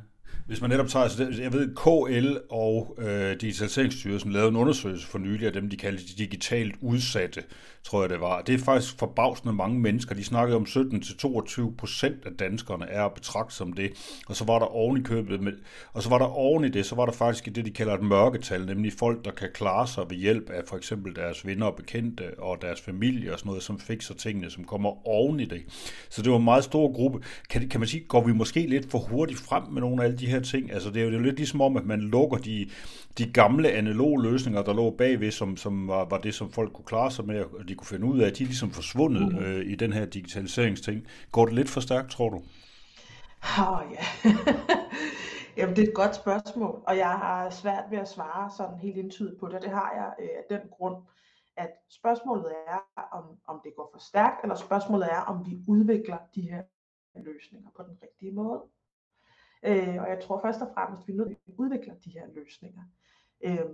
Hvis 0.47 0.61
man 0.61 0.69
netop 0.69 0.87
tager, 0.87 1.07
så 1.07 1.27
jeg 1.41 1.53
ved, 1.53 1.75
KL 1.75 2.37
og 2.49 2.97
øh, 2.97 3.41
Digitaliseringsstyrelsen 3.41 4.31
lavede 4.31 4.49
en 4.49 4.55
undersøgelse 4.55 5.07
for 5.07 5.17
nylig 5.17 5.47
af 5.47 5.53
dem, 5.53 5.69
de 5.69 5.77
kaldte 5.77 6.03
de 6.03 6.23
digitalt 6.23 6.75
udsatte, 6.81 7.43
tror 7.83 8.01
jeg 8.01 8.09
det 8.09 8.21
var. 8.21 8.41
Det 8.41 8.55
er 8.55 8.59
faktisk 8.59 8.99
forbavsende 8.99 9.53
mange 9.53 9.79
mennesker. 9.79 10.15
De 10.15 10.23
snakkede 10.23 10.55
om 10.55 10.63
17-22 10.63 11.75
procent 11.77 12.25
af 12.25 12.31
danskerne 12.39 12.85
er 12.89 13.03
at 13.03 13.13
betragte 13.13 13.55
som 13.55 13.73
det. 13.73 14.19
Og 14.27 14.35
så 14.35 14.45
var 14.45 14.59
der 14.59 14.65
oven 14.65 14.97
i 14.97 15.03
købet, 15.03 15.41
med, 15.41 15.53
og 15.93 16.03
så 16.03 16.09
var 16.09 16.17
der 16.17 16.25
oven 16.25 16.63
i 16.63 16.69
det, 16.69 16.85
så 16.85 16.95
var 16.95 17.05
der 17.05 17.13
faktisk 17.13 17.45
det, 17.45 17.65
de 17.65 17.71
kalder 17.71 17.93
et 17.93 18.03
mørketal, 18.03 18.65
nemlig 18.65 18.93
folk, 18.93 19.25
der 19.25 19.31
kan 19.31 19.49
klare 19.53 19.87
sig 19.87 20.03
ved 20.09 20.17
hjælp 20.17 20.49
af 20.49 20.61
for 20.67 20.77
eksempel 20.77 21.15
deres 21.15 21.45
venner 21.45 21.65
og 21.65 21.75
bekendte 21.75 22.39
og 22.39 22.61
deres 22.61 22.81
familie 22.81 23.33
og 23.33 23.39
sådan 23.39 23.49
noget, 23.49 23.63
som 23.63 23.79
fikser 23.79 24.13
tingene, 24.13 24.49
som 24.49 24.63
kommer 24.63 25.07
oven 25.07 25.39
i 25.39 25.45
det. 25.45 25.63
Så 26.09 26.21
det 26.21 26.31
var 26.31 26.37
en 26.37 26.43
meget 26.43 26.63
stor 26.63 26.93
gruppe. 26.93 27.19
Kan, 27.49 27.69
kan 27.69 27.79
man 27.79 27.87
sige, 27.87 28.03
går 28.07 28.23
vi 28.25 28.33
måske 28.33 28.67
lidt 28.67 28.91
for 28.91 28.99
hurtigt 28.99 29.39
frem 29.39 29.63
med 29.63 29.81
nogle 29.81 30.03
af 30.03 30.07
alle 30.07 30.16
de 30.17 30.27
her 30.27 30.39
ting? 30.39 30.71
Altså 30.71 30.89
det 30.89 31.01
er 31.01 31.06
jo, 31.06 31.12
det 31.12 31.17
er 31.17 31.21
lidt 31.21 31.36
ligesom 31.36 31.62
om, 31.62 31.77
at 31.77 31.86
man 31.86 32.01
lukker 32.01 32.38
de, 32.38 32.69
de 33.17 33.32
gamle 33.32 33.71
analoge 33.71 34.23
løsninger, 34.23 34.63
der 34.63 34.73
lå 34.73 34.89
bagved, 34.89 35.32
som, 35.32 35.58
som 35.58 35.88
var, 35.88 36.06
var 36.06 36.17
det, 36.17 36.34
som 36.34 36.51
folk 36.51 36.73
kunne 36.73 36.86
klare 36.86 37.12
sig 37.12 37.25
med, 37.25 37.41
og 37.41 37.67
de 37.67 37.75
kunne 37.75 37.88
finde 37.88 38.06
ud 38.06 38.19
af, 38.19 38.27
at 38.27 38.38
de 38.38 38.43
er 38.43 38.47
ligesom 38.47 38.71
forsvundet 38.71 39.34
mm. 39.34 39.39
øh, 39.39 39.65
i 39.65 39.75
den 39.75 39.93
her 39.93 40.06
digitaliseringsting. 40.06 41.08
Går 41.32 41.45
det 41.45 41.53
lidt 41.53 41.70
for 41.70 41.82
stærkt, 41.82 42.11
tror 42.11 42.30
du? 42.30 42.41
Åh 43.43 43.72
oh, 43.72 43.82
ja. 43.91 44.32
Jamen, 45.57 45.76
det 45.76 45.84
er 45.84 45.88
et 45.88 45.93
godt 45.93 46.15
spørgsmål, 46.15 46.84
og 46.88 46.97
jeg 46.97 47.09
har 47.09 47.49
svært 47.49 47.84
ved 47.91 47.97
at 47.97 48.09
svare 48.09 48.51
sådan 48.57 48.78
helt 48.78 48.97
indtydigt 48.97 49.39
på 49.39 49.47
det. 49.47 49.61
Det 49.61 49.70
har 49.70 49.91
jeg 49.95 50.26
øh, 50.26 50.30
af 50.38 50.43
den 50.49 50.70
grund, 50.72 50.95
at 51.57 51.72
spørgsmålet 51.89 52.53
er, 52.68 53.07
om, 53.11 53.24
om 53.47 53.61
det 53.63 53.74
går 53.76 53.89
for 53.93 53.99
stærkt, 53.99 54.43
eller 54.43 54.55
spørgsmålet 54.55 55.07
er, 55.11 55.20
om 55.20 55.45
vi 55.45 55.57
udvikler 55.68 56.18
de 56.36 56.41
her 56.41 56.61
løsninger 57.15 57.70
på 57.78 57.84
den 57.84 57.97
rigtige 58.03 58.32
måde. 58.32 58.61
Øh, 59.68 60.01
og 60.01 60.09
jeg 60.09 60.20
tror 60.22 60.41
først 60.41 60.61
og 60.61 60.68
fremmest, 60.74 61.01
at 61.01 61.07
vi 61.07 61.13
er 61.13 61.18
nødt 61.18 61.30
til 61.30 61.51
at 61.51 61.53
udvikle 61.57 61.93
de 62.05 62.09
her 62.09 62.26
løsninger. 62.36 62.82
Øh, 63.45 63.65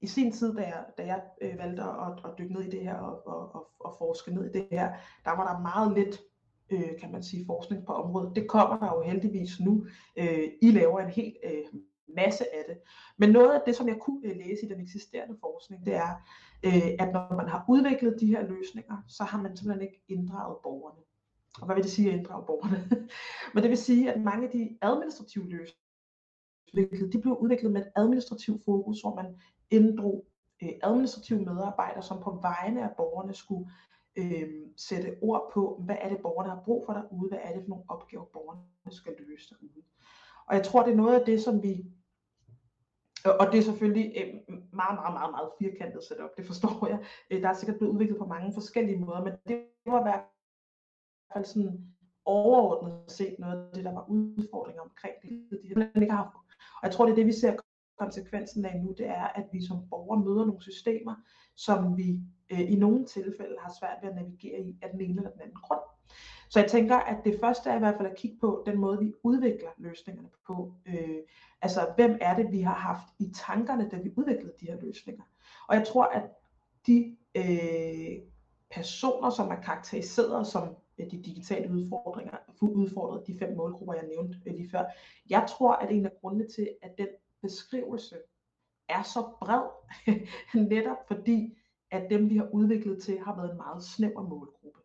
I 0.00 0.06
sin 0.06 0.32
tid, 0.32 0.54
da 0.54 0.62
jeg, 0.62 0.84
da 0.98 1.06
jeg 1.06 1.22
øh, 1.40 1.58
valgte 1.58 1.82
at, 1.82 2.12
at 2.24 2.30
dykke 2.38 2.54
ned 2.54 2.62
i 2.62 2.70
det 2.70 2.80
her 2.80 2.94
og, 2.94 3.26
og, 3.26 3.54
og, 3.54 3.70
og 3.80 3.94
forske 3.98 4.34
ned 4.34 4.44
i 4.44 4.58
det 4.58 4.66
her, 4.70 4.92
der 5.24 5.30
var 5.30 5.52
der 5.52 5.60
meget 5.60 5.94
lidt 5.94 6.20
øh, 6.70 6.98
kan 7.00 7.12
man 7.12 7.22
sige, 7.22 7.46
forskning 7.46 7.86
på 7.86 7.92
området. 7.92 8.36
Det 8.36 8.48
kommer 8.48 8.78
der 8.78 8.96
jo 8.96 9.02
heldigvis 9.02 9.60
nu. 9.60 9.86
Øh, 10.16 10.48
I 10.62 10.70
laver 10.70 11.00
en 11.00 11.10
helt 11.10 11.36
øh, 11.44 11.80
masse 12.16 12.44
af 12.54 12.64
det. 12.68 12.78
Men 13.16 13.30
noget 13.30 13.52
af 13.52 13.60
det, 13.66 13.76
som 13.76 13.88
jeg 13.88 13.98
kunne 14.00 14.20
øh, 14.24 14.36
læse 14.36 14.66
i 14.66 14.68
den 14.68 14.80
eksisterende 14.80 15.36
forskning, 15.40 15.86
det 15.86 15.94
er, 15.94 16.12
øh, 16.62 16.90
at 16.98 17.12
når 17.12 17.36
man 17.36 17.48
har 17.48 17.64
udviklet 17.68 18.20
de 18.20 18.26
her 18.26 18.42
løsninger, 18.42 18.96
så 19.08 19.24
har 19.24 19.42
man 19.42 19.56
simpelthen 19.56 19.88
ikke 19.88 20.02
inddraget 20.08 20.56
borgerne. 20.62 21.02
Og 21.58 21.66
hvad 21.66 21.74
vil 21.74 21.84
det 21.84 21.92
sige 21.92 22.12
at 22.12 22.18
inddrage 22.18 22.46
borgerne? 22.46 23.08
Men 23.54 23.62
det 23.62 23.70
vil 23.70 23.78
sige, 23.78 24.12
at 24.12 24.20
mange 24.20 24.46
af 24.46 24.52
de 24.52 24.78
administrative 24.82 25.44
løsninger, 25.44 27.10
de 27.12 27.20
blev 27.20 27.36
udviklet 27.36 27.72
med 27.72 27.80
et 27.80 27.92
administrativt 27.96 28.64
fokus, 28.64 29.00
hvor 29.00 29.14
man 29.14 29.36
inddrog 29.70 30.26
øh, 30.62 30.68
administrative 30.82 31.44
medarbejdere, 31.44 32.02
som 32.02 32.22
på 32.22 32.38
vegne 32.42 32.82
af 32.90 32.96
borgerne 32.96 33.34
skulle 33.34 33.70
øh, 34.16 34.48
sætte 34.76 35.16
ord 35.22 35.50
på, 35.54 35.82
hvad 35.84 35.96
er 36.00 36.08
det 36.08 36.22
borgerne 36.22 36.50
har 36.50 36.62
brug 36.64 36.86
for 36.86 36.92
derude, 36.92 37.28
hvad 37.28 37.38
er 37.42 37.52
det 37.52 37.62
for 37.62 37.68
nogle 37.68 37.84
opgaver 37.88 38.24
borgerne 38.24 38.62
skal 38.90 39.12
løse 39.18 39.54
derude. 39.54 39.82
Og 40.46 40.54
jeg 40.54 40.64
tror, 40.64 40.82
det 40.82 40.92
er 40.92 40.96
noget 40.96 41.20
af 41.20 41.26
det, 41.26 41.42
som 41.42 41.62
vi 41.62 41.84
og 43.24 43.52
det 43.52 43.58
er 43.58 43.62
selvfølgelig 43.62 44.12
øh, 44.16 44.34
meget, 44.72 44.94
meget, 45.00 45.12
meget, 45.12 45.30
meget 45.30 45.50
firkantet 45.58 46.04
setup, 46.04 46.36
det 46.36 46.46
forstår 46.46 46.86
jeg. 46.88 46.98
Øh, 47.30 47.42
der 47.42 47.48
er 47.48 47.52
sikkert 47.52 47.76
blevet 47.78 47.92
udviklet 47.92 48.18
på 48.18 48.26
mange 48.26 48.52
forskellige 48.54 48.98
måder, 48.98 49.24
men 49.24 49.32
det 49.48 49.64
var 49.86 50.00
i 50.00 50.02
hvert 50.02 50.24
fald 51.32 51.44
sådan 51.44 51.80
overordnet 52.24 52.94
set 53.08 53.36
noget 53.38 53.68
af 53.68 53.74
det, 53.74 53.84
der 53.84 53.92
var 53.92 54.04
udfordringer 54.08 54.82
omkring 54.82 55.14
det, 55.22 55.58
de 55.62 56.00
ikke 56.00 56.12
har 56.12 56.24
haft. 56.24 56.34
Og 56.82 56.82
jeg 56.82 56.92
tror, 56.92 57.04
det 57.04 57.12
er 57.12 57.16
det, 57.16 57.26
vi 57.26 57.32
ser 57.32 57.56
konsekvensen 57.98 58.64
af 58.64 58.80
nu, 58.80 58.94
det 58.98 59.08
er, 59.08 59.24
at 59.24 59.44
vi 59.52 59.66
som 59.66 59.88
borgere 59.90 60.20
møder 60.20 60.44
nogle 60.44 60.62
systemer, 60.62 61.14
som 61.56 61.96
vi 61.96 62.20
øh, 62.52 62.72
i 62.72 62.76
nogle 62.76 63.06
tilfælde 63.06 63.56
har 63.60 63.72
svært 63.80 63.98
ved 64.02 64.08
at 64.08 64.16
navigere 64.16 64.60
i 64.60 64.78
af 64.82 64.90
den 64.90 65.00
ene 65.00 65.16
eller 65.16 65.30
den 65.30 65.40
anden 65.40 65.56
grund. 65.56 65.80
Så 66.50 66.60
jeg 66.60 66.70
tænker, 66.70 66.96
at 66.96 67.16
det 67.24 67.40
første 67.40 67.70
er 67.70 67.76
i 67.76 67.78
hvert 67.78 67.96
fald 67.96 68.08
at 68.08 68.16
kigge 68.16 68.38
på 68.40 68.62
den 68.66 68.78
måde, 68.78 68.98
vi 68.98 69.12
udvikler 69.22 69.70
løsningerne 69.78 70.28
på. 70.46 70.72
Øh, 70.86 71.18
altså, 71.62 71.92
hvem 71.96 72.18
er 72.20 72.36
det, 72.36 72.52
vi 72.52 72.60
har 72.60 72.74
haft 72.74 73.04
i 73.18 73.32
tankerne, 73.34 73.88
da 73.88 73.96
vi 73.96 74.10
udviklede 74.16 74.54
de 74.60 74.66
her 74.66 74.80
løsninger? 74.80 75.24
Og 75.68 75.76
jeg 75.76 75.86
tror, 75.86 76.04
at 76.04 76.22
de 76.86 77.16
øh, 77.34 78.18
personer, 78.70 79.30
som 79.30 79.48
er 79.48 79.60
karakteriseret 79.60 80.46
som 80.46 80.76
Øh, 81.00 81.10
de 81.10 81.22
digitale 81.22 81.72
udfordringer, 81.72 82.36
udfordret 82.62 83.26
de 83.26 83.38
fem 83.38 83.56
målgrupper, 83.56 83.94
jeg 83.94 84.06
nævnte 84.06 84.38
øh, 84.46 84.54
lige 84.54 84.70
før. 84.70 84.84
Jeg 85.30 85.46
tror, 85.48 85.72
at 85.72 85.92
en 85.92 86.06
af 86.06 86.12
grundene 86.20 86.48
til, 86.48 86.70
at 86.82 86.98
den 86.98 87.08
beskrivelse 87.42 88.16
er 88.88 89.02
så 89.02 89.32
bred, 89.40 89.62
netop 90.74 91.06
fordi, 91.06 91.56
at 91.90 92.10
dem, 92.10 92.30
vi 92.30 92.36
har 92.36 92.48
udviklet 92.52 93.02
til, 93.02 93.18
har 93.18 93.36
været 93.36 93.50
en 93.50 93.56
meget 93.56 93.84
snæver 93.84 94.22
målgruppe. 94.22 94.80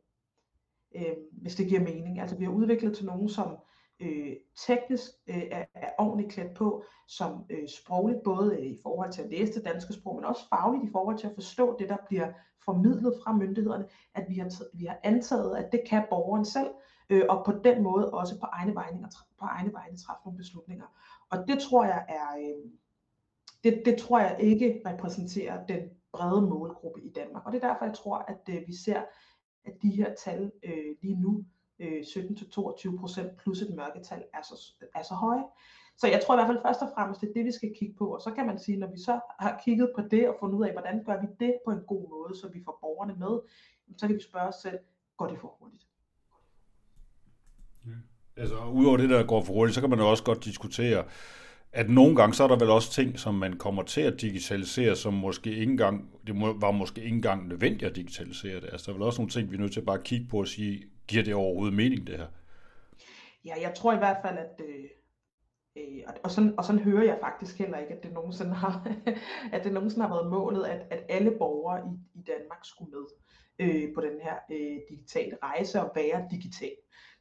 Øh, 0.96 1.16
hvis 1.32 1.56
det 1.56 1.68
giver 1.68 1.82
mening. 1.82 2.20
Altså, 2.20 2.38
vi 2.38 2.44
har 2.44 2.52
udviklet 2.52 2.96
til 2.96 3.06
nogen, 3.06 3.30
som 3.30 3.58
øh, 4.00 4.36
teknisk 4.68 5.12
øh, 5.28 5.44
er, 5.52 5.66
er 5.74 5.90
ordentligt 5.98 6.32
klædt 6.32 6.54
på, 6.54 6.84
som 7.08 7.46
øh, 7.50 7.68
sprogligt 7.68 8.24
både 8.24 8.58
øh, 8.60 8.66
i 8.66 8.80
forhold 8.84 9.12
til 9.12 9.22
at 9.22 9.30
læse 9.30 9.54
det 9.54 9.66
danske 9.66 9.94
sprog, 9.94 10.16
men 10.16 10.26
også 10.26 10.48
fagligt 10.50 10.90
i 10.90 10.92
forhold 10.92 11.18
til 11.18 11.28
at 11.28 11.34
forstå 11.36 11.76
det, 11.80 11.90
der 11.90 11.98
bliver 12.08 12.32
formidlet 12.66 13.14
fra 13.24 13.34
myndighederne, 13.34 13.88
at 14.16 14.26
vi 14.30 14.36
har, 14.36 14.52
vi 14.74 14.86
har 14.86 15.00
antaget, 15.04 15.58
at 15.58 15.72
det 15.72 15.82
kan 15.90 16.06
borgeren 16.10 16.46
selv, 16.46 16.70
øh, 17.10 17.24
og 17.30 17.46
på 17.46 17.52
den 17.64 17.84
måde 17.84 18.12
også 18.14 18.40
på 18.40 18.46
egne 18.46 18.76
vegne, 18.76 19.10
på 19.40 19.46
egne 19.46 19.74
vegne 19.74 19.98
træffe 19.98 20.22
nogle 20.26 20.38
beslutninger. 20.38 20.86
Og 21.30 21.48
det 21.48 21.60
tror 21.60 21.86
jeg 21.86 22.06
er, 22.10 22.38
øh, 22.38 22.72
det, 23.64 23.82
det 23.86 23.98
tror 23.98 24.20
jeg 24.20 24.38
ikke 24.40 24.82
repræsenterer 24.86 25.66
den 25.66 25.90
brede 26.14 26.42
målgruppe 26.42 27.02
i 27.02 27.12
Danmark. 27.12 27.46
Og 27.46 27.52
det 27.52 27.64
er 27.64 27.68
derfor, 27.68 27.86
jeg 27.86 27.96
tror, 27.96 28.18
at 28.18 28.50
øh, 28.50 28.68
vi 28.68 28.76
ser, 28.76 29.04
at 29.66 29.74
de 29.82 29.90
her 29.90 30.14
tal 30.14 30.52
øh, 30.64 30.96
lige 31.02 31.22
nu 31.22 31.46
Øh, 31.80 32.02
17-22 32.02 33.00
procent 33.00 33.38
plus 33.38 33.62
et 33.62 33.76
mørketal 33.76 34.24
er 34.34 34.42
så, 34.44 34.74
er 34.96 35.04
så 35.04 35.14
høje. 35.14 35.44
Så 35.98 36.08
jeg 36.08 36.22
tror 36.26 36.36
i 36.36 36.38
hvert 36.38 36.48
fald 36.48 36.66
først 36.66 36.82
og 36.82 36.90
fremmest, 36.96 37.22
det 37.22 37.30
er 37.30 37.34
det, 37.34 37.46
vi 37.46 37.52
skal 37.52 37.76
kigge 37.80 37.96
på. 37.98 38.06
Og 38.16 38.22
så 38.22 38.32
kan 38.32 38.46
man 38.46 38.60
sige, 38.60 38.78
når 38.78 38.92
vi 38.92 38.98
så 38.98 39.20
har 39.40 39.62
kigget 39.66 39.92
på 39.96 40.02
det 40.12 40.30
og 40.30 40.36
fundet 40.40 40.58
ud 40.58 40.66
af, 40.66 40.72
hvordan 40.72 41.04
gør 41.04 41.22
vi 41.22 41.28
det 41.40 41.54
på 41.66 41.72
en 41.72 41.84
god 41.88 42.10
måde, 42.10 42.40
så 42.40 42.48
vi 42.54 42.62
får 42.66 42.78
borgerne 42.82 43.16
med, 43.20 43.40
så 43.98 44.08
kan 44.08 44.16
vi 44.16 44.22
spørge 44.22 44.48
os 44.48 44.56
selv, 44.56 44.78
går 45.18 45.28
det 45.28 45.40
for 45.40 45.56
hurtigt? 45.60 45.88
Ja. 47.86 47.92
Altså, 48.38 48.56
udover 48.66 48.98
det, 48.98 49.10
der 49.10 49.28
går 49.28 49.44
for 49.44 49.54
hurtigt, 49.54 49.76
så 49.76 49.82
kan 49.82 49.90
man 49.90 50.00
jo 50.00 50.10
også 50.10 50.24
godt 50.24 50.46
diskutere, 50.46 51.06
at 51.72 51.90
nogle 51.90 52.16
gange, 52.16 52.34
så 52.34 52.44
er 52.44 52.48
der 52.48 52.60
vel 52.60 52.70
også 52.70 52.92
ting, 52.92 53.20
som 53.20 53.36
man 53.36 53.54
kommer 53.54 53.84
til 53.84 54.02
at 54.02 54.22
digitalisere, 54.22 54.96
som 54.96 55.14
måske 55.14 55.50
ikke 55.50 55.72
engang, 55.72 56.10
det 56.28 56.36
var 56.36 56.72
måske 56.72 57.04
ikke 57.04 57.16
engang 57.16 57.48
nødvendigt 57.48 57.90
at 57.90 57.96
digitalisere 57.96 58.56
det. 58.56 58.70
Altså, 58.72 58.86
der 58.86 58.92
er 58.92 58.98
vel 58.98 59.08
også 59.08 59.22
nogle 59.22 59.32
ting, 59.32 59.52
vi 59.52 59.56
er 59.56 59.60
nødt 59.60 59.74
til 59.74 59.80
at 59.80 59.86
bare 59.86 60.02
kigge 60.04 60.28
på 60.28 60.40
og 60.40 60.48
sige, 60.48 60.84
giver 61.08 61.24
det 61.24 61.34
overhovedet 61.34 61.76
mening, 61.76 62.08
det 62.08 62.18
her? 62.18 62.28
Ja, 63.46 63.54
jeg 63.62 63.74
tror 63.76 63.94
i 63.94 63.98
hvert 63.98 64.18
fald, 64.22 64.38
at, 64.38 64.62
øh, 64.68 64.86
øh 65.76 66.04
og, 66.24 66.32
sådan, 66.32 66.54
og 66.58 66.66
sådan 66.66 66.82
hører 66.82 67.04
jeg 67.04 67.18
faktisk 67.22 67.58
heller 67.58 67.78
ikke, 67.78 67.94
at 67.94 68.04
det 68.04 68.14
nogensinde 68.14 68.54
har, 68.54 68.88
at 69.54 69.64
det 69.64 69.74
nogensinde 69.74 70.08
har 70.08 70.14
været 70.16 70.30
målet, 70.30 70.66
at, 70.66 70.88
at 70.90 71.04
alle 71.10 71.32
borgere 71.32 71.80
i, 71.88 72.20
i 72.20 72.24
Danmark 72.24 72.60
skulle 72.64 72.92
med 72.92 73.06
øh, 73.60 73.94
på 73.94 74.02
den 74.02 74.20
her 74.22 74.36
øh, 74.52 74.78
digitale 74.90 75.38
rejse 75.44 75.82
og 75.82 75.92
være 75.96 76.28
digital. 76.32 76.76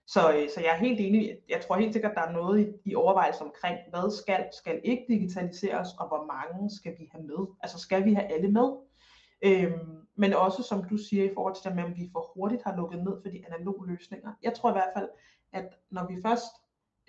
Så, 0.06 0.32
øh, 0.36 0.48
så 0.54 0.60
jeg 0.60 0.70
er 0.74 0.84
helt 0.86 1.00
enig. 1.00 1.36
Jeg 1.48 1.60
tror 1.60 1.76
helt 1.76 1.92
sikkert, 1.92 2.12
at 2.12 2.16
der 2.16 2.22
er 2.22 2.32
noget 2.32 2.60
i, 2.60 2.90
i 2.90 2.94
overvejelse 2.94 3.42
omkring, 3.44 3.78
hvad 3.90 4.16
skal, 4.22 4.48
skal 4.52 4.80
ikke 4.84 5.04
digitaliseres, 5.08 5.88
og 5.98 6.08
hvor 6.08 6.26
mange 6.34 6.70
skal 6.70 6.92
vi 6.98 7.08
have 7.12 7.24
med? 7.24 7.46
Altså 7.62 7.78
skal 7.78 8.04
vi 8.04 8.14
have 8.14 8.32
alle 8.32 8.50
med? 8.50 8.68
Øhm, 9.44 10.06
men 10.16 10.32
også 10.32 10.62
som 10.62 10.84
du 10.84 10.96
siger 10.96 11.24
i 11.24 11.34
forhold 11.34 11.54
til 11.54 11.64
det 11.64 11.76
med, 11.76 11.84
at 11.84 11.96
vi 11.96 12.08
for 12.12 12.32
hurtigt 12.34 12.62
har 12.64 12.76
lukket 12.76 13.04
ned 13.04 13.22
for 13.22 13.30
de 13.30 13.46
analoge 13.46 13.86
løsninger. 13.86 14.32
Jeg 14.42 14.54
tror 14.54 14.70
i 14.70 14.72
hvert 14.72 14.92
fald, 14.96 15.08
at 15.52 15.68
når 15.90 16.06
vi 16.06 16.22
først 16.26 16.52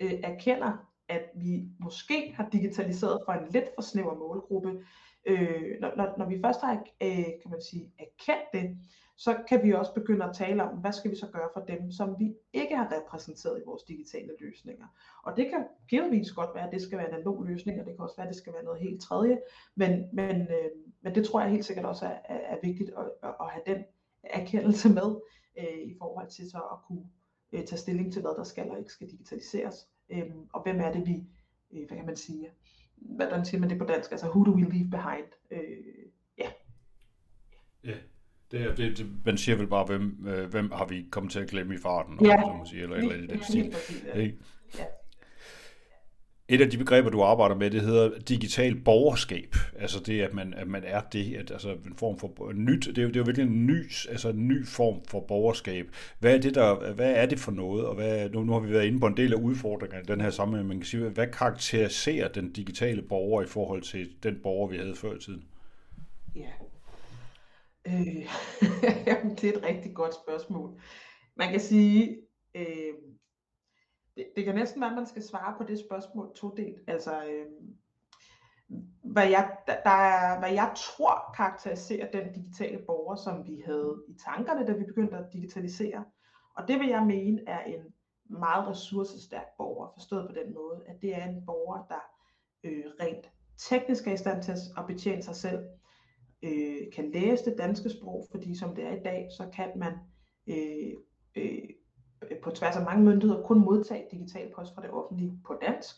øh, 0.00 0.12
erkender, 0.22 0.72
at 1.08 1.24
vi 1.34 1.68
måske 1.80 2.32
har 2.36 2.48
digitaliseret 2.52 3.22
for 3.24 3.32
en 3.32 3.48
lidt 3.50 3.64
for 3.74 3.82
snæver 3.82 4.14
målgruppe, 4.14 4.84
øh, 5.26 5.80
når, 5.80 5.96
når, 5.96 6.14
når 6.18 6.28
vi 6.28 6.40
først 6.44 6.60
har 6.60 6.84
øh, 7.02 7.24
kan 7.42 7.50
man 7.50 7.62
sige, 7.70 7.92
erkendt 7.98 8.44
det, 8.52 8.78
så 9.16 9.36
kan 9.48 9.62
vi 9.64 9.72
også 9.72 9.94
begynde 9.94 10.24
at 10.24 10.34
tale 10.34 10.62
om, 10.62 10.76
hvad 10.78 10.92
skal 10.92 11.10
vi 11.10 11.16
så 11.16 11.26
gøre 11.26 11.48
for 11.54 11.60
dem, 11.60 11.90
som 11.90 12.16
vi 12.18 12.34
ikke 12.52 12.76
har 12.76 12.92
repræsenteret 12.92 13.58
i 13.58 13.66
vores 13.66 13.82
digitale 13.82 14.32
løsninger. 14.40 14.86
Og 15.22 15.36
det 15.36 15.48
kan 15.50 15.66
givetvis 15.88 16.32
godt 16.32 16.50
være, 16.54 16.66
at 16.66 16.72
det 16.72 16.82
skal 16.82 16.98
være 16.98 17.08
analog 17.12 17.44
løsninger, 17.44 17.84
det 17.84 17.94
kan 17.94 18.02
også 18.02 18.16
være, 18.16 18.26
at 18.26 18.32
det 18.32 18.42
skal 18.42 18.52
være 18.52 18.64
noget 18.64 18.80
helt 18.80 19.00
tredje, 19.00 19.40
men, 19.74 20.04
men, 20.12 20.40
øh, 20.40 20.70
men 21.02 21.14
det 21.14 21.24
tror 21.24 21.40
jeg 21.40 21.50
helt 21.50 21.64
sikkert 21.64 21.86
også 21.86 22.06
er, 22.06 22.18
er, 22.24 22.38
er 22.38 22.56
vigtigt 22.62 22.90
at, 23.22 23.30
at 23.40 23.50
have 23.50 23.62
den 23.66 23.84
erkendelse 24.22 24.88
med, 24.88 25.16
øh, 25.58 25.78
i 25.78 25.96
forhold 25.98 26.28
til 26.28 26.50
så 26.50 26.58
at 26.58 26.78
kunne 26.86 27.04
øh, 27.52 27.64
tage 27.64 27.78
stilling 27.78 28.12
til, 28.12 28.22
hvad 28.22 28.34
der 28.36 28.44
skal 28.44 28.70
og 28.70 28.78
ikke 28.78 28.92
skal 28.92 29.10
digitaliseres, 29.10 29.88
øh, 30.10 30.30
og 30.52 30.62
hvem 30.62 30.80
er 30.80 30.92
det, 30.92 31.06
vi, 31.06 31.24
øh, 31.72 31.86
hvad 31.86 31.96
kan 31.96 32.06
man 32.06 32.16
sige, 32.16 32.50
hvordan 32.96 33.44
siger 33.44 33.60
man 33.60 33.70
det 33.70 33.78
på 33.78 33.84
dansk, 33.84 34.10
altså 34.10 34.28
who 34.28 34.44
do 34.44 34.50
we 34.50 34.62
leave 34.62 34.90
behind, 34.90 35.26
øh, 35.50 35.60
ja. 36.38 36.44
Yeah. 36.44 36.52
Ja. 37.84 37.94
Det, 38.50 38.76
det, 38.76 38.98
det, 38.98 39.06
man 39.24 39.38
siger 39.38 39.56
vel 39.56 39.66
bare, 39.66 39.84
hvem, 39.84 40.26
øh, 40.28 40.50
hvem 40.50 40.70
har 40.70 40.86
vi 40.86 41.04
kommet 41.10 41.32
til 41.32 41.40
at 41.40 41.48
glemme 41.48 41.74
i 41.74 41.78
farten, 41.78 42.26
ja. 42.26 42.34
eller, 42.34 42.56
man 42.56 42.66
siger, 42.66 42.82
eller, 42.82 42.96
eller 42.96 43.14
i 43.14 43.26
den 43.26 43.42
stil. 43.42 43.74
Ja. 44.14 44.28
Et 46.48 46.60
af 46.60 46.70
de 46.70 46.78
begreber, 46.78 47.10
du 47.10 47.22
arbejder 47.22 47.54
med, 47.56 47.70
det 47.70 47.80
hedder 47.80 48.10
digital 48.28 48.74
borgerskab. 48.74 49.56
Altså 49.78 50.00
det, 50.00 50.20
at 50.20 50.34
man, 50.34 50.54
at 50.54 50.68
man 50.68 50.82
er 50.86 51.00
det, 51.00 51.34
at, 51.34 51.50
altså 51.50 51.70
en 51.70 51.94
form 51.96 52.18
for 52.18 52.52
nyt, 52.52 52.86
det 52.86 52.98
er 52.98 53.02
jo, 53.02 53.08
det 53.08 53.16
er 53.16 53.20
jo 53.20 53.24
virkelig 53.24 53.46
en 53.46 53.66
ny, 53.66 53.84
altså 54.08 54.28
en 54.28 54.48
ny 54.48 54.66
form 54.66 55.00
for 55.08 55.20
borgerskab. 55.20 55.86
Hvad 56.18 56.34
er 56.34 56.40
det, 56.40 56.54
der, 56.54 56.92
hvad 56.92 57.12
er 57.12 57.26
det 57.26 57.38
for 57.38 57.52
noget, 57.52 57.86
og 57.86 57.94
hvad, 57.94 58.30
nu, 58.30 58.44
nu 58.44 58.52
har 58.52 58.60
vi 58.60 58.72
været 58.72 58.86
inde 58.86 59.00
på 59.00 59.06
en 59.06 59.16
del 59.16 59.32
af 59.32 59.36
udfordringerne 59.36 60.02
i 60.02 60.06
den 60.06 60.20
her 60.20 60.30
sammenhæng, 60.30 60.68
man 60.68 60.78
kan 60.78 60.86
sige, 60.86 61.08
hvad 61.08 61.26
karakteriserer 61.26 62.28
den 62.28 62.52
digitale 62.52 63.02
borger 63.02 63.42
i 63.42 63.46
forhold 63.46 63.82
til 63.82 64.08
den 64.22 64.38
borger, 64.42 64.68
vi 64.68 64.76
havde 64.76 64.94
før 64.94 65.14
i 65.14 65.18
tiden? 65.18 65.44
Ja, 66.36 66.40
Øh, 67.86 68.28
det 69.40 69.44
er 69.44 69.56
et 69.56 69.62
rigtig 69.62 69.94
godt 69.94 70.14
spørgsmål. 70.14 70.80
Man 71.36 71.50
kan 71.50 71.60
sige, 71.60 72.22
øh, 72.54 72.94
det, 74.16 74.26
det 74.36 74.44
kan 74.44 74.54
næsten 74.54 74.80
være, 74.80 74.90
at 74.90 74.96
man 74.96 75.06
skal 75.06 75.22
svare 75.22 75.54
på 75.58 75.64
det 75.64 75.78
spørgsmål 75.78 76.34
todelt. 76.36 76.78
Altså, 76.86 77.24
øh, 77.24 77.46
hvad, 79.02 79.28
jeg, 79.28 79.56
der 79.66 79.90
er, 79.90 80.38
hvad 80.38 80.52
jeg 80.52 80.72
tror 80.76 81.32
karakteriserer 81.36 82.10
den 82.10 82.32
digitale 82.32 82.78
borger, 82.86 83.16
som 83.16 83.46
vi 83.46 83.62
havde 83.66 84.02
i 84.08 84.14
tankerne, 84.24 84.66
da 84.66 84.72
vi 84.72 84.84
begyndte 84.84 85.16
at 85.16 85.32
digitalisere. 85.32 86.04
Og 86.56 86.68
det 86.68 86.80
vil 86.80 86.88
jeg 86.88 87.06
mene 87.06 87.40
er 87.46 87.64
en 87.64 87.80
meget 88.24 88.68
ressourcestærk 88.68 89.46
borger, 89.58 89.92
forstået 89.94 90.28
på 90.28 90.34
den 90.44 90.54
måde, 90.54 90.82
at 90.86 91.02
det 91.02 91.16
er 91.16 91.24
en 91.24 91.46
borger, 91.46 91.86
der 91.88 92.00
øh, 92.64 92.84
rent 93.00 93.30
teknisk 93.56 94.06
er 94.06 94.12
i 94.12 94.16
stand 94.16 94.42
til 94.42 94.52
at 94.78 94.86
betjene 94.86 95.22
sig 95.22 95.36
selv, 95.36 95.66
øh, 96.46 96.92
kan 96.92 97.10
læse 97.10 97.44
det 97.44 97.58
danske 97.58 97.90
sprog, 97.90 98.26
fordi 98.30 98.54
som 98.54 98.74
det 98.74 98.84
er 98.84 98.92
i 98.92 99.02
dag, 99.04 99.28
så 99.36 99.48
kan 99.54 99.72
man 99.76 99.92
øh, 100.46 100.94
øh, 101.36 102.38
på 102.42 102.50
tværs 102.50 102.76
af 102.76 102.84
mange 102.84 103.04
myndigheder 103.04 103.42
kun 103.42 103.64
modtage 103.64 104.04
digital 104.10 104.52
post 104.56 104.74
fra 104.74 104.82
det 104.82 104.90
offentlige 104.90 105.40
på 105.46 105.58
dansk. 105.62 105.96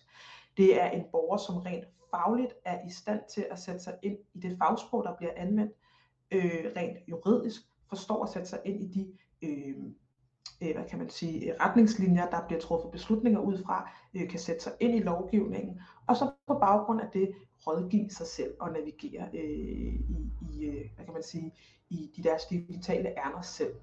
Det 0.56 0.80
er 0.82 0.90
en 0.90 1.04
borger, 1.12 1.36
som 1.36 1.56
rent 1.56 1.84
fagligt 2.10 2.54
er 2.64 2.86
i 2.86 2.90
stand 2.90 3.20
til 3.34 3.46
at 3.50 3.58
sætte 3.58 3.80
sig 3.80 3.98
ind 4.02 4.18
i 4.34 4.38
det 4.40 4.58
fagsprog, 4.58 5.04
der 5.04 5.16
bliver 5.16 5.32
anvendt, 5.36 5.72
øh, 6.30 6.72
rent 6.76 6.98
juridisk 7.08 7.60
forstår 7.88 8.24
at 8.24 8.30
sætte 8.30 8.48
sig 8.48 8.60
ind 8.64 8.82
i 8.82 8.86
de 8.86 9.12
øh, 9.42 9.76
øh, 10.62 10.74
hvad 10.74 10.84
kan 10.84 10.98
man 10.98 11.10
sige, 11.10 11.54
retningslinjer, 11.60 12.30
der 12.30 12.46
bliver 12.46 12.60
truffet 12.60 12.90
beslutninger 12.90 13.40
ud 13.40 13.62
fra, 13.66 13.90
øh, 14.14 14.28
kan 14.28 14.38
sætte 14.38 14.62
sig 14.62 14.72
ind 14.80 14.94
i 14.94 15.00
lovgivningen, 15.00 15.80
og 16.06 16.16
så 16.16 16.30
på 16.46 16.54
baggrund 16.54 17.00
af 17.00 17.08
det 17.12 17.34
rådgive 17.66 18.10
sig 18.10 18.26
selv 18.26 18.54
og 18.60 18.72
navigere 18.72 19.28
øh, 19.34 19.40
i, 19.40 20.32
i, 20.50 20.64
øh, 20.64 20.90
hvad 20.94 21.04
kan 21.04 21.14
man 21.14 21.22
sige, 21.22 21.54
i 21.90 22.10
de 22.16 22.22
deres 22.22 22.44
digitale 22.44 23.18
ærner 23.18 23.40
selv. 23.40 23.74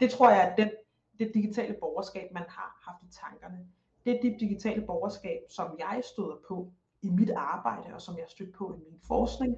Det 0.00 0.10
tror 0.10 0.30
jeg, 0.30 0.42
at 0.42 0.58
den, 0.58 0.70
det 1.18 1.30
digitale 1.34 1.76
borgerskab, 1.80 2.32
man 2.32 2.44
har 2.48 2.80
haft 2.86 3.02
i 3.02 3.06
tankerne, 3.20 3.66
det 4.04 4.16
er 4.16 4.20
det 4.22 4.40
digitale 4.40 4.82
borgerskab, 4.86 5.40
som 5.48 5.76
jeg 5.78 6.02
støder 6.12 6.36
på 6.48 6.72
i 7.02 7.10
mit 7.10 7.30
arbejde, 7.30 7.94
og 7.94 8.00
som 8.00 8.18
jeg 8.18 8.24
støtter 8.28 8.54
på 8.58 8.74
i 8.74 8.78
min 8.90 9.00
forskning, 9.06 9.56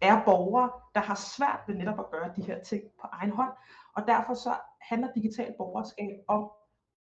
er 0.00 0.24
borgere, 0.24 0.70
der 0.94 1.00
har 1.00 1.14
svært 1.14 1.60
ved 1.66 1.74
netop 1.74 1.98
at 1.98 2.10
gøre 2.10 2.32
de 2.36 2.42
her 2.42 2.62
ting 2.62 2.82
på 3.00 3.06
egen 3.12 3.30
hånd, 3.30 3.52
og 4.00 4.06
derfor 4.06 4.34
så 4.34 4.54
handler 4.80 5.12
digital 5.12 5.54
borgerskab 5.58 6.16
om 6.28 6.50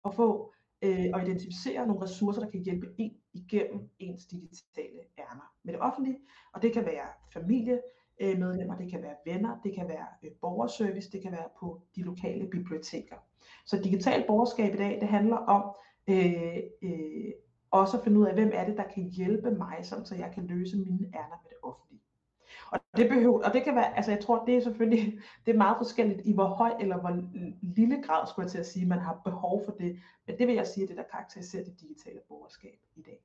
at 0.05 0.13
få 0.13 0.53
øh, 0.81 1.09
og 1.13 1.21
identificere 1.23 1.87
nogle 1.87 2.01
ressourcer, 2.01 2.41
der 2.41 2.49
kan 2.49 2.63
hjælpe 2.63 2.87
en 2.97 3.13
igennem 3.33 3.89
ens 3.99 4.25
digitale 4.25 5.01
ærner 5.19 5.53
med 5.63 5.73
det 5.73 5.81
offentlige. 5.81 6.19
Og 6.53 6.61
det 6.61 6.73
kan 6.73 6.85
være 6.85 7.07
familiemedlemmer, 7.33 8.77
det 8.77 8.91
kan 8.91 9.01
være 9.01 9.15
venner, 9.25 9.59
det 9.63 9.75
kan 9.75 9.87
være 9.87 10.07
øh, 10.23 10.31
borgerservice, 10.41 11.11
det 11.11 11.21
kan 11.21 11.31
være 11.31 11.49
på 11.59 11.81
de 11.95 12.01
lokale 12.01 12.47
biblioteker. 12.47 13.15
Så 13.65 13.77
digital 13.77 14.23
borgerskab 14.27 14.73
i 14.73 14.77
dag, 14.77 15.01
det 15.01 15.07
handler 15.07 15.37
om 15.37 15.75
øh, 16.07 16.57
øh, 16.81 17.31
også 17.71 17.97
at 17.97 18.03
finde 18.03 18.19
ud 18.19 18.25
af, 18.25 18.33
hvem 18.33 18.51
er 18.53 18.65
det, 18.65 18.77
der 18.77 18.87
kan 18.93 19.03
hjælpe 19.03 19.51
mig, 19.51 19.77
så 19.81 20.15
jeg 20.17 20.31
kan 20.33 20.47
løse 20.47 20.77
mine 20.77 21.07
ærner 21.15 21.37
med 21.43 21.49
det 21.49 21.57
offentlige. 21.63 22.01
Og 22.71 22.79
det, 22.97 23.09
behøver, 23.09 23.43
og 23.43 23.53
det 23.53 23.63
kan 23.63 23.75
være, 23.75 23.97
altså 23.97 24.11
jeg 24.11 24.19
tror, 24.19 24.45
det 24.45 24.55
er 24.55 24.61
selvfølgelig, 24.61 25.19
det 25.45 25.53
er 25.53 25.57
meget 25.57 25.77
forskelligt 25.77 26.21
i 26.25 26.33
hvor 26.33 26.47
høj 26.47 26.71
eller 26.79 26.97
hvor 26.97 27.19
lille 27.61 28.03
grad, 28.03 28.27
skulle 28.27 28.43
jeg 28.45 28.51
til 28.51 28.57
at 28.57 28.67
sige, 28.67 28.85
man 28.85 28.99
har 28.99 29.21
behov 29.25 29.65
for 29.65 29.71
det. 29.71 29.99
Men 30.27 30.37
det 30.37 30.47
vil 30.47 30.55
jeg 30.55 30.67
sige, 30.67 30.87
det 30.87 30.97
der 30.97 31.03
karakteriserer 31.11 31.63
det 31.63 31.81
digitale 31.81 32.19
borgerskab 32.29 32.79
i 32.95 33.01
dag. 33.01 33.19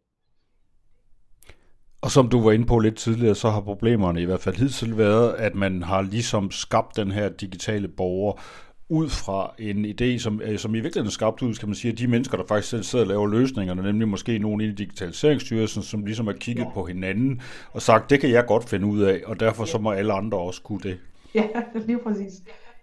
Og 2.01 2.11
som 2.11 2.29
du 2.29 2.41
var 2.41 2.53
inde 2.53 2.67
på 2.67 2.79
lidt 2.79 2.97
tidligere, 2.97 3.35
så 3.35 3.51
har 3.51 3.61
problemerne 3.61 4.23
i 4.23 4.25
hvert 4.25 4.41
fald 4.41 4.57
hidtil 4.57 4.99
været, 4.99 5.33
at 5.33 5.55
man 5.55 5.83
har 5.83 6.03
ligesom 6.03 6.51
skabt 6.51 6.97
den 6.97 7.11
her 7.11 7.29
digitale 7.29 7.89
borger 7.89 8.41
ud 8.89 9.09
fra 9.09 9.55
en 9.59 9.85
idé, 9.85 10.19
som, 10.19 10.41
øh, 10.45 10.59
som 10.59 10.75
i 10.75 10.81
virkeligheden 10.81 11.11
skabt 11.11 11.43
ud, 11.43 11.55
kan 11.55 11.69
man 11.69 11.75
sige, 11.75 11.93
at 11.93 11.99
de 11.99 12.07
mennesker, 12.07 12.37
der 12.37 12.45
faktisk 12.49 12.71
selv 12.71 12.83
sidder 12.83 13.05
og 13.05 13.09
laver 13.09 13.27
løsningerne, 13.27 13.83
nemlig 13.83 14.09
måske 14.09 14.39
nogen 14.39 14.61
i 14.61 14.73
Digitaliseringsstyrelsen, 14.73 15.83
som 15.83 16.05
ligesom 16.05 16.27
har 16.27 16.35
kigget 16.35 16.65
ja. 16.65 16.71
på 16.71 16.85
hinanden 16.85 17.41
og 17.73 17.83
sagt, 17.83 18.11
det 18.11 18.21
kan 18.21 18.31
jeg 18.31 18.47
godt 18.47 18.69
finde 18.69 18.87
ud 18.87 19.03
af, 19.03 19.23
og 19.27 19.41
derfor 19.41 19.63
ja. 19.63 19.67
så 19.67 19.79
må 19.79 19.91
alle 19.91 20.13
andre 20.13 20.39
også 20.39 20.63
kunne 20.63 20.81
det. 20.83 20.99
Ja, 21.35 21.47
lige 21.87 21.99
præcis. 21.99 22.33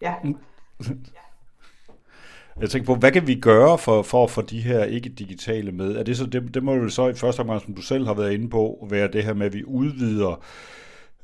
Ja. 0.02 0.14
Jeg 2.62 2.70
tænker 2.70 2.86
på, 2.86 2.96
hvad 2.96 3.12
kan 3.12 3.28
vi 3.28 3.36
gøre 3.36 3.78
for, 3.78 4.02
for 4.02 4.24
at 4.24 4.32
få 4.32 4.42
de 4.42 4.62
her 4.62 4.84
ikke-digitale 4.84 5.72
med? 5.72 5.96
Er 5.96 6.04
det, 6.04 6.18
så, 6.18 6.26
det, 6.26 6.54
det 6.54 6.64
må 6.64 6.74
jo 6.74 6.90
så 6.90 7.08
i 7.08 7.14
første 7.14 7.40
omgang, 7.40 7.62
som 7.62 7.74
du 7.74 7.82
selv 7.82 8.06
har 8.06 8.14
været 8.14 8.34
inde 8.34 8.50
på, 8.50 8.88
være 8.90 9.12
det 9.12 9.24
her 9.24 9.34
med, 9.34 9.46
at 9.46 9.54
vi 9.54 9.64
udvider 9.64 10.32
øh, 10.32 10.38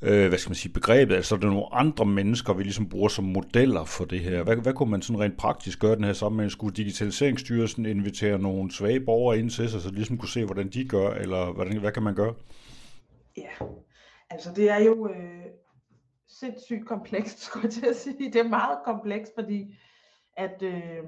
Øh, 0.01 0.27
hvad 0.27 0.37
skal 0.37 0.49
man 0.49 0.55
sige, 0.55 0.73
begrebet, 0.73 1.15
altså 1.15 1.35
der 1.35 1.47
er 1.47 1.51
nogle 1.51 1.73
andre 1.73 2.05
mennesker, 2.05 2.53
vi 2.53 2.63
ligesom 2.63 2.89
bruger 2.89 3.09
som 3.09 3.25
modeller 3.25 3.85
for 3.85 4.05
det 4.05 4.19
her. 4.19 4.43
Hvad, 4.43 4.55
hvad 4.55 4.73
kunne 4.73 4.91
man 4.91 5.01
sådan 5.01 5.19
rent 5.19 5.37
praktisk 5.37 5.79
gøre 5.79 5.95
den 5.95 6.03
her 6.03 6.13
sammenhæng? 6.13 6.51
Skulle 6.51 6.75
Digitaliseringsstyrelsen 6.75 7.85
invitere 7.85 8.39
nogle 8.39 8.71
svage 8.71 8.99
borgere 8.99 9.39
ind 9.39 9.49
til 9.49 9.69
sig, 9.69 9.81
så 9.81 9.89
de 9.89 9.95
ligesom 9.95 10.17
kunne 10.17 10.29
se, 10.29 10.45
hvordan 10.45 10.69
de 10.69 10.87
gør, 10.87 11.09
eller 11.09 11.53
hvordan, 11.53 11.77
hvad 11.77 11.91
kan 11.91 12.03
man 12.03 12.15
gøre? 12.15 12.33
Ja, 13.37 13.65
altså 14.29 14.53
det 14.55 14.69
er 14.69 14.83
jo 14.83 15.09
øh, 15.09 15.45
sindssygt 16.27 16.87
komplekst, 16.87 17.39
skulle 17.45 17.63
jeg 17.63 17.73
til 17.73 17.85
at 17.85 17.95
sige. 17.95 18.31
Det 18.33 18.35
er 18.35 18.49
meget 18.49 18.79
komplekst, 18.85 19.31
fordi 19.35 19.75
at 20.37 20.63
øh, 20.63 21.03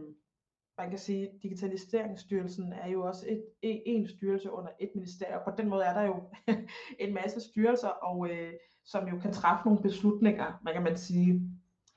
man 0.77 0.89
kan 0.89 0.99
sige, 0.99 1.29
Digitaliseringsstyrelsen 1.43 2.73
er 2.73 2.87
jo 2.87 3.01
også 3.01 3.25
et, 3.29 3.43
en 3.85 4.07
styrelse 4.07 4.51
under 4.51 4.69
et 4.79 4.91
ministerium. 4.95 5.41
På 5.45 5.51
den 5.57 5.69
måde 5.69 5.83
er 5.83 5.93
der 5.93 6.01
jo 6.01 6.23
en 7.05 7.13
masse 7.13 7.41
styrelser, 7.41 7.87
og 7.87 8.29
øh, 8.29 8.53
som 8.85 9.07
jo 9.07 9.19
kan 9.19 9.33
træffe 9.33 9.65
nogle 9.65 9.81
beslutninger, 9.81 10.59
man 10.63 10.73
kan 10.73 10.83
man 10.83 10.97
sige, 10.97 11.41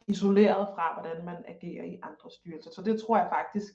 isoleret 0.08 0.68
fra, 0.74 1.00
hvordan 1.00 1.24
man 1.24 1.44
agerer 1.48 1.84
i 1.84 1.98
andre 2.02 2.30
styrelser. 2.30 2.70
Så 2.70 2.82
det 2.82 3.00
tror 3.00 3.16
jeg 3.16 3.28
faktisk, 3.30 3.74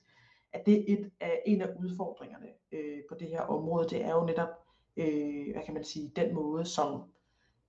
at 0.53 0.65
det 0.65 0.79
er 0.79 0.97
et 0.97 1.11
af, 1.19 1.41
en 1.45 1.61
af 1.61 1.69
udfordringerne 1.79 2.47
øh, 2.71 2.99
på 3.09 3.15
det 3.19 3.27
her 3.27 3.41
område. 3.41 3.89
Det 3.89 4.05
er 4.05 4.11
jo 4.11 4.25
netop, 4.25 4.49
øh, 4.97 5.51
hvad 5.51 5.63
kan 5.65 5.73
man 5.73 5.83
sige, 5.83 6.11
den 6.15 6.35
måde, 6.35 6.65
som, 6.65 7.03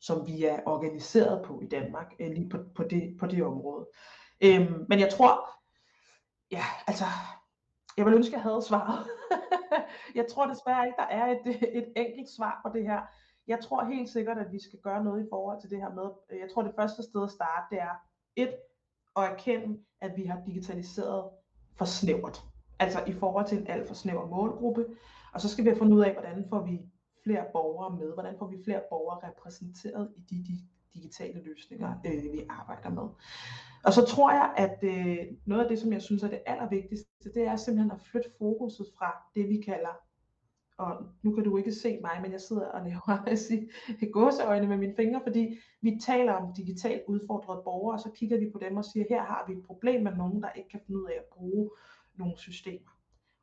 som 0.01 0.27
vi 0.27 0.45
er 0.45 0.61
organiseret 0.67 1.45
på 1.45 1.61
i 1.61 1.67
Danmark, 1.67 2.15
øh, 2.21 2.31
lige 2.31 2.49
på, 2.49 2.59
på, 2.75 2.85
det, 2.85 3.17
på 3.21 3.27
det 3.27 3.45
område. 3.45 3.89
Øh, 4.41 4.89
men 4.89 5.01
jeg 5.01 5.13
tror, 5.13 5.51
ja, 6.51 6.65
altså, 6.87 7.05
jeg 7.97 8.07
vil 8.07 8.15
ønske, 8.15 8.31
at 8.31 8.33
jeg 8.33 8.43
havde 8.43 8.63
svaret. 8.63 9.07
jeg 10.19 10.27
tror 10.27 10.47
desværre 10.47 10.87
ikke, 10.87 10.97
der 10.97 11.07
er 11.07 11.27
et, 11.27 11.59
et 11.79 11.93
enkelt 11.97 12.29
svar 12.29 12.61
på 12.65 12.73
det 12.79 12.83
her. 12.83 13.01
Jeg 13.51 13.61
tror 13.61 13.85
helt 13.85 14.09
sikkert, 14.09 14.39
at 14.39 14.53
vi 14.53 14.61
skal 14.61 14.79
gøre 14.79 15.05
noget 15.05 15.25
i 15.25 15.29
forhold 15.31 15.61
til 15.61 15.71
det 15.71 15.79
her 15.79 15.95
med, 15.95 16.09
øh, 16.31 16.39
jeg 16.39 16.49
tror 16.55 16.63
det 16.63 16.75
første 16.77 17.03
sted 17.03 17.23
at 17.23 17.31
starte, 17.31 17.67
det 17.71 17.81
er 17.83 17.95
et, 18.37 18.55
at 19.17 19.25
erkende, 19.33 19.79
at 20.01 20.13
vi 20.17 20.25
har 20.25 20.43
digitaliseret 20.47 21.25
for 21.79 21.85
snævert. 21.85 22.43
Altså 22.79 23.05
i 23.07 23.13
forhold 23.13 23.47
til 23.47 23.59
en 23.59 23.67
alt 23.67 23.89
for 23.89 23.95
snæver 23.95 24.27
målgruppe. 24.27 24.87
Og 25.35 25.41
så 25.41 25.49
skal 25.49 25.65
vi 25.65 25.69
have 25.71 25.79
fundet 25.79 25.97
ud 25.97 26.03
af, 26.03 26.13
hvordan 26.13 26.47
får 26.49 26.61
vi 26.61 26.81
flere 27.25 27.45
borgere 27.53 27.97
med, 27.97 28.13
hvordan 28.13 28.35
får 28.39 28.47
vi 28.47 28.57
flere 28.65 28.83
borgere 28.91 29.29
repræsenteret 29.29 30.13
i 30.17 30.21
de, 30.21 30.37
de 30.49 30.59
digitale 30.95 31.43
løsninger, 31.43 31.95
øh, 32.07 32.33
vi 32.33 32.47
arbejder 32.49 32.91
med. 32.91 33.09
Og 33.85 33.93
så 33.93 34.05
tror 34.07 34.31
jeg, 34.31 34.55
at 34.57 34.79
øh, 34.83 35.27
noget 35.47 35.63
af 35.63 35.69
det, 35.69 35.79
som 35.79 35.93
jeg 35.93 36.03
synes 36.03 36.23
er 36.23 36.29
det 36.29 36.43
allervigtigste, 36.47 37.33
det 37.35 37.43
er 37.47 37.57
simpelthen 37.57 37.91
at 37.91 38.01
flytte 38.01 38.31
fokuset 38.39 38.87
fra 38.99 39.11
det, 39.35 39.49
vi 39.49 39.63
kalder, 39.63 40.10
og 40.81 41.07
nu 41.23 41.35
kan 41.35 41.45
du 41.45 41.57
ikke 41.57 41.73
se 41.73 41.99
mig, 42.03 42.19
men 42.23 42.33
jeg 42.33 42.41
sidder 42.41 42.67
og 42.67 42.81
laver 42.85 43.23
altså, 43.27 43.67
gåseøjne 44.13 44.67
med 44.67 44.77
mine 44.77 44.95
fingre, 44.97 45.21
fordi 45.23 45.59
vi 45.81 45.99
taler 46.03 46.33
om 46.33 46.55
digitalt 46.55 47.03
udfordrede 47.09 47.63
borgere, 47.65 47.95
og 47.95 48.01
så 48.01 48.11
kigger 48.11 48.39
vi 48.39 48.51
på 48.51 48.59
dem 48.59 48.77
og 48.77 48.85
siger, 48.85 49.07
her 49.09 49.23
har 49.23 49.45
vi 49.49 49.53
et 49.53 49.63
problem 49.67 50.03
med 50.03 50.13
nogen, 50.13 50.43
der 50.43 50.53
ikke 50.53 50.69
kan 50.69 50.81
finde 50.87 51.01
ud 51.01 51.07
af 51.07 51.15
at 51.19 51.25
bruge 51.25 51.71
nogle 52.15 52.39
systemer. 52.39 52.91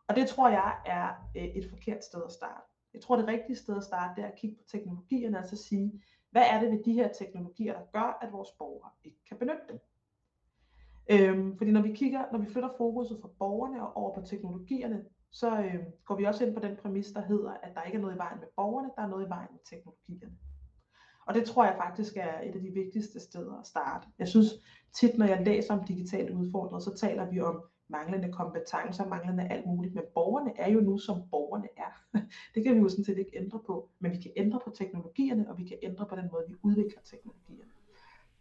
Og 0.08 0.16
det 0.16 0.28
tror 0.28 0.50
jeg 0.50 0.76
er 0.86 1.10
øh, 1.38 1.44
et 1.44 1.70
forkert 1.70 2.04
sted 2.04 2.22
at 2.26 2.32
starte. 2.32 2.68
Jeg 2.94 3.02
tror, 3.02 3.16
det 3.16 3.28
rigtige 3.28 3.56
sted 3.56 3.78
at 3.78 3.84
starte, 3.84 4.14
det 4.16 4.24
er 4.24 4.32
at 4.32 4.38
kigge 4.38 4.56
på 4.56 4.64
teknologierne, 4.72 5.38
altså 5.38 5.58
sige, 5.58 6.02
hvad 6.32 6.44
er 6.52 6.60
det 6.62 6.72
ved 6.72 6.84
de 6.84 6.94
her 6.94 7.14
teknologier, 7.14 7.74
der 7.74 7.86
gør, 7.94 8.18
at 8.22 8.32
vores 8.32 8.50
borgere 8.52 8.90
ikke 9.04 9.18
kan 9.30 9.38
benytte 9.38 9.62
dem? 9.70 9.80
Øhm, 11.10 11.58
fordi 11.58 11.72
når 11.72 11.82
vi 11.82 11.94
kigger, 11.94 12.26
når 12.32 12.40
vi 12.40 12.46
flytter 12.46 12.70
fokuset 12.78 13.20
fra 13.22 13.30
borgerne 13.40 13.88
og 13.88 13.98
over 13.98 14.14
på 14.16 14.22
teknologierne, 14.22 15.06
så 15.32 15.58
øh, 15.58 15.84
går 16.06 16.16
vi 16.16 16.24
også 16.24 16.46
ind 16.46 16.56
på 16.56 16.60
den 16.60 16.76
præmis, 16.76 17.08
der 17.08 17.22
hedder, 17.22 17.52
at 17.52 17.76
der 17.76 17.84
ikke 17.84 17.98
er 17.98 18.02
noget 18.02 18.16
i 18.16 18.18
vejen 18.18 18.40
med 18.40 18.48
borgerne, 18.56 18.90
der 18.96 19.02
er 19.02 19.08
noget 19.08 19.26
i 19.26 19.30
vejen 19.30 19.50
med 19.52 19.60
teknologierne. 19.70 20.38
Og 21.28 21.34
det 21.34 21.46
tror 21.46 21.66
jeg 21.66 21.76
faktisk 21.78 22.18
er 22.18 22.42
et 22.42 22.56
af 22.56 22.62
de 22.62 22.70
vigtigste 22.70 23.20
steder 23.20 23.60
at 23.60 23.68
starte. 23.68 24.08
Jeg 24.20 24.28
synes 24.28 24.48
tit, 24.94 25.18
når 25.18 25.26
jeg 25.26 25.46
læser 25.46 25.74
om 25.74 25.84
digitalt 25.84 26.30
udfordret, 26.30 26.84
så 26.84 26.96
taler 26.96 27.30
vi 27.30 27.40
om 27.42 27.64
manglende 27.90 28.32
kompetencer, 28.32 29.08
manglende 29.08 29.48
alt 29.52 29.66
muligt, 29.66 29.96
men 29.96 30.04
borgerne 30.14 30.52
er 30.60 30.70
jo 30.70 30.80
nu, 30.80 30.98
som 30.98 31.30
borgerne 31.32 31.68
er. 31.78 32.20
Det 32.56 32.64
kan 32.64 32.76
vi 32.76 32.80
jo 32.80 32.90
sådan 32.90 33.06
set 33.06 33.18
ikke 33.18 33.32
ændre 33.38 33.60
på, 33.66 33.90
men 34.00 34.12
vi 34.12 34.18
kan 34.18 34.32
ændre 34.36 34.60
på 34.64 34.70
teknologierne, 34.70 35.50
og 35.50 35.58
vi 35.58 35.64
kan 35.64 35.78
ændre 35.82 36.06
på 36.06 36.16
den 36.16 36.30
måde, 36.32 36.44
vi 36.48 36.56
udvikler 36.64 37.02
teknologierne. 37.02 37.72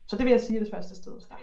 Så 0.07 0.17
det 0.17 0.25
vil 0.25 0.31
jeg 0.31 0.41
sige 0.41 0.59
er 0.59 0.63
det 0.63 0.73
første 0.73 0.95
sted 0.97 1.17
at 1.17 1.23
starte. 1.23 1.43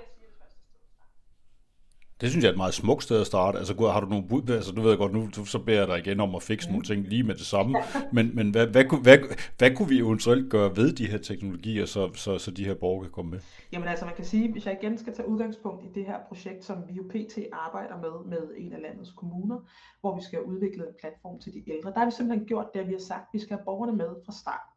Det 2.22 2.30
synes 2.30 2.44
jeg 2.44 2.50
er 2.50 2.54
et 2.54 2.58
meget 2.58 2.74
smukt 2.74 3.04
sted 3.04 3.22
at 3.22 3.28
starte. 3.28 3.58
Altså, 3.58 3.74
har 3.88 4.00
du 4.00 4.08
nogle 4.08 4.28
bud? 4.28 4.50
Altså, 4.50 4.72
du 4.72 4.82
ved 4.82 4.98
godt, 4.98 5.14
nu 5.14 5.46
så 5.46 5.60
beder 5.60 5.80
jeg 5.80 5.88
dig 5.88 6.00
igen 6.00 6.20
om 6.20 6.36
at 6.36 6.44
fikse 6.44 6.70
mm. 6.70 6.74
nogle 6.74 6.86
ting 6.86 7.08
lige 7.08 7.24
med 7.24 7.36
det 7.36 7.46
samme. 7.46 7.78
Men, 8.14 8.36
men 8.36 8.52
hvad, 8.52 8.68
hvad, 8.68 9.02
hvad, 9.02 9.18
hvad 9.58 9.76
kunne 9.76 9.90
vi 9.90 9.98
eventuelt 9.98 10.50
gøre 10.50 10.76
ved 10.76 10.94
de 10.94 11.08
her 11.08 11.18
teknologier, 11.18 11.86
så, 11.86 12.14
så, 12.14 12.38
så 12.38 12.52
de 12.52 12.66
her 12.66 12.74
borgere 12.74 13.04
kan 13.04 13.12
komme 13.12 13.32
med? 13.32 13.40
Jamen 13.72 13.88
altså, 13.88 14.06
man 14.06 14.16
kan 14.16 14.26
sige, 14.26 14.52
hvis 14.52 14.66
jeg 14.66 14.78
igen 14.82 14.98
skal 14.98 15.16
tage 15.16 15.28
udgangspunkt 15.28 15.84
i 15.84 15.88
det 15.96 16.06
her 16.06 16.18
projekt, 16.28 16.66
som 16.66 16.78
vi 16.88 16.94
jo 16.94 17.04
PT 17.10 17.38
arbejder 17.54 17.98
med, 17.98 18.38
med 18.38 18.50
en 18.58 18.74
af 18.74 18.82
landets 18.82 19.12
kommuner, 19.12 19.60
hvor 20.02 20.16
vi 20.16 20.22
skal 20.24 20.42
udvikle 20.42 20.84
en 20.88 20.96
platform 21.00 21.40
til 21.40 21.54
de 21.54 21.64
ældre, 21.72 21.92
der 21.92 22.00
har 22.00 22.06
vi 22.06 22.12
simpelthen 22.12 22.48
gjort 22.48 22.66
det, 22.74 22.80
at 22.80 22.88
vi 22.88 22.94
har 22.94 23.00
sagt, 23.00 23.22
at 23.22 23.34
vi 23.34 23.40
skal 23.40 23.58
have 23.58 23.66
borgerne 23.66 23.98
med 23.98 24.10
fra 24.26 24.34
start. 24.42 24.73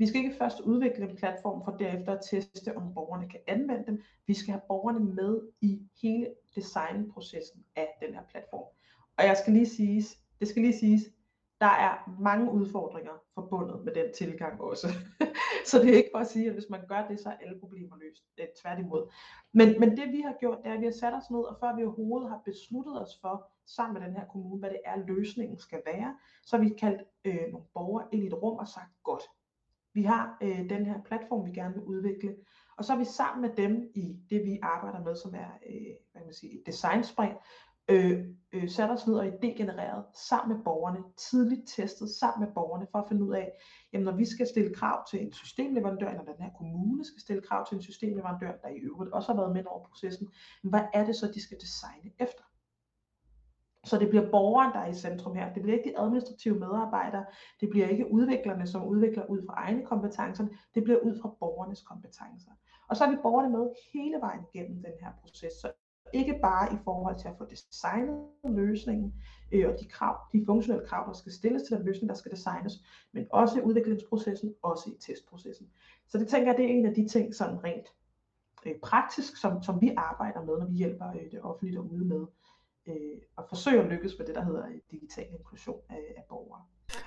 Vi 0.00 0.06
skal 0.06 0.24
ikke 0.24 0.36
først 0.38 0.60
udvikle 0.60 1.10
en 1.10 1.16
platform 1.16 1.64
for 1.64 1.72
derefter 1.76 2.12
at 2.12 2.24
teste, 2.30 2.76
om 2.76 2.94
borgerne 2.94 3.28
kan 3.28 3.40
anvende 3.46 3.86
dem. 3.86 4.02
Vi 4.26 4.34
skal 4.34 4.52
have 4.52 4.62
borgerne 4.68 5.00
med 5.00 5.40
i 5.60 5.82
hele 6.02 6.26
designprocessen 6.54 7.64
af 7.76 7.88
den 8.02 8.14
her 8.14 8.22
platform. 8.30 8.66
Og 9.18 9.24
jeg 9.24 9.36
skal 9.36 9.52
lige 9.52 9.68
sige, 9.68 10.04
det 10.40 10.48
skal 10.48 10.62
lige 10.62 10.78
siges, 10.78 11.02
der 11.60 11.66
er 11.86 12.16
mange 12.20 12.52
udfordringer 12.52 13.12
forbundet 13.34 13.84
med 13.84 13.94
den 13.94 14.12
tilgang 14.14 14.60
også. 14.60 14.86
så 15.70 15.78
det 15.82 15.90
er 15.90 15.96
ikke 15.96 16.10
for 16.14 16.18
at 16.20 16.26
sige, 16.26 16.46
at 16.46 16.52
hvis 16.52 16.70
man 16.70 16.86
gør 16.88 17.06
det, 17.08 17.20
så 17.20 17.28
er 17.28 17.36
alle 17.36 17.60
problemer 17.60 17.96
løst. 17.96 18.24
Det 18.36 18.44
er 18.44 18.60
tværtimod. 18.62 19.12
Men, 19.52 19.80
men 19.80 19.96
det 19.96 20.12
vi 20.12 20.20
har 20.20 20.36
gjort, 20.40 20.58
det 20.62 20.70
er, 20.70 20.74
at 20.74 20.80
vi 20.80 20.84
har 20.84 20.92
sat 20.92 21.14
os 21.14 21.30
ned, 21.30 21.40
og 21.40 21.56
før 21.60 21.76
vi 21.76 21.84
overhovedet 21.84 22.30
har 22.30 22.42
besluttet 22.44 23.02
os 23.02 23.18
for, 23.20 23.50
sammen 23.66 23.94
med 23.94 24.08
den 24.08 24.16
her 24.16 24.26
kommune, 24.26 24.58
hvad 24.58 24.70
det 24.70 24.80
er, 24.84 24.96
løsningen 25.06 25.58
skal 25.58 25.82
være, 25.86 26.18
så 26.46 26.56
har 26.56 26.64
vi 26.64 26.70
kaldt 26.78 27.02
øh, 27.24 27.52
nogle 27.52 27.66
borgere 27.74 28.08
ind 28.12 28.22
i 28.24 28.26
et 28.26 28.42
rum 28.42 28.58
og 28.58 28.68
sagt, 28.68 28.92
godt, 29.02 29.22
vi 29.94 30.02
har 30.02 30.36
øh, 30.42 30.70
den 30.70 30.86
her 30.86 31.02
platform, 31.02 31.46
vi 31.46 31.52
gerne 31.52 31.74
vil 31.74 31.82
udvikle, 31.82 32.36
og 32.78 32.84
så 32.84 32.92
er 32.92 32.98
vi 32.98 33.04
sammen 33.04 33.42
med 33.42 33.56
dem 33.56 33.90
i 33.94 34.16
det, 34.30 34.44
vi 34.44 34.58
arbejder 34.62 35.04
med, 35.04 35.16
som 35.16 35.34
er 35.34 35.50
øh, 35.70 35.94
hvad 36.12 36.20
kan 36.20 36.26
man 36.26 36.34
sige, 36.34 36.52
et 36.52 36.66
designspring, 36.66 37.32
øh, 37.90 38.24
øh, 38.52 38.68
sat 38.68 38.90
os 38.90 39.06
ned 39.06 39.14
og 39.14 39.26
idégenereret 39.26 40.04
sammen 40.28 40.56
med 40.56 40.64
borgerne, 40.64 40.98
tidligt 41.16 41.68
testet 41.68 42.10
sammen 42.10 42.46
med 42.46 42.54
borgerne, 42.54 42.86
for 42.92 42.98
at 42.98 43.08
finde 43.08 43.24
ud 43.24 43.34
af, 43.34 43.52
jamen 43.92 44.04
når 44.04 44.16
vi 44.16 44.24
skal 44.24 44.46
stille 44.46 44.74
krav 44.74 45.06
til 45.10 45.22
en 45.22 45.32
systemleverandør, 45.32 46.08
eller 46.08 46.24
den 46.24 46.42
her 46.42 46.50
kommune 46.58 47.04
skal 47.04 47.20
stille 47.20 47.42
krav 47.42 47.66
til 47.68 47.76
en 47.76 47.82
systemleverandør, 47.82 48.52
der 48.62 48.68
i 48.68 48.78
øvrigt 48.78 49.12
også 49.12 49.32
har 49.32 49.40
været 49.40 49.52
med 49.52 49.64
over 49.66 49.84
processen, 49.88 50.28
hvad 50.62 50.84
er 50.94 51.04
det 51.06 51.16
så, 51.16 51.26
de 51.34 51.42
skal 51.42 51.60
designe 51.60 52.10
efter? 52.18 52.42
Så 53.84 53.98
det 53.98 54.08
bliver 54.08 54.30
borgeren, 54.30 54.72
der 54.72 54.78
er 54.78 54.90
i 54.90 54.94
centrum 54.94 55.34
her. 55.34 55.52
Det 55.52 55.62
bliver 55.62 55.78
ikke 55.78 55.90
de 55.90 55.98
administrative 55.98 56.58
medarbejdere. 56.58 57.24
Det 57.60 57.68
bliver 57.70 57.88
ikke 57.88 58.12
udviklerne, 58.12 58.66
som 58.66 58.86
udvikler 58.86 59.26
ud 59.26 59.46
fra 59.46 59.54
egne 59.54 59.86
kompetencer. 59.86 60.46
Det 60.74 60.84
bliver 60.84 60.98
ud 60.98 61.20
fra 61.22 61.28
borgernes 61.40 61.82
kompetencer. 61.82 62.50
Og 62.88 62.96
så 62.96 63.04
er 63.04 63.10
vi 63.10 63.16
borgerne 63.22 63.50
med 63.50 63.68
hele 63.92 64.16
vejen 64.20 64.40
igennem 64.54 64.82
den 64.82 64.92
her 65.00 65.12
proces. 65.22 65.52
Så 65.52 65.72
ikke 66.12 66.38
bare 66.42 66.74
i 66.74 66.76
forhold 66.84 67.18
til 67.18 67.28
at 67.28 67.34
få 67.38 67.44
designet 67.44 68.26
løsningen 68.44 69.14
øh, 69.52 69.68
og 69.68 69.80
de 69.80 69.84
krav, 69.84 70.16
de 70.32 70.44
funktionelle 70.46 70.86
krav, 70.86 71.06
der 71.06 71.12
skal 71.12 71.32
stilles 71.32 71.62
til 71.62 71.76
den 71.76 71.86
løsning, 71.86 72.08
der 72.08 72.14
skal 72.14 72.32
designes, 72.32 72.72
men 73.12 73.26
også 73.32 73.58
i 73.58 73.62
udviklingsprocessen, 73.62 74.54
også 74.62 74.90
i 74.90 74.98
testprocessen. 75.00 75.70
Så 76.08 76.18
det 76.18 76.28
tænker 76.28 76.48
jeg, 76.48 76.56
det 76.56 76.64
er 76.64 76.68
en 76.68 76.86
af 76.86 76.94
de 76.94 77.08
ting, 77.08 77.34
sådan 77.34 77.64
rent 77.64 77.88
øh, 78.66 78.74
praktisk, 78.82 79.36
som, 79.36 79.62
som 79.62 79.80
vi 79.80 79.94
arbejder 79.96 80.44
med, 80.44 80.58
når 80.58 80.66
vi 80.66 80.76
hjælper 80.76 81.08
øh, 81.08 81.30
det 81.30 81.42
offentlige 81.42 81.76
derude 81.76 82.04
med 82.04 82.26
øh, 82.88 83.18
at 83.38 83.44
forsøge 83.48 83.82
at 83.82 83.90
lykkes 83.90 84.14
med 84.18 84.26
det, 84.26 84.34
der 84.34 84.44
hedder 84.44 84.64
digital 84.90 85.26
inklusion 85.38 85.80
af, 85.90 86.14
af 86.16 86.22
borgere. 86.28 86.62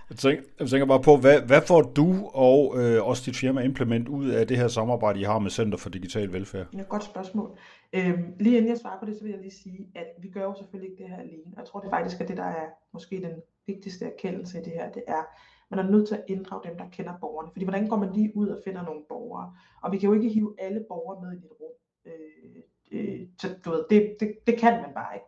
Jeg 0.09 0.17
tænker, 0.17 0.43
jeg 0.59 0.69
tænker 0.69 0.85
bare 0.85 1.01
på, 1.01 1.17
hvad, 1.17 1.41
hvad 1.41 1.61
får 1.61 1.81
du 1.81 2.09
og 2.33 2.73
øh, 2.79 3.07
også 3.07 3.23
dit 3.25 3.37
firma 3.37 3.61
Implement 3.61 4.09
ud 4.09 4.29
af 4.29 4.47
det 4.47 4.57
her 4.57 4.67
samarbejde, 4.67 5.19
I 5.19 5.23
har 5.23 5.39
med 5.39 5.51
Center 5.51 5.77
for 5.77 5.89
Digital 5.89 6.33
Velfærd? 6.33 6.67
Det 6.71 6.77
er 6.77 6.83
et 6.83 6.89
godt 6.89 7.03
spørgsmål. 7.03 7.57
Øhm, 7.93 8.33
lige 8.39 8.57
inden 8.57 8.69
jeg 8.69 8.77
svarer 8.77 8.99
på 8.99 9.05
det, 9.05 9.17
så 9.17 9.23
vil 9.23 9.31
jeg 9.31 9.39
lige 9.39 9.51
sige, 9.51 9.87
at 9.95 10.07
vi 10.21 10.29
gør 10.29 10.43
jo 10.43 10.55
selvfølgelig 10.57 10.91
ikke 10.91 11.03
det 11.03 11.09
her 11.09 11.19
alene. 11.19 11.43
Jeg 11.57 11.65
tror 11.65 11.79
det 11.79 11.89
faktisk 11.89 12.21
er 12.21 12.25
det, 12.25 12.37
der 12.37 12.43
er 12.43 12.67
måske 12.93 13.21
den 13.21 13.41
vigtigste 13.67 14.05
erkendelse 14.05 14.61
i 14.61 14.63
det 14.63 14.73
her, 14.73 14.91
det 14.91 15.03
er, 15.07 15.23
man 15.69 15.85
er 15.85 15.91
nødt 15.91 16.07
til 16.07 16.15
at 16.15 16.23
inddrage 16.27 16.69
dem, 16.69 16.77
der 16.77 16.85
kender 16.91 17.13
borgerne. 17.21 17.51
Fordi 17.51 17.65
hvordan 17.65 17.87
går 17.87 17.97
man 17.97 18.13
lige 18.13 18.35
ud 18.35 18.47
og 18.47 18.61
finder 18.65 18.83
nogle 18.83 19.01
borgere? 19.09 19.55
Og 19.83 19.91
vi 19.91 19.97
kan 19.97 20.09
jo 20.09 20.15
ikke 20.15 20.29
hive 20.29 20.55
alle 20.59 20.85
borgere 20.89 21.21
med 21.21 21.33
i 21.33 21.45
et 21.45 21.51
rum. 21.61 21.75
Øh, 22.05 22.61
øh, 22.91 23.27
så, 23.41 23.47
du 23.65 23.69
ved, 23.69 23.83
det, 23.89 24.15
det, 24.19 24.35
det 24.47 24.59
kan 24.59 24.73
man 24.81 24.93
bare 24.93 25.15
ikke. 25.15 25.25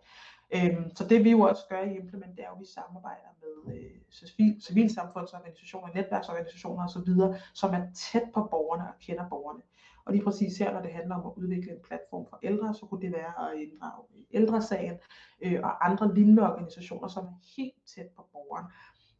Øhm, 0.54 0.96
så 0.96 1.08
det 1.08 1.24
vi 1.24 1.32
jo 1.32 1.40
også 1.40 1.64
gør 1.70 1.82
i 1.82 1.96
Implement, 1.96 2.38
det 2.38 2.44
er 2.44 2.50
jo, 2.50 2.56
at 2.56 2.60
vi 2.60 2.66
samarbejder 2.66 3.30
med 3.42 3.76
øh, 3.76 3.92
civil, 4.12 4.62
civilsamfundsorganisationer, 4.62 5.88
netværksorganisationer 5.94 6.84
osv., 6.86 7.12
som 7.54 7.74
er 7.74 7.88
tæt 7.96 8.28
på 8.34 8.48
borgerne 8.52 8.84
og 8.84 9.00
kender 9.00 9.30
borgerne. 9.30 9.62
Og 10.06 10.14
lige 10.14 10.24
præcis 10.24 10.58
her, 10.58 10.74
når 10.74 10.82
det 10.82 10.92
handler 10.92 11.16
om 11.16 11.26
at 11.26 11.34
udvikle 11.36 11.72
en 11.72 11.82
platform 11.88 12.26
for 12.30 12.40
ældre, 12.44 12.74
så 12.74 12.86
kunne 12.86 13.02
det 13.02 13.12
være 13.12 13.52
at 13.52 13.60
inddrage 13.60 14.04
ældresagen 14.32 14.98
øh, 15.42 15.60
og 15.64 15.86
andre 15.86 16.16
lignende 16.16 16.44
organisationer, 16.44 17.08
som 17.08 17.26
er 17.26 17.38
helt 17.58 17.76
tæt 17.96 18.10
på 18.16 18.26
borgeren. 18.32 18.66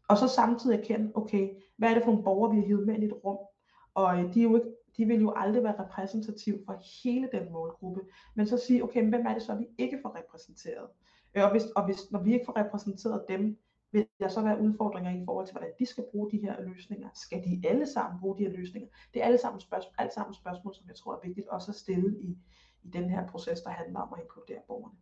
Og 0.08 0.18
så 0.18 0.28
samtidig 0.28 0.80
erkende, 0.80 1.12
okay, 1.16 1.50
hvad 1.78 1.90
er 1.90 1.94
det 1.94 2.04
for 2.04 2.12
nogle 2.12 2.24
borgere, 2.24 2.52
vi 2.52 2.60
har 2.60 2.68
hivet 2.68 2.88
med 2.88 3.00
i 3.00 3.06
et 3.06 3.14
rum? 3.24 3.38
Og 3.94 4.20
øh, 4.20 4.34
de, 4.34 4.40
er 4.40 4.44
jo 4.44 4.56
ikke, 4.56 4.68
de 4.98 5.06
vil 5.06 5.22
jo 5.22 5.34
aldrig 5.36 5.64
være 5.64 5.84
repræsentativ 5.84 6.60
for 6.66 6.82
hele 7.04 7.30
den 7.32 7.52
målgruppe, 7.52 8.02
men 8.36 8.48
så 8.48 8.58
sige, 8.58 8.84
okay, 8.84 9.02
men 9.02 9.10
hvem 9.10 9.26
er 9.26 9.34
det 9.34 9.44
så, 9.44 9.56
vi 9.56 9.68
ikke 9.78 10.00
får 10.02 10.18
repræsenteret? 10.18 10.88
Øh, 11.36 11.44
og, 11.44 11.52
hvis, 11.52 11.64
og 11.76 11.86
hvis, 11.86 12.12
når 12.12 12.20
vi 12.20 12.34
ikke 12.34 12.46
får 12.46 12.58
repræsenteret 12.58 13.26
dem, 13.30 13.58
vil 13.92 14.08
der 14.20 14.28
så 14.28 14.42
være 14.42 14.62
udfordringer 14.62 15.12
i 15.12 15.26
forhold 15.26 15.46
til, 15.46 15.54
hvordan 15.54 15.72
de 15.80 15.86
skal 15.86 16.04
bruge 16.12 16.32
de 16.32 16.38
her 16.38 16.62
løsninger? 16.62 17.10
Skal 17.14 17.44
de 17.44 17.62
alle 17.70 17.88
sammen 17.88 18.20
bruge 18.20 18.38
de 18.38 18.44
her 18.44 18.52
løsninger? 18.52 18.90
Det 19.14 19.22
er 19.22 19.26
alle 19.26 19.38
sammen 19.38 19.60
spørgsmål, 19.60 19.94
alt 19.98 20.14
sammen 20.14 20.34
spørgsmål, 20.34 20.76
som 20.76 20.88
jeg 20.88 20.96
tror 20.96 21.16
er 21.16 21.20
vigtigt 21.24 21.48
også 21.48 21.72
at 21.72 21.76
stille 21.76 22.20
i, 22.22 22.38
i 22.84 22.90
den 22.90 23.10
her 23.10 23.28
proces, 23.28 23.62
der 23.62 23.70
handler 23.70 24.00
om 24.00 24.14
at 24.14 24.20
inkludere 24.24 24.62
borgerne. 24.68 24.96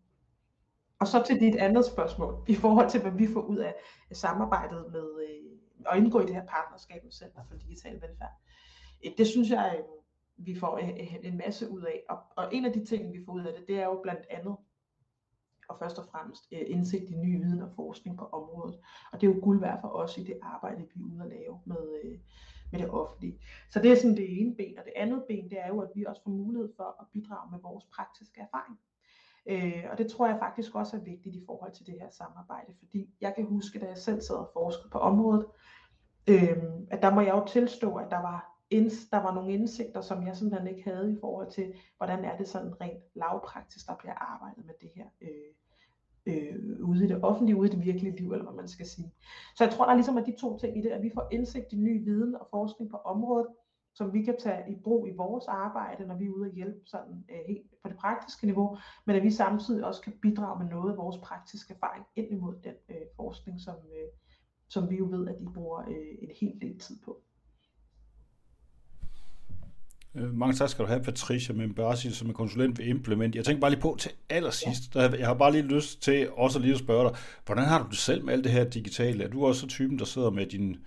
Og 1.00 1.08
så 1.08 1.24
til 1.24 1.40
dit 1.40 1.56
andet 1.56 1.86
spørgsmål, 1.86 2.46
i 2.48 2.56
forhold 2.56 2.90
til, 2.90 3.02
hvad 3.02 3.12
vi 3.12 3.28
får 3.28 3.42
ud 3.42 3.58
af 3.58 3.76
samarbejdet 4.12 4.92
med 4.92 5.08
øh, 5.30 5.98
indgå 5.98 6.20
i 6.20 6.26
det 6.26 6.36
her 6.36 6.46
partnerskab 6.46 7.04
med 7.04 7.12
Center 7.12 7.42
for 7.50 7.56
Digital 7.56 7.94
Velfærd. 7.94 8.32
Øh, 9.06 9.12
det 9.18 9.28
synes 9.28 9.50
jeg, 9.50 9.76
øh, 9.78 9.86
vi 10.38 10.60
får 10.60 10.78
øh, 10.78 11.26
en 11.26 11.38
masse 11.38 11.70
ud 11.70 11.82
af. 11.82 12.04
Og, 12.10 12.18
og 12.36 12.56
en 12.56 12.66
af 12.66 12.74
de 12.74 12.86
ting, 12.86 13.14
vi 13.14 13.26
får 13.26 13.34
ud 13.34 13.46
af 13.46 13.54
det, 13.54 13.68
det 13.68 13.80
er 13.80 13.86
jo 13.86 14.00
blandt 14.04 14.26
andet 14.30 14.56
og 15.70 15.76
først 15.80 16.00
og 16.00 16.06
fremmest 16.12 16.44
øh, 16.52 16.62
indsigt 16.66 17.10
i 17.10 17.16
ny 17.16 17.42
viden 17.42 17.62
og 17.62 17.72
forskning 17.76 18.18
på 18.18 18.26
området. 18.26 18.80
Og 19.12 19.22
det 19.22 19.28
er 19.30 19.34
jo 19.34 19.40
guld 19.42 19.60
værd 19.60 19.82
for 19.82 19.88
os 19.88 20.18
i 20.18 20.24
det 20.24 20.38
arbejde, 20.42 20.78
vi 20.78 21.02
er 21.02 21.14
ude 21.14 21.24
at 21.24 21.30
lave 21.30 21.60
med, 21.66 22.02
øh, 22.04 22.20
med 22.72 22.80
det 22.80 22.90
offentlige. 22.90 23.40
Så 23.72 23.80
det 23.80 23.92
er 23.92 23.96
sådan 23.96 24.18
det 24.18 24.42
ene 24.42 24.56
ben. 24.56 24.78
Og 24.80 24.86
det 24.86 24.94
andet 24.96 25.24
ben, 25.28 25.50
det 25.50 25.60
er 25.62 25.68
jo, 25.68 25.80
at 25.80 25.90
vi 25.96 26.06
også 26.06 26.24
får 26.24 26.32
mulighed 26.32 26.70
for 26.78 26.96
at 27.02 27.08
bidrage 27.14 27.52
med 27.52 27.60
vores 27.62 27.86
praktiske 27.96 28.42
erfaring. 28.42 28.80
Øh, 29.46 29.84
og 29.92 29.98
det 29.98 30.08
tror 30.08 30.28
jeg 30.28 30.40
faktisk 30.40 30.76
også 30.76 30.98
er 30.98 31.02
vigtigt 31.02 31.36
i 31.36 31.44
forhold 31.46 31.72
til 31.72 31.86
det 31.86 31.96
her 32.02 32.10
samarbejde, 32.10 32.74
fordi 32.80 33.10
jeg 33.22 33.34
kan 33.36 33.46
huske, 33.46 33.80
da 33.80 33.88
jeg 33.88 33.98
selv 33.98 34.22
sad 34.22 34.36
og 34.36 34.50
forskede 34.54 34.90
på 34.90 34.98
området, 34.98 35.46
øh, 36.30 36.58
at 36.92 37.02
der 37.02 37.14
må 37.14 37.22
jeg 37.22 37.34
jo 37.34 37.46
tilstå, 37.46 37.96
at 37.96 38.08
der 38.10 38.22
var 38.22 38.53
der 38.72 39.22
var 39.22 39.34
nogle 39.34 39.54
indsigter, 39.54 40.02
som 40.02 40.28
jeg 40.28 40.38
simpelthen 40.38 40.68
ikke 40.68 40.90
havde 40.90 41.14
i 41.14 41.18
forhold 41.22 41.52
til, 41.52 41.74
hvordan 41.98 42.26
er 42.26 42.38
det 42.38 42.48
sådan 42.48 42.82
rent 42.82 43.04
lavpraktisk, 43.16 43.88
der 43.88 43.96
bliver 43.96 44.14
arbejdet 44.14 44.66
med 44.66 44.74
det 44.82 44.90
her 44.96 45.06
øh, 45.22 45.54
øh, 46.26 46.80
ude 46.82 47.06
i 47.06 47.08
det 47.08 47.24
offentlige, 47.24 47.56
ude 47.56 47.70
i 47.70 47.72
det 47.72 47.86
virkelige 47.86 48.16
liv, 48.16 48.32
eller 48.32 48.46
hvad 48.46 48.56
man 48.56 48.68
skal 48.68 48.86
sige. 48.86 49.14
Så 49.56 49.64
jeg 49.64 49.74
tror, 49.74 49.86
der 49.86 49.94
ligesom 49.94 50.18
er 50.18 50.24
de 50.24 50.36
to 50.40 50.58
ting 50.58 50.78
i 50.78 50.82
det, 50.82 50.90
at 50.90 51.04
vi 51.04 51.12
får 51.14 51.28
indsigt 51.32 51.74
i 51.74 51.76
ny 51.76 52.04
viden 52.04 52.36
og 52.36 52.48
forskning 52.52 52.92
på 52.92 52.98
området, 52.98 53.48
som 53.94 54.14
vi 54.14 54.24
kan 54.24 54.36
tage 54.40 54.72
i 54.72 54.76
brug 54.76 55.08
i 55.08 55.12
vores 55.12 55.48
arbejde, 55.48 56.08
når 56.08 56.16
vi 56.16 56.26
er 56.26 56.30
ude 56.30 56.48
og 56.48 56.54
hjælpe 56.54 56.80
sådan, 56.86 57.26
øh, 57.30 57.40
helt 57.48 57.82
på 57.84 57.90
det 57.90 57.98
praktiske 57.98 58.46
niveau, 58.46 58.78
men 59.06 59.16
at 59.16 59.24
vi 59.24 59.32
samtidig 59.32 59.86
også 59.86 60.02
kan 60.02 60.14
bidrage 60.22 60.64
med 60.64 60.72
noget 60.72 60.92
af 60.92 60.98
vores 60.98 61.18
praktiske 61.18 61.74
erfaring 61.74 62.06
ind 62.16 62.32
imod 62.32 62.56
den 62.64 62.74
øh, 62.90 63.06
forskning, 63.16 63.62
som, 63.62 63.76
øh, 63.76 64.08
som 64.70 64.90
vi 64.90 64.98
jo 64.98 65.08
ved, 65.12 65.28
at 65.28 65.40
de 65.40 65.48
bruger 65.54 65.80
øh, 65.80 66.16
en 66.22 66.30
hel 66.40 66.62
del 66.62 66.80
tid 66.80 67.00
på. 67.06 67.22
Øh, 70.18 70.34
mange 70.34 70.54
tak 70.56 70.70
skal 70.70 70.86
du 70.86 70.90
have, 70.90 71.04
Patricia 71.04 71.56
Membersi, 71.56 72.12
som 72.12 72.30
er 72.30 72.34
konsulent 72.34 72.80
ved 72.80 72.86
Implement. 72.86 73.36
Jeg 73.36 73.46
tænker 73.46 73.62
bare 73.62 73.72
lige 73.72 73.82
på 73.82 73.96
til 74.00 74.12
allersidst, 74.30 74.96
ja. 74.96 75.10
jeg 75.10 75.28
har 75.28 75.34
bare 75.34 75.52
lige 75.52 75.64
lyst 75.64 76.02
til 76.02 76.30
også 76.32 76.60
lige 76.60 76.74
at 76.74 76.80
spørge 76.80 77.10
dig, 77.10 77.18
hvordan 77.46 77.64
har 77.64 77.84
du 77.84 77.90
det 77.90 77.98
selv 77.98 78.26
med 78.26 78.34
alt 78.34 78.44
det 78.44 78.52
her 78.52 78.64
digitale? 78.64 79.24
Er 79.24 79.28
du 79.28 79.46
også 79.46 79.68
typen, 79.68 80.00
der 80.00 80.06
sidder 80.06 80.30
med 80.30 80.46
din 80.46 80.78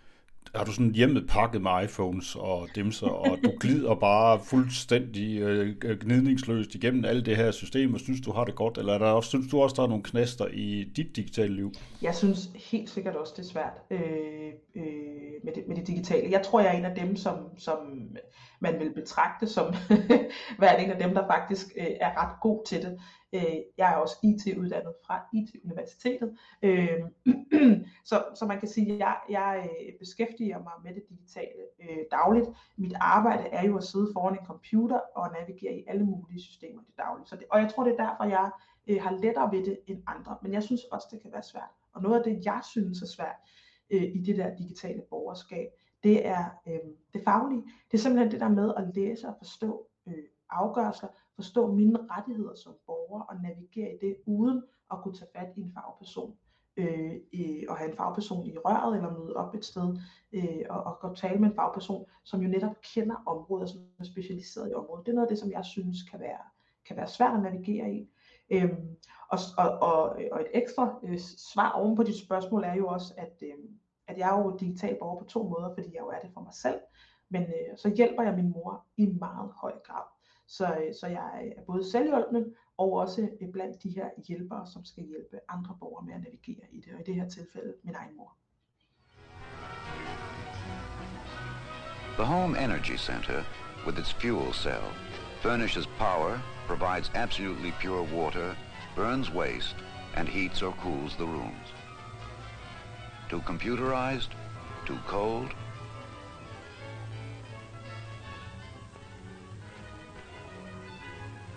har 0.54 0.64
du 0.64 0.72
sådan 0.72 0.94
hjemmet 0.94 1.26
pakket 1.28 1.62
med 1.62 1.70
iPhones 1.84 2.36
og 2.36 2.68
dimser, 2.74 3.06
og 3.06 3.38
du 3.44 3.52
glider 3.60 3.94
bare 3.94 4.40
fuldstændig 4.44 5.40
øh, 5.40 5.76
gnidningsløst 6.00 6.74
igennem 6.74 7.04
alt 7.04 7.26
det 7.26 7.36
her 7.36 7.50
system, 7.50 7.94
og 7.94 8.00
synes, 8.00 8.20
du 8.20 8.32
har 8.32 8.44
det 8.44 8.54
godt, 8.54 8.78
eller 8.78 8.94
er 8.94 8.98
der 8.98 9.06
også, 9.06 9.28
synes 9.28 9.50
du 9.50 9.62
også, 9.62 9.74
der 9.76 9.82
er 9.82 9.88
nogle 9.88 10.02
knaster 10.02 10.46
i 10.46 10.84
dit 10.96 11.16
digitale 11.16 11.54
liv? 11.54 11.72
Jeg 12.02 12.14
synes 12.14 12.50
helt 12.70 12.90
sikkert 12.90 13.16
også, 13.16 13.32
det 13.36 13.42
er 13.42 13.48
svært 13.48 13.80
øh, 13.90 14.00
øh, 14.76 14.82
med, 15.44 15.52
det, 15.54 15.68
med 15.68 15.76
det 15.76 15.86
digitale. 15.86 16.30
Jeg 16.30 16.42
tror, 16.42 16.60
jeg 16.60 16.74
er 16.74 16.78
en 16.78 16.84
af 16.84 16.94
dem, 16.94 17.16
som, 17.16 17.34
som 17.58 17.76
man 18.60 18.74
vil 18.80 18.92
betragte 18.94 19.46
som 19.46 19.74
være 20.58 20.84
en 20.84 20.90
af 20.90 20.98
dem, 20.98 21.14
der 21.14 21.26
faktisk 21.26 21.66
øh, 21.76 21.86
er 22.00 22.22
ret 22.22 22.40
god 22.40 22.66
til 22.66 22.82
det. 22.82 22.98
Øh, 23.36 23.56
jeg 23.78 23.92
er 23.92 23.96
også 23.96 24.16
IT-uddannet 24.22 24.94
fra 25.06 25.20
IT-universitetet, 25.32 26.38
øh, 26.62 26.98
så, 28.10 28.24
så 28.34 28.44
man 28.46 28.58
kan 28.60 28.68
sige, 28.68 28.92
at 28.92 28.98
jeg, 28.98 29.16
jeg 29.28 29.70
øh, 29.70 29.98
beskæftiger 29.98 30.58
mig 30.58 30.72
med 30.84 30.94
det 30.94 31.02
digitale 31.08 31.62
øh, 31.82 31.98
dagligt. 32.10 32.48
Mit 32.76 32.94
arbejde 33.00 33.48
er 33.48 33.66
jo 33.66 33.76
at 33.76 33.84
sidde 33.84 34.10
foran 34.12 34.38
en 34.38 34.46
computer 34.46 35.00
og 35.16 35.30
navigere 35.32 35.74
i 35.74 35.84
alle 35.86 36.04
mulige 36.04 36.40
systemer 36.40 36.82
det 36.82 36.96
dagligt. 36.98 37.28
Så 37.28 37.36
det, 37.36 37.44
og 37.50 37.60
jeg 37.60 37.70
tror, 37.70 37.84
det 37.84 37.92
er 37.92 38.04
derfor, 38.04 38.24
jeg 38.24 38.50
øh, 38.86 39.02
har 39.02 39.10
lettere 39.10 39.52
ved 39.52 39.64
det 39.64 39.78
end 39.86 40.02
andre. 40.06 40.36
Men 40.42 40.52
jeg 40.52 40.62
synes 40.62 40.84
også, 40.84 41.06
det 41.10 41.22
kan 41.22 41.32
være 41.32 41.42
svært. 41.42 41.70
Og 41.94 42.02
noget 42.02 42.16
af 42.18 42.24
det, 42.24 42.44
jeg 42.44 42.60
synes 42.70 43.02
er 43.02 43.06
svært 43.06 43.36
øh, 43.90 44.02
i 44.02 44.22
det 44.26 44.36
der 44.36 44.56
digitale 44.56 45.02
borgerskab, 45.10 45.68
det 46.02 46.26
er 46.26 46.44
øh, 46.66 46.90
det 47.12 47.22
faglige. 47.24 47.62
Det 47.90 47.98
er 47.98 48.02
simpelthen 48.02 48.30
det 48.30 48.40
der 48.40 48.48
med 48.48 48.74
at 48.76 48.94
læse 48.94 49.28
og 49.28 49.34
forstå 49.38 49.86
øh, 50.06 50.24
afgørelser, 50.50 51.08
forstå 51.36 51.72
mine 51.72 51.98
rettigheder 52.10 52.54
som 52.54 52.74
borger 52.86 53.20
og 53.20 53.36
navigere 53.42 53.94
i 53.94 53.98
det 54.06 54.16
uden 54.26 54.62
at 54.92 54.98
kunne 55.02 55.14
tage 55.14 55.30
fat 55.36 55.52
i 55.56 55.60
en 55.60 55.72
fagperson 55.74 56.36
øh, 56.76 57.62
og 57.68 57.76
have 57.76 57.90
en 57.90 57.96
fagperson 57.96 58.46
i 58.46 58.58
røret 58.58 58.96
eller 58.96 59.18
møde 59.18 59.36
op 59.36 59.54
et 59.54 59.64
sted 59.64 59.96
øh, 60.32 60.64
og, 60.70 60.82
og 60.82 60.98
gå 61.00 61.14
tale 61.14 61.38
med 61.38 61.48
en 61.48 61.54
fagperson, 61.54 62.04
som 62.24 62.40
jo 62.42 62.48
netop 62.48 62.76
kender 62.94 63.16
området, 63.26 63.68
som 63.68 63.80
er 63.98 64.04
specialiseret 64.04 64.70
i 64.70 64.74
området. 64.74 65.06
Det 65.06 65.12
er 65.12 65.14
noget 65.14 65.26
af 65.26 65.30
det, 65.30 65.38
som 65.38 65.50
jeg 65.50 65.64
synes 65.64 66.02
kan 66.02 66.20
være, 66.20 66.40
kan 66.86 66.96
være 66.96 67.08
svært 67.08 67.34
at 67.34 67.42
navigere 67.42 67.92
i. 67.92 68.08
Øhm, 68.50 68.96
og, 69.28 69.38
og, 69.58 69.78
og, 69.78 70.02
og 70.32 70.40
et 70.40 70.48
ekstra 70.54 70.98
øh, 71.02 71.18
svar 71.18 71.70
oven 71.70 71.96
på 71.96 72.02
dit 72.02 72.16
spørgsmål 72.16 72.64
er 72.64 72.74
jo 72.74 72.86
også, 72.86 73.14
at, 73.16 73.42
øh, 73.42 73.64
at 74.06 74.18
jeg 74.18 74.36
er 74.36 74.40
jo 74.42 74.56
digital 74.60 74.96
borger 75.00 75.18
på 75.18 75.24
to 75.24 75.42
måder, 75.42 75.74
fordi 75.74 75.88
jeg 75.94 76.00
jo 76.00 76.08
er 76.08 76.18
det 76.18 76.30
for 76.34 76.40
mig 76.40 76.54
selv, 76.54 76.80
men 77.28 77.42
øh, 77.42 77.76
så 77.76 77.94
hjælper 77.96 78.22
jeg 78.22 78.34
min 78.34 78.50
mor 78.50 78.84
i 78.96 79.06
meget 79.06 79.52
høj 79.60 79.72
grad. 79.84 80.15
Så, 80.46 80.94
så 81.00 81.06
jeg 81.06 81.52
er 81.56 81.62
både 81.66 81.90
selvhjulpen 81.90 82.54
og 82.76 82.92
også 82.92 83.28
blandt 83.52 83.82
de 83.82 83.90
her 83.90 84.10
hjælpere, 84.28 84.66
som 84.66 84.84
skal 84.84 85.04
hjælpe 85.04 85.40
andre 85.48 85.76
borgere 85.80 86.04
med 86.06 86.14
at 86.14 86.20
navigere 86.20 86.66
i 86.72 86.80
det, 86.80 86.94
og 86.94 87.00
i 87.00 87.02
det 87.02 87.14
her 87.14 87.28
tilfælde 87.28 87.74
min 87.82 87.94
egen 87.94 88.16
mor. 88.16 88.36
The 92.16 92.24
Home 92.24 92.64
Energy 92.64 92.96
Center, 92.96 93.44
with 93.86 93.98
its 93.98 94.12
fuel 94.14 94.52
cell, 94.52 94.86
furnishes 95.42 95.86
power, 95.86 96.40
provides 96.66 97.10
absolutely 97.14 97.72
pure 97.80 98.04
water, 98.18 98.54
burns 98.96 99.30
waste, 99.34 99.76
and 100.16 100.28
heats 100.28 100.62
or 100.62 100.72
cools 100.82 101.16
the 101.16 101.26
rooms. 101.26 101.68
Too 103.30 103.40
computerized? 103.40 104.30
Too 104.86 104.98
cold? 105.06 105.50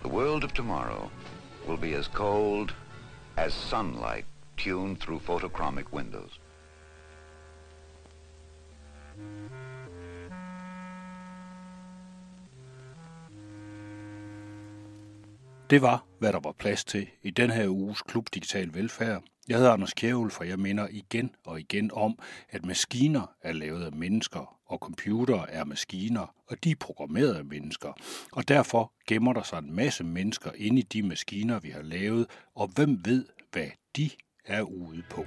The 0.10 0.16
world 0.16 0.44
of 0.44 0.54
tomorrow 0.54 1.12
will 1.68 1.78
be 1.78 1.94
as 1.94 2.08
cold 2.08 2.74
as 3.38 3.54
sunlight 3.54 4.26
tuned 4.58 5.00
through 5.00 5.20
photochromic 5.20 5.94
windows. 5.94 6.40
Det 15.70 15.82
var, 15.82 16.04
hvad 16.20 16.34
der 16.34 16.40
var 16.40 16.52
plads 16.52 16.84
til 16.84 17.08
i 17.24 17.30
den 17.30 17.50
her 17.50 17.68
uges 17.68 18.02
Klub 18.02 18.26
Digital 18.34 18.74
Velfærd. 18.74 19.24
Jeg 19.50 19.58
hedder 19.58 19.72
Anders 19.72 19.94
Kjævel, 19.94 20.32
for 20.32 20.44
jeg 20.44 20.60
minder 20.60 20.88
igen 20.92 21.36
og 21.46 21.60
igen 21.60 21.92
om, 21.94 22.20
at 22.50 22.66
maskiner 22.66 23.36
er 23.42 23.54
lavet 23.54 23.86
af 23.86 23.92
mennesker, 23.92 24.58
og 24.66 24.78
computere 24.78 25.50
er 25.52 25.66
maskiner, 25.66 26.34
og 26.48 26.64
de 26.64 26.72
er 26.72 26.76
programmeret 26.80 27.36
af 27.36 27.46
mennesker. 27.46 27.94
Og 28.32 28.48
derfor 28.48 28.94
gemmer 29.08 29.34
der 29.34 29.44
sig 29.44 29.60
en 29.60 29.76
masse 29.76 30.04
mennesker 30.04 30.52
inde 30.56 30.80
i 30.80 30.82
de 30.82 31.04
maskiner, 31.04 31.60
vi 31.60 31.70
har 31.70 31.82
lavet, 31.82 32.28
og 32.56 32.68
hvem 32.76 33.02
ved, 33.06 33.26
hvad 33.52 33.68
de 33.96 34.10
er 34.46 34.62
ude 34.62 35.04
på. 35.10 35.26